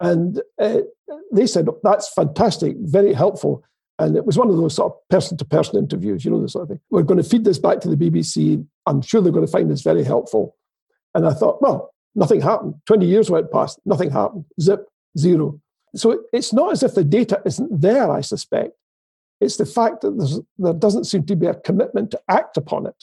And 0.00 0.42
uh, 0.60 0.80
they 1.32 1.46
said, 1.46 1.68
that's 1.82 2.12
fantastic, 2.12 2.76
very 2.80 3.14
helpful. 3.14 3.64
And 3.98 4.16
it 4.16 4.26
was 4.26 4.36
one 4.36 4.50
of 4.50 4.56
those 4.56 4.74
sort 4.74 4.92
of 4.92 5.08
person 5.08 5.38
to 5.38 5.44
person 5.44 5.78
interviews, 5.78 6.24
you 6.24 6.30
know, 6.30 6.42
this 6.42 6.52
sort 6.52 6.64
of 6.64 6.68
thing. 6.68 6.80
We're 6.90 7.02
going 7.02 7.22
to 7.22 7.28
feed 7.28 7.44
this 7.44 7.58
back 7.58 7.80
to 7.80 7.88
the 7.88 7.96
BBC. 7.96 8.64
I'm 8.86 9.00
sure 9.00 9.22
they're 9.22 9.32
going 9.32 9.46
to 9.46 9.50
find 9.50 9.70
this 9.70 9.80
very 9.80 10.04
helpful. 10.04 10.54
And 11.14 11.26
I 11.26 11.32
thought, 11.32 11.62
well, 11.62 11.94
nothing 12.14 12.42
happened. 12.42 12.74
20 12.86 13.06
years 13.06 13.30
went 13.30 13.50
past, 13.50 13.80
nothing 13.86 14.10
happened. 14.10 14.44
Zip, 14.60 14.86
zero. 15.18 15.58
So 15.94 16.24
it's 16.32 16.52
not 16.52 16.72
as 16.72 16.82
if 16.82 16.94
the 16.94 17.04
data 17.04 17.40
isn't 17.46 17.80
there, 17.80 18.10
I 18.10 18.20
suspect. 18.20 18.72
It's 19.40 19.56
the 19.56 19.66
fact 19.66 20.02
that 20.02 20.44
there 20.58 20.74
doesn't 20.74 21.04
seem 21.04 21.24
to 21.26 21.36
be 21.36 21.46
a 21.46 21.54
commitment 21.54 22.10
to 22.10 22.20
act 22.28 22.56
upon 22.56 22.86
it. 22.86 22.94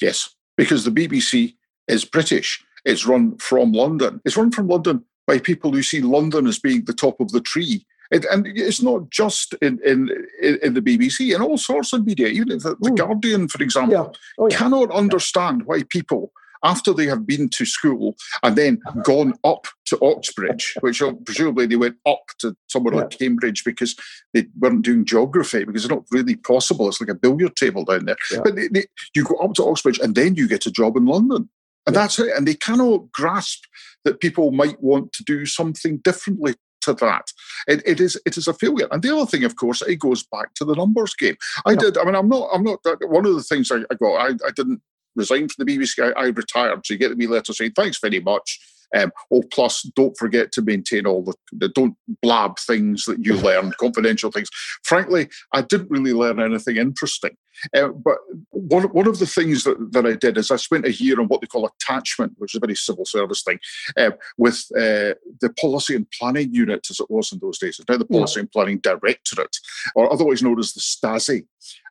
Yes, 0.00 0.34
because 0.56 0.84
the 0.84 0.90
BBC 0.90 1.54
is 1.86 2.04
British. 2.04 2.64
It's 2.84 3.06
run 3.06 3.36
from 3.38 3.72
London. 3.72 4.20
It's 4.24 4.36
run 4.36 4.50
from 4.50 4.68
London 4.68 5.04
by 5.30 5.38
people 5.38 5.70
who 5.70 5.80
see 5.80 6.00
London 6.00 6.48
as 6.48 6.58
being 6.58 6.84
the 6.84 6.92
top 6.92 7.20
of 7.20 7.30
the 7.30 7.40
tree. 7.40 7.86
It, 8.10 8.24
and 8.32 8.44
it's 8.48 8.82
not 8.82 9.10
just 9.10 9.54
in, 9.62 9.78
in, 9.86 10.10
in 10.42 10.74
the 10.74 10.82
BBC, 10.82 11.32
in 11.32 11.40
all 11.40 11.56
sorts 11.56 11.92
of 11.92 12.04
media, 12.04 12.26
even 12.26 12.58
the, 12.58 12.76
the 12.80 12.88
hmm. 12.88 12.96
Guardian, 12.96 13.46
for 13.46 13.62
example, 13.62 13.94
yeah. 13.94 14.20
Oh, 14.40 14.48
yeah. 14.50 14.56
cannot 14.56 14.90
understand 14.90 15.66
why 15.66 15.84
people, 15.88 16.32
after 16.64 16.92
they 16.92 17.06
have 17.06 17.28
been 17.28 17.48
to 17.50 17.64
school 17.64 18.16
and 18.42 18.56
then 18.56 18.80
uh-huh. 18.88 19.02
gone 19.02 19.34
up 19.44 19.68
to 19.86 19.98
Oxbridge, 20.02 20.74
which 20.80 21.00
uh, 21.00 21.12
presumably 21.24 21.66
they 21.66 21.76
went 21.76 21.98
up 22.04 22.24
to 22.40 22.56
somewhere 22.66 22.94
yeah. 22.94 23.02
like 23.02 23.16
Cambridge 23.16 23.62
because 23.62 23.94
they 24.34 24.46
weren't 24.58 24.82
doing 24.82 25.04
geography, 25.04 25.62
because 25.62 25.84
it's 25.84 25.94
not 25.94 26.02
really 26.10 26.34
possible. 26.34 26.88
It's 26.88 27.00
like 27.00 27.10
a 27.10 27.14
billiard 27.14 27.54
table 27.54 27.84
down 27.84 28.06
there. 28.06 28.16
But 28.42 28.56
they, 28.56 28.66
they, 28.66 28.86
you 29.14 29.22
go 29.22 29.36
up 29.36 29.54
to 29.54 29.64
Oxbridge 29.66 30.00
and 30.00 30.16
then 30.16 30.34
you 30.34 30.48
get 30.48 30.66
a 30.66 30.72
job 30.72 30.96
in 30.96 31.06
London. 31.06 31.48
And 31.86 31.96
that's 31.96 32.18
it. 32.18 32.36
And 32.36 32.46
they 32.46 32.54
cannot 32.54 33.10
grasp 33.12 33.64
that 34.04 34.20
people 34.20 34.50
might 34.50 34.82
want 34.82 35.12
to 35.14 35.24
do 35.24 35.46
something 35.46 35.98
differently 35.98 36.54
to 36.82 36.94
that. 36.94 37.26
It, 37.66 37.82
it 37.86 38.00
is 38.00 38.20
it 38.26 38.36
is 38.36 38.48
a 38.48 38.54
failure. 38.54 38.88
And 38.90 39.02
the 39.02 39.14
other 39.14 39.26
thing, 39.26 39.44
of 39.44 39.56
course, 39.56 39.82
it 39.82 39.96
goes 39.96 40.24
back 40.24 40.54
to 40.54 40.64
the 40.64 40.74
numbers 40.74 41.14
game. 41.14 41.36
I 41.66 41.74
did. 41.74 41.98
I 41.98 42.04
mean, 42.04 42.14
I'm 42.14 42.28
not. 42.28 42.48
I'm 42.52 42.62
not. 42.62 42.80
One 43.02 43.26
of 43.26 43.34
the 43.34 43.42
things 43.42 43.70
I, 43.70 43.80
I 43.90 43.94
got. 43.94 44.14
I, 44.14 44.28
I 44.46 44.50
didn't 44.54 44.80
resign 45.16 45.48
from 45.48 45.64
the 45.64 45.78
BBC. 45.78 46.14
I, 46.16 46.18
I 46.18 46.26
retired. 46.28 46.84
So 46.84 46.94
you 46.94 46.98
get 46.98 47.10
the 47.10 47.16
wee 47.16 47.26
letter 47.26 47.52
saying 47.52 47.72
thanks 47.72 47.98
very 48.00 48.20
much. 48.20 48.58
Um, 48.92 49.12
oh, 49.32 49.42
plus, 49.52 49.82
don't 49.94 50.16
forget 50.18 50.50
to 50.52 50.62
maintain 50.62 51.06
all 51.06 51.22
the, 51.22 51.34
the 51.52 51.68
don't 51.68 51.94
blab 52.22 52.58
things 52.58 53.04
that 53.04 53.24
you 53.24 53.36
learn, 53.42 53.72
confidential 53.78 54.32
things. 54.32 54.48
Frankly, 54.84 55.28
I 55.52 55.62
didn't 55.62 55.90
really 55.90 56.12
learn 56.12 56.40
anything 56.40 56.76
interesting. 56.76 57.36
Uh, 57.74 57.88
but 57.88 58.18
one, 58.50 58.84
one 58.84 59.06
of 59.06 59.18
the 59.18 59.26
things 59.26 59.64
that, 59.64 59.92
that 59.92 60.06
I 60.06 60.14
did 60.14 60.38
is 60.38 60.50
I 60.50 60.56
spent 60.56 60.86
a 60.86 60.92
year 60.92 61.20
on 61.20 61.26
what 61.26 61.40
they 61.40 61.46
call 61.46 61.66
attachment, 61.66 62.34
which 62.38 62.54
is 62.54 62.58
a 62.58 62.66
very 62.66 62.76
civil 62.76 63.04
service 63.04 63.42
thing, 63.42 63.58
uh, 63.96 64.10
with 64.38 64.64
uh, 64.76 65.14
the 65.40 65.52
Policy 65.60 65.96
and 65.96 66.10
Planning 66.10 66.54
Unit, 66.54 66.86
as 66.90 67.00
it 67.00 67.10
was 67.10 67.32
in 67.32 67.38
those 67.40 67.58
days. 67.58 67.78
It's 67.78 67.88
now 67.88 67.96
the 67.96 68.04
Policy 68.04 68.38
yeah. 68.38 68.42
and 68.42 68.52
Planning 68.52 68.78
Directorate, 68.78 69.56
or 69.94 70.12
otherwise 70.12 70.42
known 70.42 70.58
as 70.58 70.72
the 70.72 70.80
Stasi 70.80 71.44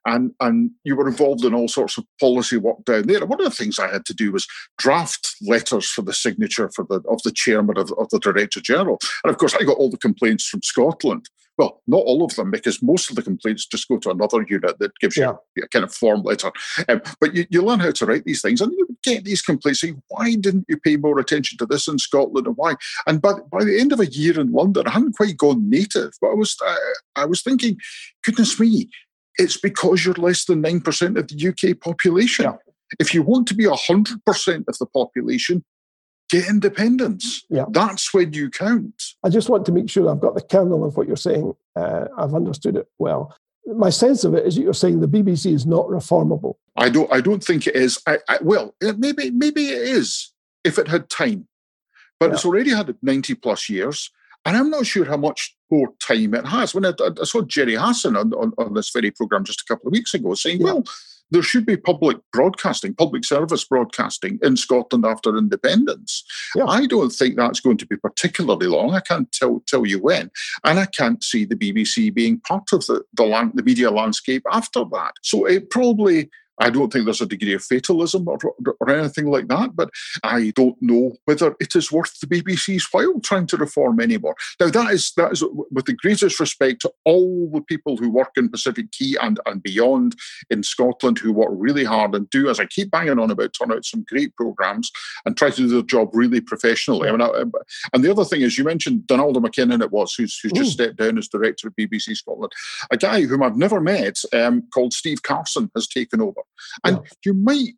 and 0.05 0.31
and 0.39 0.71
you 0.83 0.95
were 0.95 1.07
involved 1.07 1.43
in 1.43 1.53
all 1.53 1.67
sorts 1.67 1.97
of 1.97 2.05
policy 2.19 2.57
work 2.57 2.83
down 2.85 3.03
there. 3.03 3.19
And 3.19 3.29
one 3.29 3.39
of 3.39 3.45
the 3.45 3.55
things 3.55 3.79
I 3.79 3.91
had 3.91 4.05
to 4.05 4.13
do 4.13 4.31
was 4.31 4.47
draft 4.77 5.35
letters 5.41 5.89
for 5.89 6.01
the 6.01 6.13
signature 6.13 6.69
for 6.73 6.85
the 6.89 7.01
of 7.09 7.21
the 7.23 7.31
chairman 7.31 7.77
of, 7.77 7.91
of 7.97 8.09
the 8.09 8.19
director 8.19 8.61
general. 8.61 8.99
And 9.23 9.31
of 9.31 9.37
course, 9.37 9.55
I 9.55 9.63
got 9.63 9.77
all 9.77 9.89
the 9.89 9.97
complaints 9.97 10.47
from 10.47 10.61
Scotland. 10.63 11.29
Well, 11.59 11.81
not 11.87 11.97
all 11.97 12.23
of 12.23 12.33
them, 12.35 12.51
because 12.51 12.81
most 12.81 13.09
of 13.09 13.17
the 13.17 13.21
complaints 13.21 13.65
just 13.65 13.89
go 13.89 13.97
to 13.97 14.11
another 14.11 14.45
unit 14.47 14.79
that 14.79 14.97
gives 14.99 15.17
yeah. 15.17 15.33
you 15.57 15.63
a 15.63 15.67
kind 15.67 15.83
of 15.83 15.93
form 15.93 16.21
letter. 16.21 16.53
Um, 16.87 17.01
but 17.19 17.35
you, 17.35 17.45
you 17.49 17.61
learn 17.61 17.81
how 17.81 17.91
to 17.91 18.05
write 18.05 18.23
these 18.23 18.41
things, 18.41 18.61
and 18.61 18.71
you 18.71 18.87
get 19.03 19.25
these 19.25 19.41
complaints 19.41 19.81
saying, 19.81 20.01
"Why 20.07 20.35
didn't 20.35 20.67
you 20.69 20.77
pay 20.77 20.95
more 20.95 21.19
attention 21.19 21.57
to 21.57 21.65
this 21.65 21.89
in 21.89 21.99
Scotland, 21.99 22.47
and 22.47 22.55
why?" 22.55 22.75
And 23.05 23.21
by, 23.21 23.33
by 23.51 23.65
the 23.65 23.77
end 23.77 23.91
of 23.91 23.99
a 23.99 24.05
year 24.05 24.39
in 24.39 24.53
London, 24.53 24.87
I 24.87 24.91
hadn't 24.91 25.17
quite 25.17 25.35
gone 25.35 25.69
native, 25.69 26.13
but 26.21 26.29
I 26.29 26.35
was 26.35 26.55
uh, 26.65 26.75
I 27.17 27.25
was 27.25 27.43
thinking, 27.43 27.77
"Goodness 28.23 28.57
me, 28.57 28.89
it's 29.37 29.57
because 29.57 30.05
you're 30.05 30.13
less 30.15 30.45
than 30.45 30.63
9% 30.63 31.17
of 31.17 31.27
the 31.27 31.47
UK 31.49 31.79
population. 31.79 32.45
Yeah. 32.45 32.55
If 32.99 33.13
you 33.13 33.21
want 33.21 33.47
to 33.47 33.53
be 33.53 33.65
100% 33.65 34.63
of 34.67 34.77
the 34.77 34.85
population, 34.93 35.63
get 36.29 36.47
independence. 36.47 37.43
Yeah. 37.49 37.65
That's 37.69 38.13
when 38.13 38.33
you 38.33 38.49
count. 38.49 39.03
I 39.23 39.29
just 39.29 39.49
want 39.49 39.65
to 39.65 39.71
make 39.71 39.89
sure 39.89 40.09
I've 40.09 40.21
got 40.21 40.35
the 40.35 40.41
kernel 40.41 40.85
of 40.85 40.95
what 40.95 41.07
you're 41.07 41.15
saying. 41.15 41.53
Uh, 41.75 42.05
I've 42.17 42.33
understood 42.33 42.77
it 42.77 42.87
well. 42.99 43.35
My 43.65 43.89
sense 43.89 44.23
of 44.23 44.33
it 44.33 44.45
is 44.45 44.55
that 44.55 44.61
you're 44.61 44.73
saying 44.73 44.99
the 44.99 45.07
BBC 45.07 45.53
is 45.53 45.65
not 45.65 45.87
reformable. 45.87 46.55
I 46.75 46.89
don't. 46.89 47.11
I 47.11 47.21
don't 47.21 47.43
think 47.43 47.67
it 47.67 47.75
is. 47.75 48.01
I, 48.07 48.19
I, 48.27 48.39
well, 48.41 48.73
maybe 48.97 49.31
maybe 49.31 49.69
it 49.69 49.81
is 49.81 50.33
if 50.63 50.79
it 50.79 50.87
had 50.87 51.09
time, 51.09 51.47
but 52.19 52.27
yeah. 52.27 52.35
it's 52.35 52.45
already 52.45 52.71
had 52.71 52.95
90 53.01 53.35
plus 53.35 53.69
years. 53.69 54.09
And 54.45 54.55
I'm 54.55 54.69
not 54.69 54.85
sure 54.85 55.05
how 55.05 55.17
much 55.17 55.55
more 55.69 55.89
time 55.99 56.33
it 56.33 56.45
has. 56.45 56.73
When 56.73 56.85
I, 56.85 56.93
I 56.99 57.23
saw 57.25 57.41
Gerry 57.41 57.75
Hassan 57.75 58.15
on, 58.15 58.33
on, 58.33 58.53
on, 58.57 58.73
this 58.73 58.89
very 58.89 59.11
program 59.11 59.43
just 59.43 59.61
a 59.61 59.65
couple 59.65 59.87
of 59.87 59.91
weeks 59.91 60.13
ago 60.13 60.33
saying, 60.33 60.59
yeah. 60.59 60.65
well, 60.65 60.83
there 61.31 61.41
should 61.41 61.65
be 61.65 61.77
public 61.77 62.17
broadcasting, 62.33 62.93
public 62.93 63.23
service 63.23 63.63
broadcasting 63.65 64.39
in 64.41 64.57
Scotland 64.57 65.05
after 65.05 65.37
independence. 65.37 66.23
Yeah. 66.55 66.65
I 66.65 66.85
don't 66.85 67.11
think 67.11 67.35
that's 67.35 67.59
going 67.59 67.77
to 67.77 67.85
be 67.85 67.97
particularly 67.97 68.67
long. 68.67 68.93
I 68.93 69.01
can't 69.01 69.31
tell 69.31 69.63
tell 69.67 69.85
you 69.85 69.99
when, 69.99 70.31
and 70.63 70.79
I 70.79 70.85
can't 70.85 71.23
see 71.23 71.45
the 71.45 71.55
BBC 71.55 72.13
being 72.13 72.39
part 72.41 72.71
of 72.73 72.85
the 72.85 73.03
the, 73.13 73.25
land, 73.25 73.51
the 73.55 73.63
media 73.63 73.91
landscape 73.91 74.43
after 74.51 74.83
that. 74.91 75.13
So 75.21 75.45
it 75.45 75.69
probably 75.69 76.29
I 76.59 76.69
don't 76.69 76.91
think 76.91 77.05
there's 77.05 77.21
a 77.21 77.25
degree 77.25 77.53
of 77.53 77.63
fatalism 77.63 78.27
or, 78.27 78.37
or 78.79 78.89
anything 78.89 79.27
like 79.27 79.47
that, 79.47 79.75
but 79.75 79.89
I 80.23 80.51
don't 80.55 80.79
know 80.81 81.15
whether 81.25 81.55
it 81.59 81.75
is 81.75 81.91
worth 81.91 82.19
the 82.19 82.27
BBC's 82.27 82.87
while 82.91 83.19
trying 83.21 83.47
to 83.47 83.57
reform 83.57 83.99
anymore. 83.99 84.35
Now, 84.59 84.69
that 84.69 84.91
is 84.91 85.13
that 85.13 85.31
is 85.31 85.43
with 85.71 85.85
the 85.85 85.93
greatest 85.93 86.39
respect 86.39 86.81
to 86.81 86.91
all 87.05 87.49
the 87.51 87.61
people 87.61 87.97
who 87.97 88.09
work 88.09 88.31
in 88.35 88.49
Pacific 88.49 88.91
Quay 88.91 89.15
and, 89.21 89.39
and 89.45 89.63
beyond 89.63 90.15
in 90.49 90.63
Scotland 90.63 91.19
who 91.19 91.31
work 91.31 91.49
really 91.51 91.83
hard 91.83 92.15
and 92.15 92.29
do, 92.29 92.49
as 92.49 92.59
I 92.59 92.65
keep 92.65 92.91
banging 92.91 93.19
on 93.19 93.31
about, 93.31 93.53
turn 93.53 93.71
out 93.71 93.85
some 93.85 94.05
great 94.07 94.35
programs 94.35 94.91
and 95.25 95.37
try 95.37 95.49
to 95.49 95.55
do 95.55 95.67
their 95.67 95.81
job 95.81 96.09
really 96.13 96.41
professionally. 96.41 97.09
I 97.09 97.11
mean, 97.11 97.21
I, 97.21 97.43
and 97.93 98.03
the 98.03 98.11
other 98.11 98.25
thing 98.25 98.41
is, 98.41 98.57
you 98.57 98.63
mentioned 98.63 99.03
Donalda 99.07 99.41
Mackinnon, 99.41 99.81
it 99.81 99.91
was, 99.91 100.13
who's, 100.13 100.39
who's 100.39 100.51
just 100.51 100.73
stepped 100.73 100.97
down 100.97 101.17
as 101.17 101.27
director 101.27 101.67
of 101.67 101.75
BBC 101.75 102.15
Scotland. 102.15 102.51
A 102.91 102.97
guy 102.97 103.21
whom 103.21 103.43
I've 103.43 103.57
never 103.57 103.79
met 103.79 104.19
um, 104.33 104.63
called 104.73 104.93
Steve 104.93 105.23
Carson 105.23 105.71
has 105.75 105.87
taken 105.87 106.21
over. 106.21 106.41
And 106.83 106.97
yeah. 106.97 107.11
you 107.25 107.33
might 107.33 107.73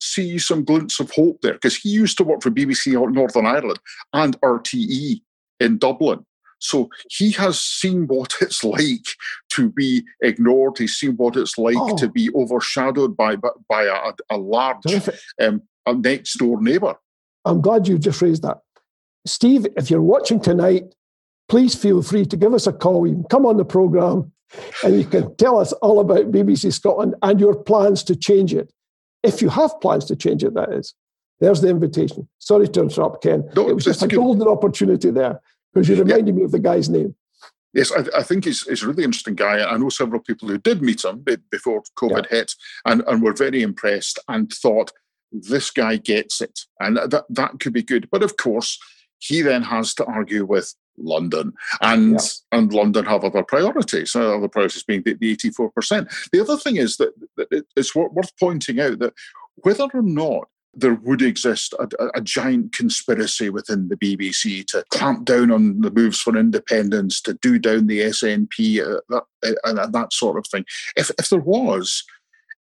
see 0.00 0.38
some 0.38 0.64
glints 0.64 0.98
of 1.00 1.10
hope 1.12 1.40
there 1.42 1.54
because 1.54 1.76
he 1.76 1.88
used 1.88 2.16
to 2.18 2.24
work 2.24 2.42
for 2.42 2.50
BBC 2.50 2.92
Northern 3.12 3.46
Ireland 3.46 3.78
and 4.12 4.40
RTE 4.40 5.20
in 5.60 5.78
Dublin. 5.78 6.24
So 6.58 6.90
he 7.10 7.32
has 7.32 7.60
seen 7.60 8.06
what 8.06 8.34
it's 8.40 8.64
like 8.64 9.06
to 9.50 9.68
be 9.70 10.04
ignored. 10.22 10.78
He's 10.78 10.94
seen 10.94 11.16
what 11.16 11.36
it's 11.36 11.58
like 11.58 11.76
oh. 11.78 11.96
to 11.96 12.08
be 12.08 12.30
overshadowed 12.34 13.16
by 13.16 13.36
by 13.68 13.84
a, 13.84 14.12
a 14.30 14.38
large 14.38 14.84
um, 15.40 15.62
a 15.86 15.94
next 15.94 16.38
door 16.38 16.60
neighbour. 16.62 16.94
I'm 17.44 17.60
glad 17.60 17.88
you 17.88 17.98
just 17.98 18.22
raised 18.22 18.42
that, 18.42 18.58
Steve. 19.26 19.66
If 19.76 19.90
you're 19.90 20.00
watching 20.00 20.40
tonight, 20.40 20.84
please 21.48 21.74
feel 21.74 22.02
free 22.02 22.24
to 22.26 22.36
give 22.36 22.54
us 22.54 22.66
a 22.66 22.72
call. 22.72 23.06
You 23.06 23.14
can 23.14 23.24
come 23.24 23.46
on 23.46 23.56
the 23.56 23.64
program 23.64 24.31
and 24.84 24.98
you 24.98 25.04
can 25.04 25.34
tell 25.36 25.58
us 25.58 25.72
all 25.74 26.00
about 26.00 26.32
BBC 26.32 26.72
Scotland 26.72 27.14
and 27.22 27.40
your 27.40 27.54
plans 27.54 28.02
to 28.04 28.16
change 28.16 28.54
it. 28.54 28.72
If 29.22 29.40
you 29.40 29.48
have 29.48 29.80
plans 29.80 30.04
to 30.06 30.16
change 30.16 30.42
it, 30.44 30.54
that 30.54 30.72
is. 30.72 30.94
There's 31.40 31.60
the 31.60 31.68
invitation. 31.68 32.28
Sorry 32.38 32.68
to 32.68 32.80
interrupt, 32.82 33.22
Ken. 33.22 33.48
No, 33.56 33.68
it 33.68 33.74
was 33.74 33.84
just 33.84 34.02
a 34.02 34.08
good. 34.08 34.16
golden 34.16 34.48
opportunity 34.48 35.10
there 35.10 35.40
because 35.72 35.88
you 35.88 35.96
reminded 35.96 36.34
yeah. 36.34 36.40
me 36.40 36.44
of 36.44 36.52
the 36.52 36.58
guy's 36.58 36.88
name. 36.88 37.14
Yes, 37.72 37.90
I, 37.90 38.04
I, 38.18 38.22
think 38.22 38.44
he's, 38.44 38.62
he's 38.62 38.82
a 38.82 38.88
really 38.88 39.02
interesting 39.02 39.34
guy. 39.34 39.64
I 39.64 39.76
know 39.78 39.88
several 39.88 40.20
people 40.20 40.48
who 40.48 40.58
did 40.58 40.82
meet 40.82 41.04
him 41.04 41.24
before 41.50 41.82
COVID 41.96 42.26
yeah. 42.30 42.38
hit 42.38 42.54
and, 42.84 43.02
and 43.06 43.22
were 43.22 43.32
very 43.32 43.62
impressed 43.62 44.18
and 44.28 44.52
thought, 44.52 44.92
this 45.32 45.70
guy 45.70 45.96
gets 45.96 46.42
it. 46.42 46.60
And 46.78 46.98
that, 46.98 47.24
that 47.30 47.58
could 47.60 47.72
be 47.72 47.82
good. 47.82 48.08
But 48.10 48.22
of 48.22 48.36
course, 48.36 48.78
he 49.22 49.40
then 49.40 49.62
has 49.62 49.94
to 49.94 50.04
argue 50.04 50.44
with 50.44 50.74
London, 50.98 51.52
and 51.80 52.12
yeah. 52.12 52.58
and 52.58 52.72
London 52.72 53.04
have 53.04 53.24
other 53.24 53.42
priorities. 53.42 54.14
Uh, 54.14 54.36
other 54.36 54.48
priorities 54.48 54.82
being 54.82 55.02
the 55.02 55.16
eighty 55.22 55.50
four 55.50 55.70
percent. 55.70 56.08
The 56.32 56.40
other 56.40 56.56
thing 56.56 56.76
is 56.76 56.96
that, 56.96 57.12
that 57.36 57.64
it's 57.76 57.94
worth 57.94 58.36
pointing 58.38 58.80
out 58.80 58.98
that 58.98 59.14
whether 59.56 59.88
or 59.94 60.02
not 60.02 60.48
there 60.74 60.94
would 60.94 61.22
exist 61.22 61.74
a, 61.78 61.88
a, 62.14 62.20
giant 62.22 62.72
conspiracy 62.72 63.50
within 63.50 63.88
the 63.88 63.96
BBC 63.96 64.66
to 64.66 64.82
clamp 64.90 65.26
down 65.26 65.50
on 65.50 65.82
the 65.82 65.90
moves 65.90 66.18
for 66.18 66.34
independence, 66.34 67.20
to 67.20 67.34
do 67.42 67.58
down 67.58 67.88
the 67.88 68.00
SNP, 68.00 68.80
uh, 68.80 69.00
that, 69.10 69.22
uh, 69.46 69.52
and 69.64 69.92
that 69.92 70.12
sort 70.14 70.38
of 70.38 70.46
thing. 70.46 70.64
If 70.96 71.10
if 71.18 71.28
there 71.28 71.40
was, 71.40 72.04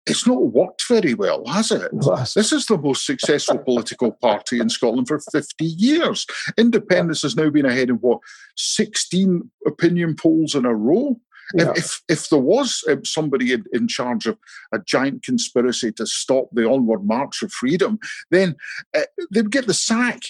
it's 0.06 0.26
not 0.26 0.52
worked 0.52 0.84
very 0.88 1.14
well, 1.14 1.44
has 1.46 1.70
it? 1.70 1.90
This 2.34 2.52
is 2.52 2.66
the 2.66 2.78
most 2.78 3.04
successful 3.04 3.58
political 3.64 4.12
party 4.12 4.58
in 4.58 4.68
Scotland 4.68 5.08
for 5.08 5.20
50 5.20 5.64
years. 5.64 6.26
Independence 6.56 7.22
has 7.22 7.36
now 7.36 7.50
been 7.50 7.66
ahead 7.66 7.90
in 7.90 7.96
what, 7.96 8.20
16 8.56 9.50
opinion 9.66 10.16
polls 10.16 10.54
in 10.54 10.64
a 10.64 10.74
row? 10.74 11.20
Yeah. 11.54 11.72
If, 11.76 12.00
if 12.08 12.28
there 12.28 12.38
was 12.38 12.84
um, 12.88 13.04
somebody 13.04 13.52
in, 13.52 13.64
in, 13.72 13.88
charge 13.88 14.26
of 14.26 14.38
a 14.72 14.78
giant 14.78 15.24
conspiracy 15.24 15.90
to 15.92 16.06
stop 16.06 16.48
the 16.52 16.64
onward 16.64 17.04
march 17.04 17.42
of 17.42 17.52
freedom, 17.52 17.98
then 18.30 18.54
uh, 18.96 19.00
they'd 19.32 19.50
get 19.50 19.66
the 19.66 19.74
sack. 19.74 20.20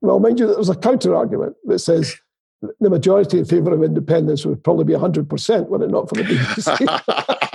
Well, 0.00 0.20
mind 0.20 0.38
you, 0.38 0.46
there's 0.46 0.68
a 0.68 0.76
counter 0.76 1.16
argument 1.16 1.56
that 1.64 1.80
says 1.80 2.16
the 2.80 2.90
majority 2.90 3.38
in 3.38 3.44
favour 3.44 3.72
of 3.72 3.82
independence 3.82 4.46
would 4.46 4.62
probably 4.62 4.84
be 4.84 4.92
100% 4.92 5.68
were 5.68 5.82
it 5.82 5.90
not 5.90 6.08
for 6.08 6.14
the 6.14 6.22
BBC. 6.22 7.44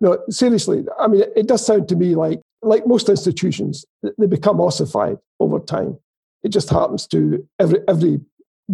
No, 0.00 0.18
seriously, 0.30 0.84
I 0.98 1.08
mean, 1.08 1.24
it 1.36 1.46
does 1.46 1.64
sound 1.64 1.88
to 1.88 1.96
me 1.96 2.14
like, 2.14 2.40
like 2.62 2.86
most 2.86 3.08
institutions, 3.08 3.84
they 4.18 4.26
become 4.26 4.60
ossified 4.60 5.18
over 5.40 5.60
time. 5.60 5.98
It 6.42 6.50
just 6.50 6.70
happens 6.70 7.06
to 7.08 7.46
every 7.58 7.80
every 7.86 8.20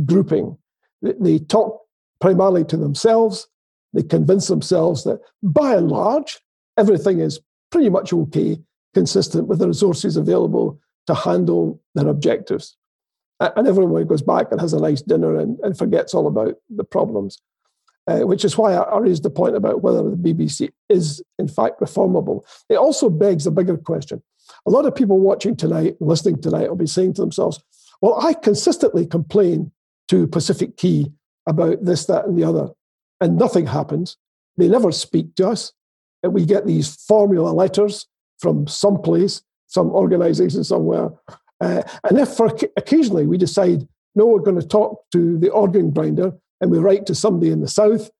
grouping. 0.05 0.57
They 1.03 1.39
talk 1.39 1.83
primarily 2.20 2.64
to 2.66 2.77
themselves. 2.77 3.49
They 3.93 4.03
convince 4.03 4.49
themselves 4.49 5.05
that, 5.05 5.20
by 5.43 5.74
and 5.74 5.91
large, 5.91 6.39
everything 6.77 7.20
is 7.20 7.41
pretty 7.70 7.89
much 7.89 8.12
okay, 8.12 8.59
consistent 8.95 9.49
with 9.49 9.59
the 9.59 9.68
resources 9.68 10.16
available 10.16 10.81
to 11.07 11.14
handle 11.14 11.81
their 11.95 12.09
objectives. 12.09 12.77
And 13.41 13.66
everyone 13.66 14.07
goes 14.07 14.22
back 14.22 14.51
and 14.51 14.61
has 14.61 14.72
a 14.72 14.81
nice 14.81 15.03
dinner 15.03 15.37
and, 15.37 15.59
and 15.61 15.77
forgets 15.77 16.14
all 16.14 16.27
about 16.27 16.55
the 16.70 16.85
problems 16.85 17.41
uh, 18.07 18.21
which 18.21 18.45
is 18.45 18.57
why 18.57 18.75
I 18.75 18.99
raised 18.99 19.23
the 19.23 19.31
point 19.31 19.57
about 19.57 19.83
whether 19.83 20.03
the 20.03 20.17
BBC 20.17 20.71
is, 20.89 21.23
in 21.39 21.49
fact, 21.49 21.81
reformable. 21.81 22.45
It 22.69 22.77
also 22.77 23.11
begs 23.11 23.47
a 23.47 23.51
bigger 23.51 23.77
question. 23.77 24.23
A 24.67 24.71
lot 24.71 24.87
of 24.87 24.95
people 24.95 25.19
watching 25.19 25.57
tonight, 25.57 25.97
listening 26.01 26.41
tonight, 26.41 26.69
will 26.69 26.77
be 26.77 26.87
saying 26.87 27.15
to 27.15 27.23
themselves, 27.23 27.63
well, 28.01 28.21
I 28.21 28.35
consistently 28.35 29.07
complain 29.07 29.73
to 30.09 30.27
Pacific 30.29 30.77
Quay 30.77 31.07
about 31.47 31.85
this, 31.85 32.07
that, 32.07 32.27
and 32.27 32.39
the 32.39 32.45
other, 32.45 32.69
and 33.21 33.37
nothing 33.37 33.67
happens. 33.67 34.17
They 34.57 34.69
never 34.69 34.93
speak 34.93 35.35
to 35.37 35.49
us. 35.49 35.73
And 36.23 36.33
we 36.33 36.45
get 36.45 36.67
these 36.67 36.95
formula 36.95 37.51
letters 37.51 38.07
from 38.39 38.67
someplace, 38.67 39.43
some 39.67 39.91
organization 39.91 40.65
somewhere. 40.65 41.11
Uh, 41.61 41.83
and 42.05 42.19
if 42.19 42.31
for 42.31 42.55
occasionally 42.77 43.27
we 43.27 43.39
decide, 43.39 43.87
no, 44.15 44.27
we're 44.27 44.41
going 44.41 44.61
to 44.61 44.67
talk 44.67 45.05
to 45.13 45.39
the 45.39 45.51
organ 45.51 45.91
grinder, 45.91 46.33
and 46.61 46.71
we 46.71 46.79
write 46.79 47.07
to 47.07 47.15
somebody 47.15 47.51
in 47.51 47.61
the 47.61 47.69
south, 47.69 48.11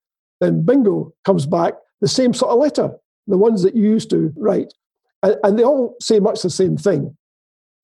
then 0.41 0.65
bingo 0.65 1.13
comes 1.25 1.47
back 1.47 1.75
the 2.01 2.09
same 2.09 2.35
sort 2.35 2.53
of 2.53 2.59
letter, 2.59 2.91
the 3.27 3.39
ones 3.39 3.63
that 3.63 3.75
you 3.75 3.83
used 3.83 4.11
to 4.11 4.33
write. 4.37 4.73
And, 5.23 5.37
and 5.43 5.59
they 5.59 5.65
all 5.65 5.97
say 6.01 6.21
much 6.21 6.43
the 6.43 6.51
same 6.51 6.77
thing, 6.77 7.17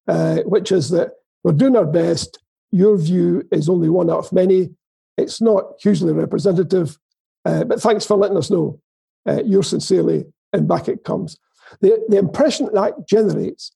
uh, 0.08 0.38
which 0.44 0.70
is 0.70 0.90
that 0.90 1.12
we're 1.44 1.52
doing 1.52 1.76
our 1.76 1.86
best. 1.86 2.38
Your 2.70 2.96
view 2.96 3.42
is 3.50 3.68
only 3.68 3.88
one 3.88 4.10
out 4.10 4.18
of 4.18 4.32
many. 4.32 4.70
It's 5.16 5.40
not 5.40 5.64
hugely 5.80 6.12
representative, 6.12 6.98
uh, 7.44 7.64
but 7.64 7.80
thanks 7.80 8.06
for 8.06 8.16
letting 8.16 8.36
us 8.36 8.50
know. 8.50 8.80
Uh, 9.24 9.40
yours 9.44 9.68
sincerely, 9.68 10.24
and 10.52 10.66
back 10.66 10.88
it 10.88 11.04
comes. 11.04 11.38
The, 11.80 12.04
the 12.08 12.18
impression 12.18 12.66
that, 12.66 12.74
that 12.74 13.06
generates 13.08 13.70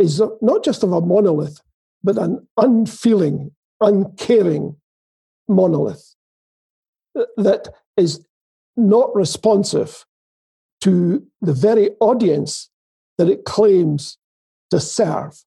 is 0.00 0.20
not 0.42 0.64
just 0.64 0.82
of 0.82 0.92
a 0.92 1.00
monolith, 1.00 1.60
but 2.02 2.18
an 2.18 2.44
unfeeling, 2.56 3.52
uncaring 3.80 4.74
monolith 5.50 6.14
uh, 7.18 7.24
that 7.36 7.68
is 7.96 8.24
not 8.76 9.14
responsive 9.14 10.06
to 10.80 11.26
the 11.42 11.52
very 11.52 11.90
audience 12.00 12.70
that 13.18 13.28
it 13.28 13.44
claims 13.44 14.16
to 14.70 14.80
serve. 14.80 15.44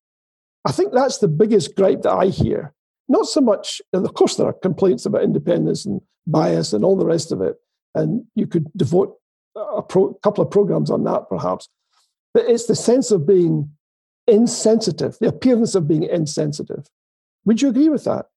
I 0.65 0.71
think 0.71 0.93
that's 0.93 1.17
the 1.17 1.27
biggest 1.27 1.75
gripe 1.75 2.03
that 2.03 2.13
I 2.13 2.27
hear. 2.27 2.73
Not 3.09 3.25
so 3.25 3.41
much, 3.41 3.81
of 3.91 4.13
course, 4.13 4.35
there 4.35 4.47
are 4.47 4.53
complaints 4.53 5.05
about 5.05 5.23
independence 5.23 5.85
and 5.85 6.01
bias 6.27 6.73
and 6.73 6.85
all 6.85 6.95
the 6.95 7.05
rest 7.05 7.31
of 7.31 7.41
it. 7.41 7.55
And 7.95 8.25
you 8.35 8.47
could 8.47 8.67
devote 8.75 9.17
a 9.55 9.81
pro, 9.81 10.13
couple 10.15 10.43
of 10.43 10.51
programs 10.51 10.89
on 10.89 11.03
that, 11.03 11.29
perhaps. 11.29 11.67
But 12.33 12.45
it's 12.49 12.65
the 12.65 12.75
sense 12.75 13.11
of 13.11 13.27
being 13.27 13.69
insensitive, 14.27 15.17
the 15.19 15.27
appearance 15.27 15.75
of 15.75 15.87
being 15.87 16.03
insensitive. 16.03 16.87
Would 17.45 17.61
you 17.61 17.69
agree 17.69 17.89
with 17.89 18.05
that? 18.05 18.27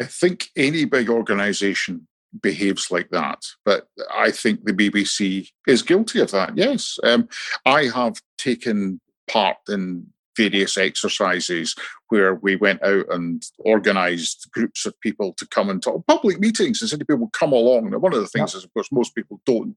I 0.00 0.04
think 0.04 0.48
any 0.56 0.84
big 0.84 1.08
organization 1.08 2.06
behaves 2.40 2.90
like 2.90 3.10
that. 3.10 3.42
But 3.64 3.86
I 4.12 4.30
think 4.30 4.64
the 4.64 4.72
BBC 4.72 5.48
is 5.66 5.82
guilty 5.82 6.20
of 6.20 6.30
that, 6.32 6.56
yes. 6.56 6.98
Um, 7.04 7.28
I 7.64 7.84
have 7.84 8.20
taken 8.38 9.00
part 9.28 9.56
in 9.68 10.06
various 10.36 10.76
exercises 10.76 11.74
where 12.08 12.34
we 12.36 12.56
went 12.56 12.82
out 12.82 13.06
and 13.10 13.42
organized 13.60 14.48
groups 14.52 14.86
of 14.86 14.98
people 15.00 15.32
to 15.34 15.46
come 15.48 15.70
and 15.70 15.82
talk 15.82 16.06
public 16.06 16.38
meetings 16.38 16.80
and 16.80 16.88
said 16.88 17.00
to 17.00 17.04
people 17.04 17.30
come 17.32 17.52
along. 17.52 17.90
Now 17.90 17.98
one 17.98 18.14
of 18.14 18.20
the 18.20 18.26
things 18.26 18.54
yeah. 18.54 18.58
is 18.58 18.64
of 18.64 18.72
course 18.74 18.92
most 18.92 19.14
people 19.14 19.40
don't. 19.46 19.76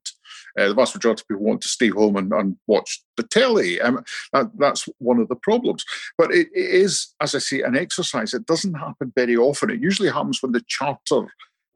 Uh, 0.57 0.67
the 0.67 0.73
vast 0.73 0.95
majority 0.95 1.21
of 1.21 1.27
people 1.27 1.43
want 1.43 1.61
to 1.61 1.67
stay 1.67 1.89
home 1.89 2.15
and, 2.15 2.31
and 2.33 2.57
watch 2.67 3.01
the 3.15 3.23
telly. 3.23 3.79
Um, 3.81 4.03
that, 4.33 4.51
that's 4.57 4.87
one 4.99 5.19
of 5.19 5.27
the 5.29 5.35
problems. 5.35 5.83
But 6.17 6.31
it, 6.31 6.47
it 6.53 6.69
is 6.69 7.13
as 7.21 7.35
i 7.35 7.39
say 7.39 7.61
an 7.61 7.77
exercise. 7.77 8.33
It 8.33 8.45
doesn't 8.45 8.73
happen 8.75 9.13
very 9.15 9.35
often. 9.35 9.69
It 9.69 9.81
usually 9.81 10.09
happens 10.09 10.41
when 10.41 10.51
the 10.51 10.63
charter 10.67 11.27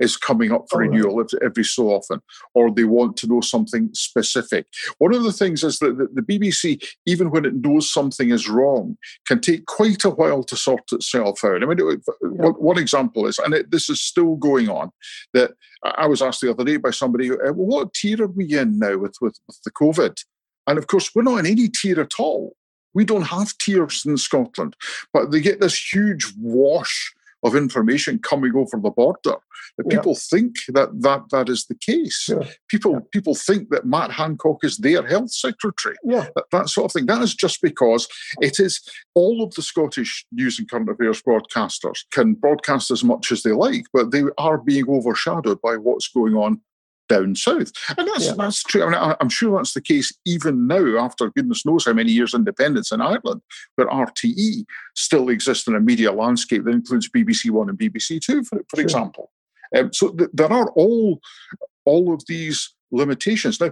is 0.01 0.17
coming 0.17 0.51
up 0.51 0.65
for 0.69 0.83
oh, 0.83 0.87
renewal 0.87 1.17
right. 1.17 1.33
every 1.43 1.63
so 1.63 1.89
often, 1.89 2.21
or 2.53 2.71
they 2.71 2.83
want 2.83 3.15
to 3.17 3.27
know 3.27 3.41
something 3.41 3.89
specific. 3.93 4.65
One 4.97 5.13
of 5.13 5.23
the 5.23 5.31
things 5.31 5.63
is 5.63 5.79
that 5.79 5.97
the 6.13 6.21
BBC, 6.21 6.83
even 7.05 7.31
when 7.31 7.45
it 7.45 7.55
knows 7.55 7.91
something 7.91 8.31
is 8.31 8.49
wrong, 8.49 8.97
can 9.27 9.39
take 9.39 9.65
quite 9.67 10.03
a 10.03 10.09
while 10.09 10.43
to 10.43 10.55
sort 10.55 10.91
itself 10.91 11.43
out. 11.43 11.63
I 11.63 11.65
mean, 11.65 11.77
yeah. 11.79 12.49
one 12.49 12.79
example 12.79 13.27
is, 13.27 13.37
and 13.39 13.53
it, 13.53 13.71
this 13.71 13.89
is 13.89 14.01
still 14.01 14.35
going 14.35 14.69
on, 14.69 14.91
that 15.33 15.51
I 15.83 16.07
was 16.07 16.21
asked 16.21 16.41
the 16.41 16.51
other 16.51 16.65
day 16.65 16.77
by 16.77 16.91
somebody, 16.91 17.29
well, 17.29 17.53
what 17.53 17.93
tier 17.93 18.23
are 18.23 18.27
we 18.27 18.57
in 18.57 18.79
now 18.79 18.97
with, 18.97 19.15
with, 19.21 19.37
with 19.47 19.59
the 19.63 19.71
COVID? 19.71 20.15
And 20.67 20.77
of 20.77 20.87
course, 20.87 21.11
we're 21.13 21.23
not 21.23 21.39
in 21.39 21.45
any 21.45 21.69
tier 21.69 21.99
at 21.99 22.19
all. 22.19 22.55
We 22.93 23.05
don't 23.05 23.23
have 23.23 23.57
tiers 23.57 24.03
in 24.05 24.17
Scotland, 24.17 24.75
but 25.13 25.31
they 25.31 25.39
get 25.39 25.61
this 25.61 25.93
huge 25.93 26.33
wash 26.37 27.13
of 27.43 27.55
information 27.55 28.19
coming 28.19 28.55
over 28.55 28.77
the 28.77 28.89
border 28.89 29.37
that 29.77 29.85
yeah. 29.89 29.97
people 29.97 30.15
think 30.15 30.55
that, 30.69 30.89
that 31.01 31.23
that 31.31 31.49
is 31.49 31.65
the 31.65 31.75
case. 31.75 32.29
Yeah. 32.29 32.47
People 32.67 32.93
yeah. 32.93 32.99
people 33.11 33.35
think 33.35 33.69
that 33.69 33.85
Matt 33.85 34.11
Hancock 34.11 34.63
is 34.63 34.77
their 34.77 35.05
health 35.05 35.31
secretary. 35.31 35.95
Yeah. 36.03 36.27
That, 36.35 36.45
that 36.51 36.69
sort 36.69 36.85
of 36.85 36.91
thing. 36.93 37.05
That 37.05 37.21
is 37.21 37.35
just 37.35 37.61
because 37.61 38.07
it 38.41 38.59
is 38.59 38.81
all 39.15 39.43
of 39.43 39.53
the 39.55 39.61
Scottish 39.61 40.25
news 40.31 40.59
and 40.59 40.69
current 40.69 40.89
affairs 40.89 41.21
broadcasters 41.21 41.99
can 42.11 42.33
broadcast 42.33 42.91
as 42.91 43.03
much 43.03 43.31
as 43.31 43.43
they 43.43 43.51
like, 43.51 43.85
but 43.93 44.11
they 44.11 44.23
are 44.37 44.57
being 44.57 44.89
overshadowed 44.89 45.61
by 45.61 45.77
what's 45.77 46.07
going 46.07 46.35
on 46.35 46.61
down 47.11 47.35
south. 47.35 47.71
And 47.97 48.07
that's 48.07 48.27
yeah. 48.27 48.33
that's 48.37 48.63
true. 48.63 48.83
I 48.83 48.89
mean, 48.89 49.15
I'm 49.19 49.29
sure 49.29 49.57
that's 49.57 49.73
the 49.73 49.81
case 49.81 50.13
even 50.25 50.67
now, 50.67 50.97
after 50.97 51.29
goodness 51.29 51.65
knows 51.65 51.85
how 51.85 51.93
many 51.93 52.11
years 52.11 52.33
independence 52.33 52.91
in 52.91 53.01
Ireland, 53.01 53.41
where 53.75 53.87
RTE 53.87 54.65
still 54.95 55.29
exists 55.29 55.67
in 55.67 55.75
a 55.75 55.79
media 55.79 56.11
landscape 56.11 56.63
that 56.63 56.71
includes 56.71 57.09
BBC 57.09 57.49
One 57.51 57.69
and 57.69 57.77
BBC 57.77 58.21
Two, 58.21 58.43
for, 58.43 58.59
for 58.69 58.77
sure. 58.77 58.83
example. 58.83 59.31
Um, 59.75 59.93
so 59.93 60.09
th- 60.09 60.29
there 60.33 60.51
are 60.51 60.69
all 60.71 61.19
all 61.85 62.13
of 62.13 62.23
these 62.27 62.73
limitations. 62.91 63.59
Now, 63.59 63.71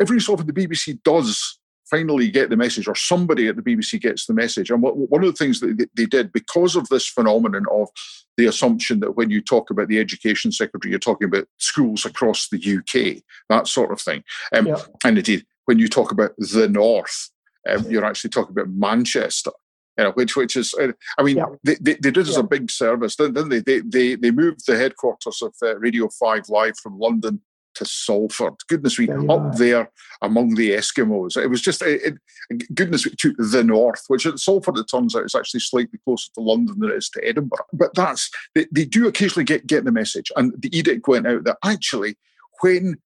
every 0.00 0.20
so 0.20 0.34
often 0.34 0.46
the 0.46 0.52
BBC 0.52 1.02
does 1.02 1.57
finally 1.90 2.30
get 2.30 2.50
the 2.50 2.56
message, 2.56 2.88
or 2.88 2.94
somebody 2.94 3.48
at 3.48 3.56
the 3.56 3.62
BBC 3.62 4.00
gets 4.00 4.26
the 4.26 4.34
message. 4.34 4.70
And 4.70 4.82
what, 4.82 4.96
one 4.96 5.22
of 5.22 5.30
the 5.30 5.36
things 5.36 5.60
that 5.60 5.88
they 5.94 6.06
did 6.06 6.32
because 6.32 6.76
of 6.76 6.88
this 6.88 7.06
phenomenon 7.06 7.64
of 7.70 7.88
the 8.36 8.46
assumption 8.46 9.00
that 9.00 9.16
when 9.16 9.30
you 9.30 9.40
talk 9.40 9.70
about 9.70 9.88
the 9.88 9.98
education 9.98 10.52
secretary, 10.52 10.90
you're 10.90 10.98
talking 10.98 11.28
about 11.28 11.46
schools 11.58 12.04
across 12.04 12.48
the 12.48 12.58
UK, 12.78 13.22
that 13.48 13.66
sort 13.66 13.92
of 13.92 14.00
thing. 14.00 14.22
Um, 14.52 14.68
yeah. 14.68 14.76
And 15.04 15.18
indeed, 15.18 15.44
when 15.64 15.78
you 15.78 15.88
talk 15.88 16.12
about 16.12 16.32
the 16.38 16.68
North, 16.68 17.30
um, 17.68 17.84
you're 17.90 18.04
actually 18.04 18.30
talking 18.30 18.52
about 18.52 18.70
Manchester. 18.70 19.52
You 19.96 20.04
know, 20.04 20.12
which 20.12 20.36
which 20.36 20.56
is, 20.56 20.72
uh, 20.74 20.92
I 21.18 21.24
mean, 21.24 21.38
yeah. 21.38 21.46
they, 21.64 21.74
they, 21.80 21.94
they, 21.94 22.12
did 22.12 22.18
us 22.18 22.34
yeah. 22.34 22.40
a 22.40 22.44
big 22.44 22.70
service, 22.70 23.16
didn't 23.16 23.48
they? 23.48 23.58
They 23.58 23.80
they 23.80 24.14
they 24.14 24.30
moved 24.30 24.64
the 24.64 24.76
headquarters 24.76 25.42
of 25.42 25.54
uh, 25.60 25.76
Radio 25.78 26.08
Five 26.08 26.48
Live 26.48 26.78
from 26.78 27.00
London 27.00 27.40
to 27.78 27.84
Salford. 27.84 28.54
Goodness 28.68 28.98
me, 28.98 29.08
up 29.28 29.56
there 29.56 29.90
among 30.22 30.54
the 30.54 30.70
Eskimos. 30.70 31.36
It 31.36 31.48
was 31.48 31.62
just, 31.62 31.82
it, 31.82 32.18
it, 32.50 32.74
goodness 32.74 33.06
me, 33.06 33.12
to 33.18 33.34
the 33.34 33.64
north, 33.64 34.04
which 34.08 34.26
at 34.26 34.38
Salford, 34.38 34.78
it 34.78 34.86
turns 34.90 35.16
out, 35.16 35.24
is 35.24 35.34
actually 35.34 35.60
slightly 35.60 35.98
closer 36.04 36.30
to 36.34 36.40
London 36.40 36.78
than 36.78 36.90
it 36.90 36.96
is 36.96 37.08
to 37.10 37.26
Edinburgh. 37.26 37.66
But 37.72 37.94
that's, 37.94 38.30
they, 38.54 38.66
they 38.72 38.84
do 38.84 39.08
occasionally 39.08 39.44
get, 39.44 39.66
get 39.66 39.84
the 39.84 39.92
message. 39.92 40.30
And 40.36 40.52
the 40.58 40.76
edict 40.76 41.08
went 41.08 41.26
out 41.26 41.44
that 41.44 41.58
actually, 41.64 42.16
when 42.60 42.96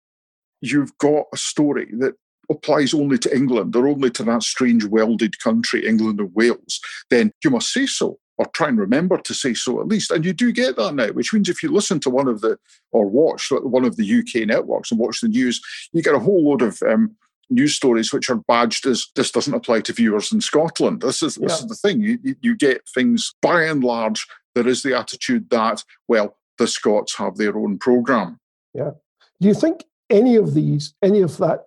you've 0.60 0.96
got 0.98 1.26
a 1.32 1.36
story 1.36 1.88
that 1.98 2.14
applies 2.50 2.94
only 2.94 3.18
to 3.18 3.34
England 3.34 3.76
or 3.76 3.88
only 3.88 4.10
to 4.10 4.22
that 4.24 4.42
strange 4.42 4.84
welded 4.84 5.38
country, 5.40 5.86
England 5.86 6.20
and 6.20 6.34
Wales, 6.34 6.80
then 7.10 7.32
you 7.44 7.50
must 7.50 7.72
say 7.72 7.86
so 7.86 8.18
or 8.38 8.46
try 8.46 8.68
and 8.68 8.78
remember 8.78 9.18
to 9.18 9.34
say 9.34 9.54
so 9.54 9.80
at 9.80 9.88
least. 9.88 10.10
And 10.10 10.24
you 10.24 10.32
do 10.32 10.52
get 10.52 10.76
that 10.76 10.94
now, 10.94 11.08
which 11.08 11.32
means 11.32 11.48
if 11.48 11.62
you 11.62 11.70
listen 11.70 12.00
to 12.00 12.10
one 12.10 12.28
of 12.28 12.40
the, 12.40 12.58
or 12.90 13.06
watch 13.06 13.50
one 13.50 13.84
of 13.84 13.96
the 13.96 14.18
UK 14.20 14.46
networks 14.46 14.90
and 14.90 14.98
watch 14.98 15.20
the 15.20 15.28
news, 15.28 15.60
you 15.92 16.02
get 16.02 16.14
a 16.14 16.18
whole 16.18 16.48
load 16.48 16.62
of 16.62 16.82
um, 16.82 17.16
news 17.50 17.74
stories 17.74 18.12
which 18.12 18.30
are 18.30 18.42
badged 18.48 18.86
as 18.86 19.08
this 19.14 19.30
doesn't 19.30 19.54
apply 19.54 19.80
to 19.82 19.92
viewers 19.92 20.32
in 20.32 20.40
Scotland. 20.40 21.02
This 21.02 21.22
is, 21.22 21.36
this 21.36 21.52
yeah. 21.52 21.64
is 21.64 21.66
the 21.66 21.74
thing. 21.74 22.00
You, 22.00 22.18
you 22.40 22.56
get 22.56 22.88
things, 22.88 23.34
by 23.42 23.64
and 23.64 23.84
large, 23.84 24.26
there 24.54 24.68
is 24.68 24.82
the 24.82 24.96
attitude 24.96 25.50
that, 25.50 25.84
well, 26.08 26.36
the 26.58 26.66
Scots 26.66 27.16
have 27.16 27.36
their 27.36 27.56
own 27.56 27.78
programme. 27.78 28.38
Yeah. 28.74 28.92
Do 29.40 29.48
you 29.48 29.54
think 29.54 29.84
any 30.10 30.36
of 30.36 30.54
these, 30.54 30.94
any 31.02 31.20
of 31.20 31.38
that, 31.38 31.66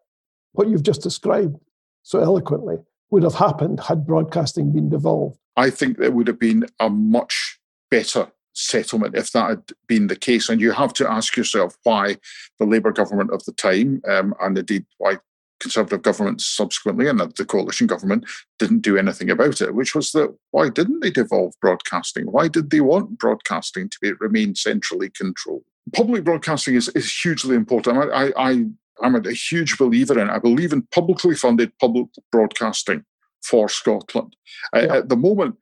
what 0.54 0.68
you've 0.68 0.84
just 0.84 1.02
described 1.02 1.58
so 2.04 2.20
eloquently, 2.20 2.78
would 3.12 3.24
have 3.24 3.36
happened 3.36 3.80
had 3.82 4.06
broadcasting 4.06 4.72
been 4.72 4.90
devolved? 4.90 5.40
I 5.56 5.70
think 5.70 5.98
there 5.98 6.12
would 6.12 6.28
have 6.28 6.40
been 6.40 6.66
a 6.80 6.90
much 6.90 7.60
better 7.90 8.32
settlement 8.54 9.16
if 9.16 9.32
that 9.32 9.50
had 9.50 9.64
been 9.88 10.08
the 10.08 10.16
case. 10.16 10.50
And 10.50 10.62
you 10.62 10.72
have 10.72 10.94
to 10.94 11.10
ask 11.10 11.36
yourself 11.36 11.76
why 11.84 12.18
the 12.60 12.66
Labour 12.66 12.92
government 12.92 13.32
of 13.32 13.44
the 13.46 13.52
time, 13.54 14.02
um, 14.08 14.34
and 14.42 14.58
indeed 14.58 14.86
why 14.98 15.18
Conservative 15.62 16.02
governments 16.02 16.46
subsequently 16.46 17.08
and 17.08 17.20
the 17.20 17.46
coalition 17.46 17.88
government 17.88 18.26
didn't 18.60 18.82
do 18.82 18.98
anything 18.98 19.30
about 19.30 19.62
it, 19.62 19.74
which 19.74 19.96
was 19.96 20.12
that 20.12 20.36
why 20.52 20.68
didn't 20.68 21.00
they 21.00 21.10
devolve 21.10 21.54
broadcasting? 21.62 22.26
Why 22.26 22.50
did 22.50 22.72
they 22.72 22.82
want 22.82 23.18
broadcasting 23.18 23.90
to 23.90 23.98
be, 24.02 24.12
remain 24.20 24.56
centrally 24.56 25.10
controlled? 25.10 25.64
Public 25.94 26.26
broadcasting 26.26 26.76
is, 26.76 26.90
is 26.90 27.10
hugely 27.10 27.56
important. 27.56 28.12
I, 28.14 28.34
I, 28.36 28.66
I'm 29.02 29.16
a 29.16 29.32
huge 29.32 29.78
believer 29.78 30.20
in. 30.20 30.30
I 30.30 30.40
believe 30.40 30.74
in 30.74 30.84
publicly 30.94 31.36
funded 31.36 31.78
public 31.80 32.08
broadcasting 32.32 33.04
for 33.44 33.70
Scotland. 33.70 34.36
Uh, 34.76 34.80
yeah. 34.80 34.96
At 34.98 35.10
the 35.10 35.18
moment, 35.18 35.56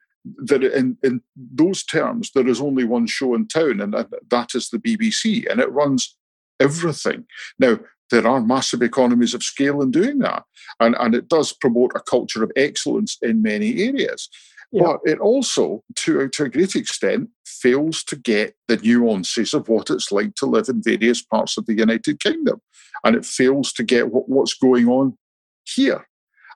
that 0.46 0.64
in, 0.64 0.98
in 1.04 1.22
those 1.36 1.84
terms, 1.84 2.32
there 2.34 2.48
is 2.48 2.62
only 2.62 2.84
one 2.84 3.08
show 3.08 3.36
in 3.36 3.48
town, 3.48 3.82
and 3.82 3.94
that 3.94 4.56
is 4.56 4.70
the 4.70 4.80
BBC, 4.80 5.50
and 5.50 5.60
it 5.60 5.72
runs 5.72 6.16
everything. 6.60 7.26
Now, 7.60 7.80
there 8.10 8.28
are 8.28 8.40
massive 8.42 8.82
economies 8.82 9.34
of 9.34 9.44
scale 9.44 9.82
in 9.82 9.92
doing 9.92 10.20
that, 10.20 10.44
and, 10.80 10.96
and 11.00 11.16
it 11.16 11.28
does 11.28 11.52
promote 11.52 11.92
a 11.96 12.00
culture 12.00 12.44
of 12.44 12.52
excellence 12.56 13.18
in 13.22 13.42
many 13.42 13.84
areas. 13.84 14.30
Yeah. 14.72 14.84
But 14.84 15.00
it 15.04 15.20
also, 15.20 15.84
to, 15.98 16.30
to 16.30 16.44
a 16.44 16.50
great 16.50 16.76
extent, 16.76 17.30
fails 17.64 18.04
to 18.04 18.18
get 18.18 18.56
the 18.68 18.78
nuances 18.78 19.54
of 19.54 19.70
what 19.70 19.90
it's 19.90 20.12
like 20.12 20.36
to 20.36 20.46
live 20.46 20.68
in 20.68 20.84
various 20.84 21.22
parts 21.22 21.58
of 21.58 21.66
the 21.66 21.74
United 21.74 22.20
Kingdom. 22.20 22.62
And 23.04 23.16
it 23.16 23.26
fails 23.26 23.72
to 23.74 23.84
get 23.84 24.12
what, 24.12 24.28
what's 24.30 24.54
going 24.54 24.88
on 24.88 25.18
here. 25.64 26.06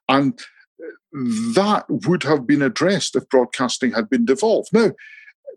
And 0.10 0.40
that 1.12 1.86
would 1.90 2.24
have 2.24 2.46
been 2.46 2.62
addressed 2.62 3.16
if 3.16 3.28
broadcasting 3.30 3.94
had 3.94 4.10
been 4.10 4.26
devolved. 4.26 4.70
Now, 4.74 4.92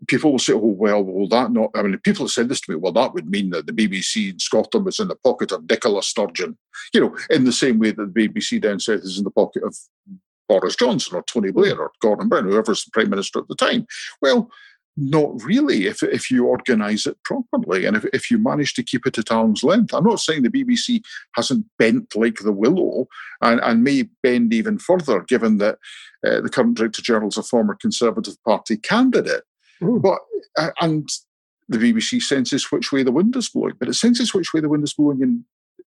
people 0.07 0.31
will 0.31 0.39
say, 0.39 0.53
oh, 0.53 0.57
well, 0.57 1.03
will 1.03 1.27
that 1.27 1.51
not? 1.51 1.69
I 1.75 1.83
mean, 1.83 1.97
people 1.99 2.25
have 2.25 2.31
said 2.31 2.49
this 2.49 2.61
to 2.61 2.71
me, 2.71 2.77
well, 2.77 2.93
that 2.93 3.13
would 3.13 3.29
mean 3.29 3.51
that 3.51 3.67
the 3.67 3.73
BBC 3.73 4.31
in 4.31 4.39
Scotland 4.39 4.85
was 4.85 4.99
in 4.99 5.09
the 5.09 5.15
pocket 5.15 5.51
of 5.51 5.69
Nicola 5.69 6.01
Sturgeon, 6.01 6.57
you 6.93 7.01
know, 7.01 7.15
in 7.29 7.43
the 7.43 7.51
same 7.51 7.77
way 7.77 7.91
that 7.91 8.13
the 8.13 8.27
BBC 8.27 8.61
down 8.61 8.79
south 8.79 9.01
is 9.01 9.17
in 9.17 9.23
the 9.23 9.31
pocket 9.31 9.63
of 9.63 9.75
Boris 10.49 10.75
Johnson 10.75 11.15
or 11.15 11.23
Tony 11.23 11.51
Blair 11.51 11.79
or 11.79 11.91
Gordon 12.01 12.27
Brown, 12.27 12.45
whoever's 12.45 12.83
the 12.83 12.91
Prime 12.91 13.09
Minister 13.09 13.39
at 13.39 13.47
the 13.47 13.55
time. 13.55 13.85
Well, 14.21 14.49
not 14.97 15.41
really 15.43 15.87
if, 15.87 16.03
if 16.03 16.29
you 16.29 16.45
organise 16.45 17.05
it 17.05 17.17
properly 17.23 17.85
and 17.85 17.95
if, 17.95 18.05
if 18.13 18.29
you 18.29 18.37
manage 18.37 18.73
to 18.73 18.83
keep 18.83 19.05
it 19.05 19.17
at 19.17 19.31
arm's 19.31 19.63
length. 19.63 19.93
I'm 19.93 20.03
not 20.03 20.19
saying 20.19 20.43
the 20.43 20.49
BBC 20.49 21.01
hasn't 21.35 21.65
bent 21.79 22.15
like 22.15 22.39
the 22.39 22.51
willow 22.51 23.07
and, 23.41 23.59
and 23.61 23.83
may 23.83 24.03
bend 24.21 24.53
even 24.53 24.77
further, 24.77 25.21
given 25.21 25.57
that 25.59 25.77
uh, 26.25 26.41
the 26.41 26.49
current 26.49 26.75
Director 26.75 27.01
General 27.01 27.29
is 27.29 27.37
a 27.37 27.43
former 27.43 27.75
Conservative 27.79 28.35
Party 28.43 28.77
candidate. 28.77 29.43
Mm. 29.81 30.01
But 30.01 30.19
uh, 30.57 30.71
And 30.81 31.07
the 31.69 31.77
BBC 31.77 32.21
senses 32.21 32.71
which 32.71 32.91
way 32.91 33.03
the 33.03 33.13
wind 33.13 33.35
is 33.35 33.49
blowing, 33.49 33.75
but 33.79 33.87
it 33.87 33.93
senses 33.93 34.33
which 34.33 34.53
way 34.53 34.59
the 34.59 34.69
wind 34.69 34.83
is 34.83 34.93
blowing 34.93 35.21
in 35.21 35.45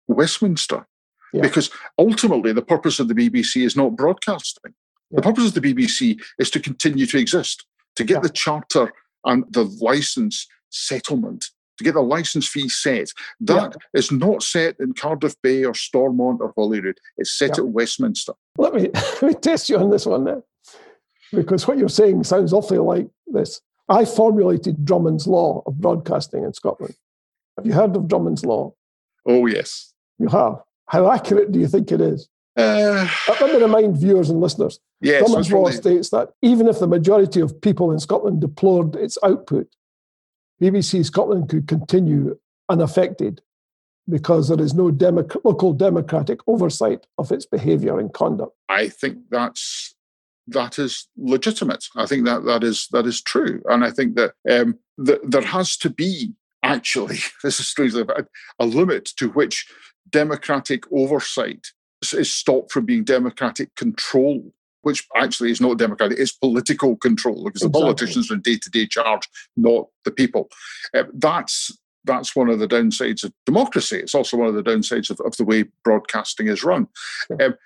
Westminster. 0.09 0.87
Yeah. 1.35 1.43
Because 1.43 1.71
ultimately, 1.99 2.53
the 2.53 2.63
purpose 2.63 2.99
of 2.99 3.09
the 3.09 3.15
BBC 3.15 3.65
is 3.65 3.77
not 3.77 3.97
broadcasting. 3.97 4.73
Yeah. 5.11 5.17
The 5.17 5.23
purpose 5.23 5.49
of 5.49 5.55
the 5.55 5.75
BBC 5.75 6.19
is 6.39 6.51
to 6.51 6.61
continue 6.61 7.05
to 7.07 7.19
exist 7.19 7.67
to 7.97 8.05
get 8.05 8.15
yeah. 8.15 8.21
the 8.21 8.31
charter 8.31 8.93
and 9.25 9.45
the 9.51 9.65
license 9.81 10.47
settlement, 10.71 11.47
to 11.79 11.85
get 11.85 11.95
the 11.95 12.01
license 12.01 12.47
fee 12.47 12.69
set. 12.69 13.09
that 13.41 13.73
yeah. 13.73 13.99
is 13.99 14.13
not 14.13 14.43
set 14.43 14.77
in 14.79 14.93
Cardiff 14.93 15.35
Bay 15.43 15.65
or 15.65 15.75
Stormont 15.75 16.41
or 16.41 16.53
Holyrood. 16.57 16.99
It's 17.17 17.37
set 17.37 17.57
yeah. 17.57 17.65
at 17.65 17.69
Westminster. 17.69 18.33
Let 18.59 18.75
me, 18.75 18.91
let 18.95 19.23
me 19.23 19.35
test 19.35 19.69
you 19.69 19.79
on 19.79 19.91
this 19.91 20.07
one 20.07 20.25
then, 20.25 20.43
because 21.33 21.67
what 21.67 21.79
you're 21.79 21.89
saying 21.89 22.25
sounds 22.25 22.53
awfully 22.53 22.79
like 22.79 23.09
this. 23.27 23.61
I 23.89 24.05
formulated 24.05 24.85
Drummond's 24.85 25.27
Law 25.27 25.63
of 25.67 25.81
broadcasting 25.81 26.45
in 26.45 26.53
Scotland. 26.53 26.95
Have 27.57 27.67
you 27.67 27.73
heard 27.73 27.95
of 27.97 28.09
Drummond's 28.09 28.45
Law? 28.45 28.75
Oh, 29.27 29.47
yes. 29.47 29.93
You 30.19 30.29
have. 30.29 30.57
How 30.87 31.11
accurate 31.11 31.53
do 31.53 31.59
you 31.59 31.69
think 31.69 31.93
it 31.93 32.01
is? 32.01 32.29
Uh, 32.57 33.07
Let 33.29 33.53
me 33.53 33.61
remind 33.61 33.99
viewers 33.99 34.31
and 34.31 34.41
listeners. 34.41 34.81
Yes, 35.01 35.27
Drummond's 35.27 35.53
law 35.53 35.71
states 35.71 36.11
that 36.11 36.31
even 36.41 36.69
if 36.69 36.79
the 36.79 36.87
majority 36.87 37.41
of 37.41 37.61
people 37.61 37.93
in 37.93 37.99
Scotland 37.99 38.41
deplored 38.41 38.97
its 38.97 39.19
output, 39.23 39.69
BBC 40.61 41.05
Scotland 41.05 41.49
could 41.49 41.69
continue 41.69 42.39
unaffected 42.69 43.43
because 44.09 44.49
there 44.49 44.61
is 44.61 44.75
no 44.75 44.91
democ- 44.91 45.45
local 45.45 45.73
democratic 45.73 46.41
oversight 46.47 47.07
of 47.19 47.33
its 47.33 47.45
behaviour 47.45 47.99
and 47.99 48.13
conduct. 48.13 48.53
I 48.69 48.89
think 48.89 49.19
that's 49.31 49.95
that 50.49 50.79
is 50.79 51.09
legitimate. 51.17 51.85
I 51.97 52.07
think 52.07 52.25
that 52.25 52.45
that 52.45 52.63
is 52.63 52.89
that 52.93 53.07
is 53.07 53.21
true, 53.21 53.63
and 53.67 53.85
I 53.85 53.91
think 53.91 54.17
that 54.17 54.33
um, 54.49 54.79
that 54.99 55.21
there 55.29 55.43
has 55.43 55.77
to 55.79 55.91
be 55.91 56.33
actually 56.63 57.19
this 57.43 57.61
is 57.61 57.69
strangely 57.69 58.03
a, 58.03 58.25
a 58.59 58.67
limit 58.67 59.07
to 59.17 59.29
which 59.31 59.67
democratic 60.09 60.85
oversight 60.93 61.73
is 62.03 62.33
stopped 62.33 62.73
from 62.73 62.85
being 62.85 63.05
democratic 63.05 63.75
control, 63.75 64.53
which 64.83 65.07
actually 65.17 65.51
is 65.51 65.61
not 65.61 65.79
democratic, 65.79 66.19
it's 66.19 66.33
political 66.33 66.97
control 66.97 67.45
because 67.45 67.63
exactly. 67.63 67.81
the 67.81 67.85
politicians 67.85 68.31
are 68.31 68.35
in 68.35 68.41
day 68.41 68.57
to 68.57 68.71
day 68.71 68.87
charge, 68.87 69.29
not 69.57 69.89
the 70.05 70.11
people. 70.11 70.49
Uh, 70.95 71.05
that's 71.15 71.77
that's 72.05 72.37
one 72.37 72.49
of 72.49 72.61
the 72.61 72.69
downsides 72.69 73.25
of 73.25 73.33
democracy. 73.45 73.99
It's 73.99 74.15
also 74.15 74.37
one 74.37 74.49
of 74.49 74.55
the 74.55 74.63
downsides 74.63 75.11
of, 75.11 75.21
of 75.21 75.37
the 75.37 75.45
way 75.45 75.65
broadcasting 75.85 76.47
is 76.47 76.63
run. 76.63 76.87
Um, 77.43 77.57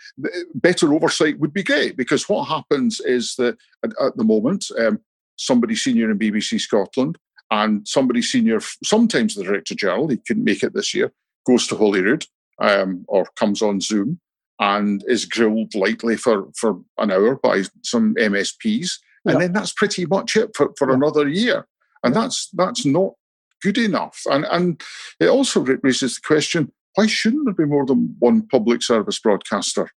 better 0.54 0.92
oversight 0.94 1.38
would 1.38 1.52
be 1.52 1.62
great 1.62 1.96
because 1.96 2.28
what 2.28 2.48
happens 2.48 3.00
is 3.00 3.34
that 3.36 3.58
at, 3.84 3.90
at 4.00 4.16
the 4.16 4.24
moment, 4.24 4.64
um, 4.78 4.98
somebody 5.36 5.76
senior 5.76 6.10
in 6.10 6.18
BBC 6.18 6.58
Scotland 6.58 7.18
and 7.50 7.86
somebody 7.86 8.22
senior, 8.22 8.60
sometimes 8.82 9.34
the 9.34 9.44
Director 9.44 9.74
General, 9.74 10.08
he 10.08 10.16
couldn't 10.16 10.44
make 10.44 10.62
it 10.62 10.72
this 10.72 10.94
year, 10.94 11.12
goes 11.46 11.66
to 11.66 11.76
Holyrood 11.76 12.24
um, 12.60 13.04
or 13.08 13.26
comes 13.36 13.62
on 13.62 13.80
Zoom 13.80 14.20
and 14.60 15.02
is 15.08 15.24
grilled 15.24 15.74
lightly 15.74 16.16
for, 16.16 16.48
for 16.56 16.78
an 16.98 17.10
hour 17.10 17.36
by 17.36 17.62
some 17.82 18.14
MSPs. 18.16 18.92
And 19.24 19.40
then 19.40 19.52
that's 19.52 19.72
pretty 19.72 20.06
much 20.06 20.36
it 20.36 20.50
for, 20.54 20.70
for 20.78 20.90
another 20.90 21.28
year. 21.28 21.66
And 22.02 22.14
that's 22.14 22.48
that's 22.54 22.86
not 22.86 23.12
good 23.62 23.76
enough. 23.76 24.22
And 24.30 24.46
and 24.46 24.82
it 25.18 25.28
also 25.28 25.60
raises 25.60 26.14
the 26.14 26.20
question: 26.24 26.72
Why 26.94 27.06
shouldn't 27.06 27.44
there 27.44 27.54
be 27.54 27.70
more 27.70 27.84
than 27.84 28.16
one 28.18 28.46
public 28.48 28.82
service 28.82 29.18
broadcaster 29.18 29.90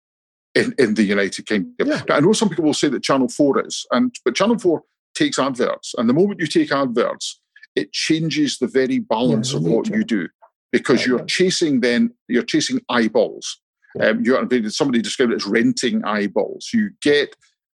in, 0.56 0.74
in 0.78 0.94
the 0.94 1.04
United 1.04 1.46
Kingdom? 1.46 1.74
Yeah. 1.86 2.02
I 2.10 2.18
know 2.18 2.32
some 2.32 2.48
people 2.48 2.64
will 2.64 2.74
say 2.74 2.88
that 2.88 3.04
Channel 3.04 3.28
Four 3.28 3.64
is, 3.64 3.86
and 3.92 4.12
but 4.24 4.34
Channel 4.34 4.58
Four 4.58 4.82
takes 5.14 5.38
adverts, 5.38 5.94
and 5.96 6.08
the 6.08 6.14
moment 6.14 6.40
you 6.40 6.48
take 6.48 6.72
adverts, 6.72 7.40
it 7.76 7.92
changes 7.92 8.58
the 8.58 8.66
very 8.66 8.98
balance 8.98 9.52
yeah, 9.52 9.58
of 9.58 9.64
what 9.64 9.88
you 9.88 10.02
do 10.02 10.28
because 10.72 11.06
you're 11.06 11.24
chasing 11.26 11.80
then 11.80 12.10
you're 12.28 12.42
chasing 12.42 12.80
eyeballs. 12.88 13.60
Um, 14.00 14.24
you 14.24 14.70
somebody 14.70 15.02
described 15.02 15.32
it 15.32 15.36
as 15.36 15.46
renting 15.46 16.02
eyeballs. 16.04 16.70
You 16.72 16.90
get 17.02 17.36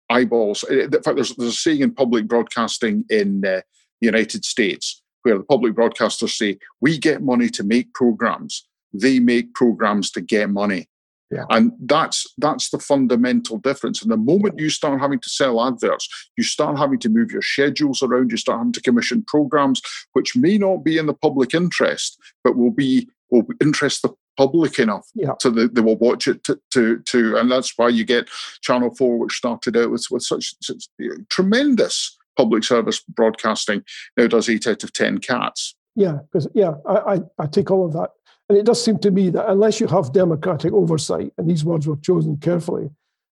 eyeballs. 0.10 0.64
In 0.64 0.92
fact, 0.92 1.16
there's, 1.16 1.36
there's 1.36 1.54
a 1.54 1.54
saying 1.54 1.82
in 1.82 1.94
public 1.94 2.28
broadcasting 2.28 3.04
in 3.10 3.44
uh, 3.46 3.62
the 4.00 4.06
United 4.06 4.46
States 4.46 5.02
where 5.24 5.38
the 5.38 5.44
public 5.44 5.74
broadcasters 5.74 6.32
say, 6.32 6.58
we 6.82 6.98
get 6.98 7.24
money 7.24 7.50
to 7.50 7.64
make 7.64 7.94
programs, 7.94 8.68
they 8.94 9.20
make 9.20 9.54
programs 9.54 10.12
to 10.12 10.22
get 10.22 10.50
money. 10.50 10.88
Yeah. 11.34 11.46
And 11.50 11.72
that's 11.80 12.26
that's 12.38 12.70
the 12.70 12.80
fundamental 12.80 13.58
difference. 13.58 14.02
And 14.02 14.12
the 14.12 14.18
moment 14.18 14.60
you 14.60 14.70
start 14.70 15.02
having 15.02 15.20
to 15.20 15.30
sell 15.30 15.66
adverts, 15.66 16.08
you 16.38 16.44
start 16.44 16.78
having 16.78 17.00
to 17.00 17.10
move 17.10 17.32
your 17.32 17.42
schedules 17.42 18.04
around, 18.04 18.32
you 18.32 18.38
start 18.38 18.60
having 18.60 18.74
to 18.74 18.82
commission 18.82 19.24
programs 19.28 19.82
which 20.14 20.36
may 20.36 20.58
not 20.58 20.78
be 20.78 20.98
in 20.98 21.08
the 21.08 21.14
public 21.14 21.54
interest, 21.54 22.20
but 22.44 22.56
will 22.56 22.72
be 22.72 23.10
will 23.32 23.46
interest 23.62 24.04
the 24.04 24.14
public 24.38 24.80
enough 24.80 25.08
yeah. 25.16 25.34
so 25.40 25.50
that 25.50 25.76
they 25.76 25.82
will 25.82 25.98
watch 25.98 26.28
it 26.28 26.44
to, 26.44 26.60
to, 26.72 27.00
to 27.00 27.38
and 27.38 27.52
that's 27.52 27.78
why 27.78 27.88
you 27.88 28.04
get 28.04 28.30
Channel 28.62 28.94
4, 28.96 29.20
which 29.20 29.34
started 29.34 29.78
out 29.78 29.92
with, 29.92 30.06
with 30.10 30.24
such, 30.24 30.56
such 30.62 30.88
tremendous 31.30 32.18
public 32.36 32.64
service 32.64 33.02
broadcasting 33.10 33.84
now 34.18 34.28
does 34.28 34.50
eight 34.50 34.68
out 34.68 34.84
of 34.84 34.94
10 34.94 35.20
cats. 35.20 35.76
Yeah, 35.96 36.20
because, 36.32 36.48
yeah, 36.56 36.74
I, 36.88 36.96
I, 36.96 37.20
I 37.40 37.46
take 37.46 37.70
all 37.70 37.86
of 37.86 37.94
that. 37.94 38.10
And 38.54 38.60
it 38.60 38.68
does 38.68 38.86
seem 38.86 39.00
to 39.00 39.10
me 39.10 39.32
that 39.32 39.50
unless 39.50 39.80
you 39.80 39.88
have 39.88 40.14
democratic 40.14 40.74
oversight, 40.74 41.34
and 41.40 41.50
these 41.50 41.66
words 41.66 41.88
were 41.88 41.96
chosen 41.96 42.38
carefully 42.38 42.92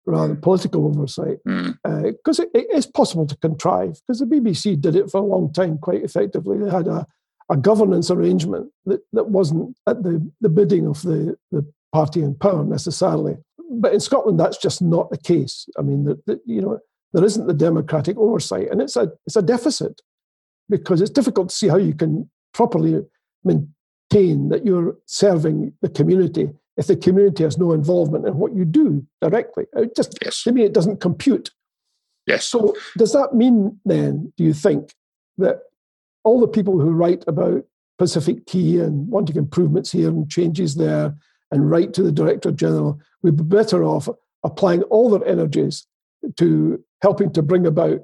rather 0.04 0.28
than 0.28 0.42
political 0.42 0.86
oversight, 0.86 1.38
because 1.42 2.38
mm. 2.38 2.40
uh, 2.40 2.42
it, 2.42 2.50
it 2.52 2.66
is 2.70 2.84
possible 2.84 3.26
to 3.26 3.34
contrive, 3.38 3.98
because 4.06 4.18
the 4.18 4.26
BBC 4.26 4.78
did 4.78 4.94
it 4.94 5.10
for 5.10 5.22
a 5.22 5.24
long 5.24 5.50
time 5.54 5.78
quite 5.78 6.04
effectively. 6.04 6.58
They 6.58 6.70
had 6.70 6.86
a, 6.86 7.06
a 7.48 7.56
governance 7.56 8.10
arrangement 8.10 8.70
that, 8.84 9.00
that 9.14 9.30
wasn't 9.30 9.74
at 9.86 10.02
the, 10.02 10.30
the 10.42 10.50
bidding 10.50 10.86
of 10.86 11.00
the, 11.00 11.34
the 11.50 11.66
party 11.94 12.20
in 12.20 12.34
power 12.34 12.62
necessarily. 12.62 13.38
But 13.70 13.94
in 13.94 14.00
Scotland, 14.00 14.38
that's 14.38 14.58
just 14.58 14.82
not 14.82 15.08
the 15.08 15.16
case. 15.16 15.66
I 15.78 15.82
mean, 15.82 16.04
the, 16.04 16.20
the, 16.26 16.38
you 16.44 16.60
know, 16.60 16.78
there 17.14 17.24
isn't 17.24 17.46
the 17.46 17.54
democratic 17.54 18.18
oversight, 18.18 18.68
and 18.70 18.82
it's 18.82 18.96
a 18.96 19.10
it's 19.26 19.36
a 19.36 19.42
deficit 19.42 20.02
because 20.68 21.00
it's 21.00 21.10
difficult 21.10 21.48
to 21.48 21.54
see 21.54 21.68
how 21.68 21.78
you 21.78 21.94
can 21.94 22.28
properly 22.52 23.00
maintain 24.11 24.48
that 24.48 24.64
you're 24.64 24.96
serving 25.07 25.72
the 25.82 25.88
community 25.88 26.50
if 26.76 26.86
the 26.86 26.96
community 26.96 27.42
has 27.42 27.57
no 27.57 27.72
involvement 27.72 28.26
in 28.26 28.36
what 28.36 28.54
you 28.54 28.64
do 28.64 29.07
directly. 29.22 29.64
It 29.74 29.96
just 29.96 30.18
yes. 30.22 30.42
to 30.42 30.52
me, 30.52 30.64
it 30.64 30.74
doesn't 30.74 31.00
compute. 31.00 31.50
Yes. 32.26 32.46
So 32.46 32.74
does 32.98 33.12
that 33.12 33.34
mean 33.34 33.80
then? 33.84 34.32
Do 34.36 34.44
you 34.44 34.52
think 34.52 34.92
that 35.38 35.61
all 36.24 36.40
the 36.40 36.48
people 36.48 36.78
who 36.78 36.90
write 36.90 37.24
about 37.26 37.64
Pacific 37.98 38.46
Quay 38.46 38.80
and 38.80 39.09
wanting 39.09 39.36
improvements 39.36 39.90
here 39.92 40.09
and 40.09 40.30
changes 40.30 40.74
there 40.74 41.14
and 41.50 41.70
write 41.70 41.94
to 41.94 42.02
the 42.02 42.12
Director 42.12 42.50
General 42.50 43.00
would 43.22 43.36
be 43.36 43.42
better 43.42 43.84
off 43.84 44.09
applying 44.44 44.82
all 44.84 45.09
their 45.09 45.26
energies 45.26 45.86
to 46.36 46.82
helping 47.00 47.32
to 47.32 47.42
bring 47.42 47.66
about 47.66 48.00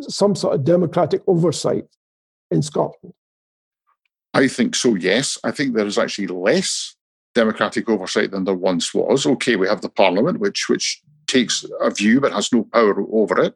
some 0.00 0.34
sort 0.34 0.54
of 0.54 0.64
democratic 0.64 1.22
oversight 1.26 1.86
in 2.50 2.60
Scotland? 2.60 3.14
I 4.34 4.48
think 4.48 4.74
so, 4.74 4.94
yes. 4.94 5.38
I 5.44 5.50
think 5.50 5.74
there 5.74 5.86
is 5.86 5.98
actually 5.98 6.28
less 6.28 6.94
democratic 7.34 7.88
oversight 7.88 8.30
than 8.30 8.44
there 8.44 8.54
once 8.54 8.94
was. 8.94 9.26
Okay, 9.26 9.56
we 9.56 9.68
have 9.68 9.80
the 9.80 9.88
Parliament, 9.88 10.40
which 10.40 10.68
which 10.68 11.02
takes 11.26 11.64
a 11.80 11.90
view 11.90 12.20
but 12.20 12.32
has 12.32 12.52
no 12.52 12.64
power 12.72 13.04
over 13.12 13.40
it. 13.40 13.54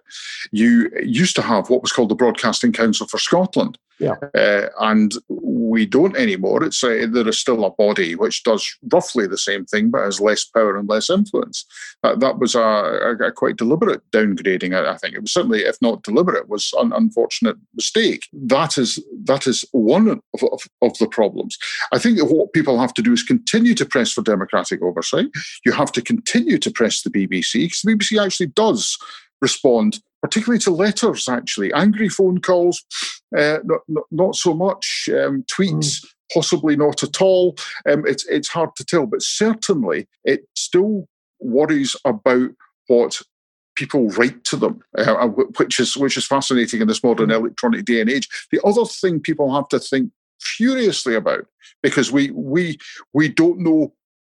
You 0.52 0.90
used 1.02 1.34
to 1.36 1.42
have 1.42 1.70
what 1.70 1.82
was 1.82 1.92
called 1.92 2.08
the 2.08 2.14
Broadcasting 2.14 2.72
Council 2.72 3.06
for 3.06 3.18
Scotland. 3.18 3.78
Yeah. 4.00 4.14
Uh, 4.34 4.68
and 4.80 5.12
we 5.28 5.86
don't 5.86 6.16
anymore. 6.16 6.64
It's 6.64 6.82
uh, 6.82 7.06
there 7.08 7.28
is 7.28 7.38
still 7.38 7.64
a 7.64 7.70
body 7.70 8.14
which 8.14 8.42
does 8.42 8.66
roughly 8.92 9.26
the 9.26 9.38
same 9.38 9.64
thing, 9.64 9.90
but 9.90 10.04
has 10.04 10.20
less 10.20 10.44
power 10.44 10.76
and 10.76 10.88
less 10.88 11.10
influence. 11.10 11.64
Uh, 12.02 12.16
that 12.16 12.38
was 12.38 12.54
a, 12.54 12.60
a, 12.60 13.16
a, 13.26 13.32
quite 13.32 13.56
deliberate 13.56 14.02
downgrading. 14.10 14.74
I, 14.74 14.92
I, 14.92 14.96
think 14.96 15.14
it 15.14 15.20
was 15.20 15.32
certainly, 15.32 15.60
if 15.60 15.76
not 15.80 16.02
deliberate, 16.02 16.48
was 16.48 16.72
an 16.78 16.92
unfortunate 16.92 17.56
mistake. 17.74 18.28
That 18.32 18.78
is 18.78 19.02
that 19.24 19.46
is 19.46 19.64
one 19.72 20.08
of, 20.08 20.20
of, 20.42 20.62
of 20.82 20.98
the 20.98 21.08
problems. 21.08 21.56
I 21.92 21.98
think 21.98 22.18
what 22.22 22.52
people 22.52 22.80
have 22.80 22.94
to 22.94 23.02
do 23.02 23.12
is 23.12 23.22
continue 23.22 23.74
to 23.74 23.86
press 23.86 24.12
for 24.12 24.22
democratic 24.22 24.82
oversight. 24.82 25.26
You 25.64 25.72
have 25.72 25.92
to 25.92 26.02
continue 26.02 26.58
to 26.58 26.70
press 26.70 27.02
the 27.02 27.10
BBC 27.10 27.64
because 27.64 27.82
the 27.82 27.92
BBC 27.92 28.24
actually 28.24 28.48
does 28.48 28.98
respond 29.40 30.00
particularly 30.24 30.58
to 30.58 30.70
letters, 30.70 31.28
actually. 31.28 31.70
Angry 31.74 32.08
phone 32.08 32.40
calls, 32.40 32.82
uh, 33.36 33.58
not, 33.62 33.80
not, 33.88 34.04
not, 34.10 34.34
so 34.34 34.54
much. 34.54 35.06
Um, 35.12 35.44
tweets, 35.52 36.00
mm. 36.00 36.06
possibly 36.32 36.76
not 36.76 37.02
at 37.02 37.20
all. 37.20 37.56
Um, 37.86 38.06
it's, 38.06 38.26
it's 38.28 38.48
hard 38.48 38.74
to 38.76 38.86
tell, 38.86 39.04
but 39.04 39.20
certainly 39.20 40.08
it 40.24 40.48
still 40.56 41.06
worries 41.40 41.94
about 42.06 42.48
what 42.86 43.20
people 43.76 44.08
write 44.10 44.44
to 44.44 44.56
them, 44.56 44.80
uh, 44.96 45.12
uh 45.12 45.26
which 45.26 45.78
is 45.78 45.94
which 45.94 46.16
is 46.16 46.26
fascinating 46.26 46.80
in 46.80 46.88
this 46.88 47.04
modern 47.04 47.28
mm. 47.28 47.34
electronic 47.34 47.84
day 47.84 48.00
and 48.00 48.08
age. 48.08 48.26
The 48.50 48.64
other 48.64 48.86
thing 48.86 49.20
people 49.20 49.54
have 49.54 49.68
to 49.68 49.78
think 49.78 50.10
furiously 50.40 51.16
about, 51.16 51.44
because 51.82 52.10
we 52.10 52.30
we 52.30 52.78
we 53.12 53.28
don't 53.28 53.58
know 53.58 53.92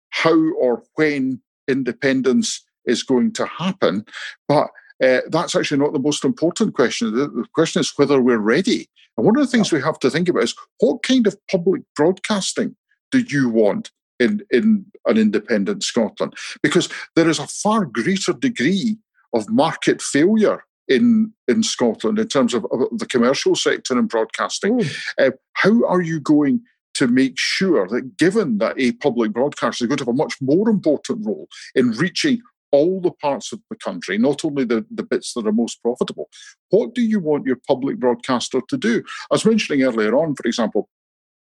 how 0.09 0.39
or 0.55 0.83
when 0.95 1.43
independence 1.69 2.65
is 2.87 3.03
going 3.03 3.33
to 3.35 3.45
happen, 3.45 4.07
but 4.49 4.69
uh, 5.05 5.21
that's 5.29 5.55
actually 5.55 5.79
not 5.79 5.93
the 5.93 5.99
most 5.99 6.25
important 6.25 6.75
question. 6.75 7.15
The, 7.15 7.29
the, 7.29 7.45
question 7.55 7.81
is 7.81 7.93
whether 7.97 8.21
we're 8.21 8.39
ready. 8.39 8.89
And 9.17 9.27
one 9.27 9.37
of 9.37 9.43
the 9.43 9.51
things 9.51 9.71
we 9.71 9.83
have 9.83 9.99
to 10.01 10.11
think 10.11 10.29
about 10.29 10.45
is 10.45 10.55
what 10.81 11.03
kind 11.03 11.27
of 11.27 11.37
public 11.51 11.83
broadcasting 11.95 12.75
do 13.11 13.21
you 13.21 13.49
want 13.49 13.91
in, 14.19 14.43
in 14.51 14.87
an 15.07 15.19
independent 15.19 15.83
Scotland? 15.83 16.35
Because 16.63 16.89
there 17.17 17.29
is 17.29 17.39
a 17.39 17.47
far 17.47 17.85
greater 17.85 18.33
degree 18.33 18.97
of 19.35 19.49
market 19.49 20.01
failure 20.01 20.65
in 20.87 21.33
in 21.49 21.63
Scotland 21.63 22.19
in 22.19 22.29
terms 22.29 22.53
of, 22.53 22.67
of 22.71 22.99
the 22.99 23.07
commercial 23.07 23.55
sector 23.55 23.99
and 23.99 24.09
broadcasting. 24.09 24.79
Mm. 24.79 24.97
Uh, 25.19 25.31
how 25.55 25.85
are 25.87 26.03
you 26.03 26.21
going 26.21 26.61
to 26.95 27.09
make 27.09 27.35
sure 27.37 27.89
that, 27.89 28.17
given 28.17 28.59
that 28.59 28.79
a 28.79 28.93
public 28.93 29.33
broadcaster 29.33 29.85
is 29.85 29.89
going 29.89 29.99
to 29.99 30.05
have 30.05 30.15
a 30.15 30.17
much 30.17 30.37
more 30.41 30.69
important 30.69 31.27
role 31.27 31.49
in 31.75 31.91
reaching 31.93 32.41
all 32.75 33.01
the 33.01 33.13
parts 33.13 33.53
of 33.53 33.61
the 33.71 33.77
country, 33.77 34.19
not 34.19 34.45
only 34.45 34.65
the, 34.65 34.85
the 34.91 35.05
bits 35.05 35.33
that 35.35 35.47
are 35.47 35.53
most 35.53 35.81
profitable. 35.81 36.29
What 36.71 36.95
do 36.95 37.03
you 37.03 37.21
want 37.21 37.47
your 37.47 37.61
public 37.69 37.99
broadcaster 37.99 38.61
to 38.69 38.77
do? 38.77 39.03
I 39.31 39.35
was 39.35 39.47
mentioning 39.47 39.83
earlier 39.85 40.17
on, 40.17 40.35
for 40.35 40.47
example, 40.47 40.89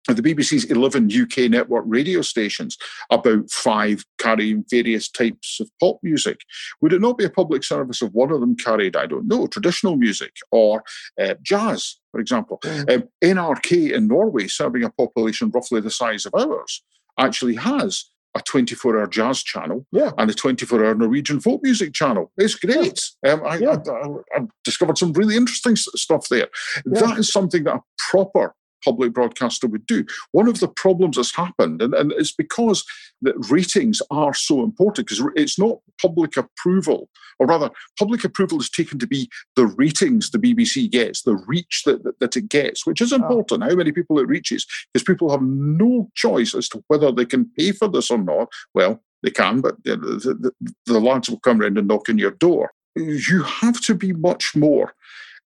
the 0.06 0.22
BBC's 0.22 0.66
11 0.66 1.10
UK 1.10 1.50
network 1.50 1.84
radio 1.88 2.22
stations, 2.22 2.76
about 3.10 3.50
five 3.50 4.04
carrying 4.20 4.64
various 4.70 5.10
types 5.10 5.58
of 5.58 5.68
pop 5.80 5.98
music. 6.04 6.38
Would 6.80 6.92
it 6.92 7.00
not 7.00 7.18
be 7.18 7.24
a 7.24 7.30
public 7.30 7.64
service 7.64 8.02
if 8.02 8.12
one 8.12 8.30
of 8.30 8.38
them 8.38 8.54
carried, 8.54 8.94
I 8.94 9.06
don't 9.06 9.26
know, 9.26 9.48
traditional 9.48 9.96
music 9.96 10.32
or 10.52 10.84
uh, 11.20 11.34
jazz, 11.42 11.96
for 12.12 12.20
example? 12.20 12.60
Mm. 12.62 12.94
Um, 12.94 13.08
NRK 13.20 13.92
in 13.92 14.06
Norway, 14.06 14.46
serving 14.46 14.84
a 14.84 14.90
population 14.90 15.50
roughly 15.52 15.80
the 15.80 15.90
size 15.90 16.24
of 16.24 16.34
ours, 16.36 16.84
actually 17.18 17.56
has 17.56 18.04
a 18.36 18.42
24 18.42 18.98
hour 18.98 19.06
jazz 19.06 19.42
channel 19.42 19.86
yeah. 19.92 20.10
and 20.18 20.30
a 20.30 20.34
24 20.34 20.84
hour 20.84 20.94
Norwegian 20.94 21.40
folk 21.40 21.62
music 21.62 21.92
channel. 21.94 22.30
It's 22.36 22.54
great. 22.54 23.00
Yeah. 23.24 23.32
Um, 23.32 23.42
I, 23.44 23.56
yeah. 23.58 23.76
I, 23.86 23.90
I, 23.90 24.40
I, 24.40 24.46
discovered 24.64 24.98
some 24.98 25.12
really 25.12 25.36
interesting 25.36 25.76
stuff 25.76 26.28
there. 26.28 26.48
That 26.84 27.18
is 27.18 27.30
something 27.30 27.64
that 27.64 27.76
a 27.76 27.80
proper 27.98 28.54
public 28.84 29.12
broadcaster 29.12 29.66
would 29.66 29.86
do. 29.86 30.04
One 30.32 30.48
of 30.48 30.60
the 30.60 30.68
problems 30.68 31.16
that's 31.16 31.34
happened, 31.34 31.82
and, 31.82 31.94
and 31.94 32.12
it's 32.12 32.32
because 32.32 32.84
that 33.22 33.34
ratings 33.50 34.02
are 34.10 34.34
so 34.34 34.62
important, 34.62 35.08
because 35.08 35.24
it's 35.36 35.58
not 35.58 35.78
public 36.00 36.36
approval, 36.36 37.08
or 37.38 37.46
rather, 37.46 37.70
public 37.98 38.24
approval 38.24 38.60
is 38.60 38.70
taken 38.70 38.98
to 38.98 39.06
be 39.06 39.28
the 39.56 39.66
ratings 39.66 40.30
the 40.30 40.38
BBC 40.38 40.90
gets, 40.90 41.22
the 41.22 41.36
reach 41.46 41.82
that, 41.84 42.02
that, 42.04 42.18
that 42.20 42.36
it 42.36 42.48
gets, 42.48 42.86
which 42.86 43.00
is 43.00 43.12
ah. 43.12 43.16
important, 43.16 43.62
oh. 43.62 43.68
how 43.68 43.74
many 43.74 43.92
people 43.92 44.18
it 44.18 44.28
reaches, 44.28 44.66
because 44.92 45.04
people 45.04 45.30
have 45.30 45.42
no 45.42 46.10
choice 46.14 46.54
as 46.54 46.68
to 46.70 46.82
whether 46.88 47.12
they 47.12 47.26
can 47.26 47.50
pay 47.58 47.72
for 47.72 47.88
this 47.88 48.10
or 48.10 48.18
not. 48.18 48.48
Well, 48.74 49.02
they 49.22 49.30
can, 49.30 49.60
but 49.60 49.82
the, 49.84 49.96
the, 49.96 50.52
the 50.86 51.00
lads 51.00 51.28
will 51.28 51.40
come 51.40 51.60
around 51.60 51.78
and 51.78 51.88
knock 51.88 52.08
on 52.08 52.18
your 52.18 52.32
door. 52.32 52.70
You 52.94 53.42
have 53.42 53.80
to 53.82 53.94
be 53.94 54.12
much 54.12 54.54
more 54.54 54.94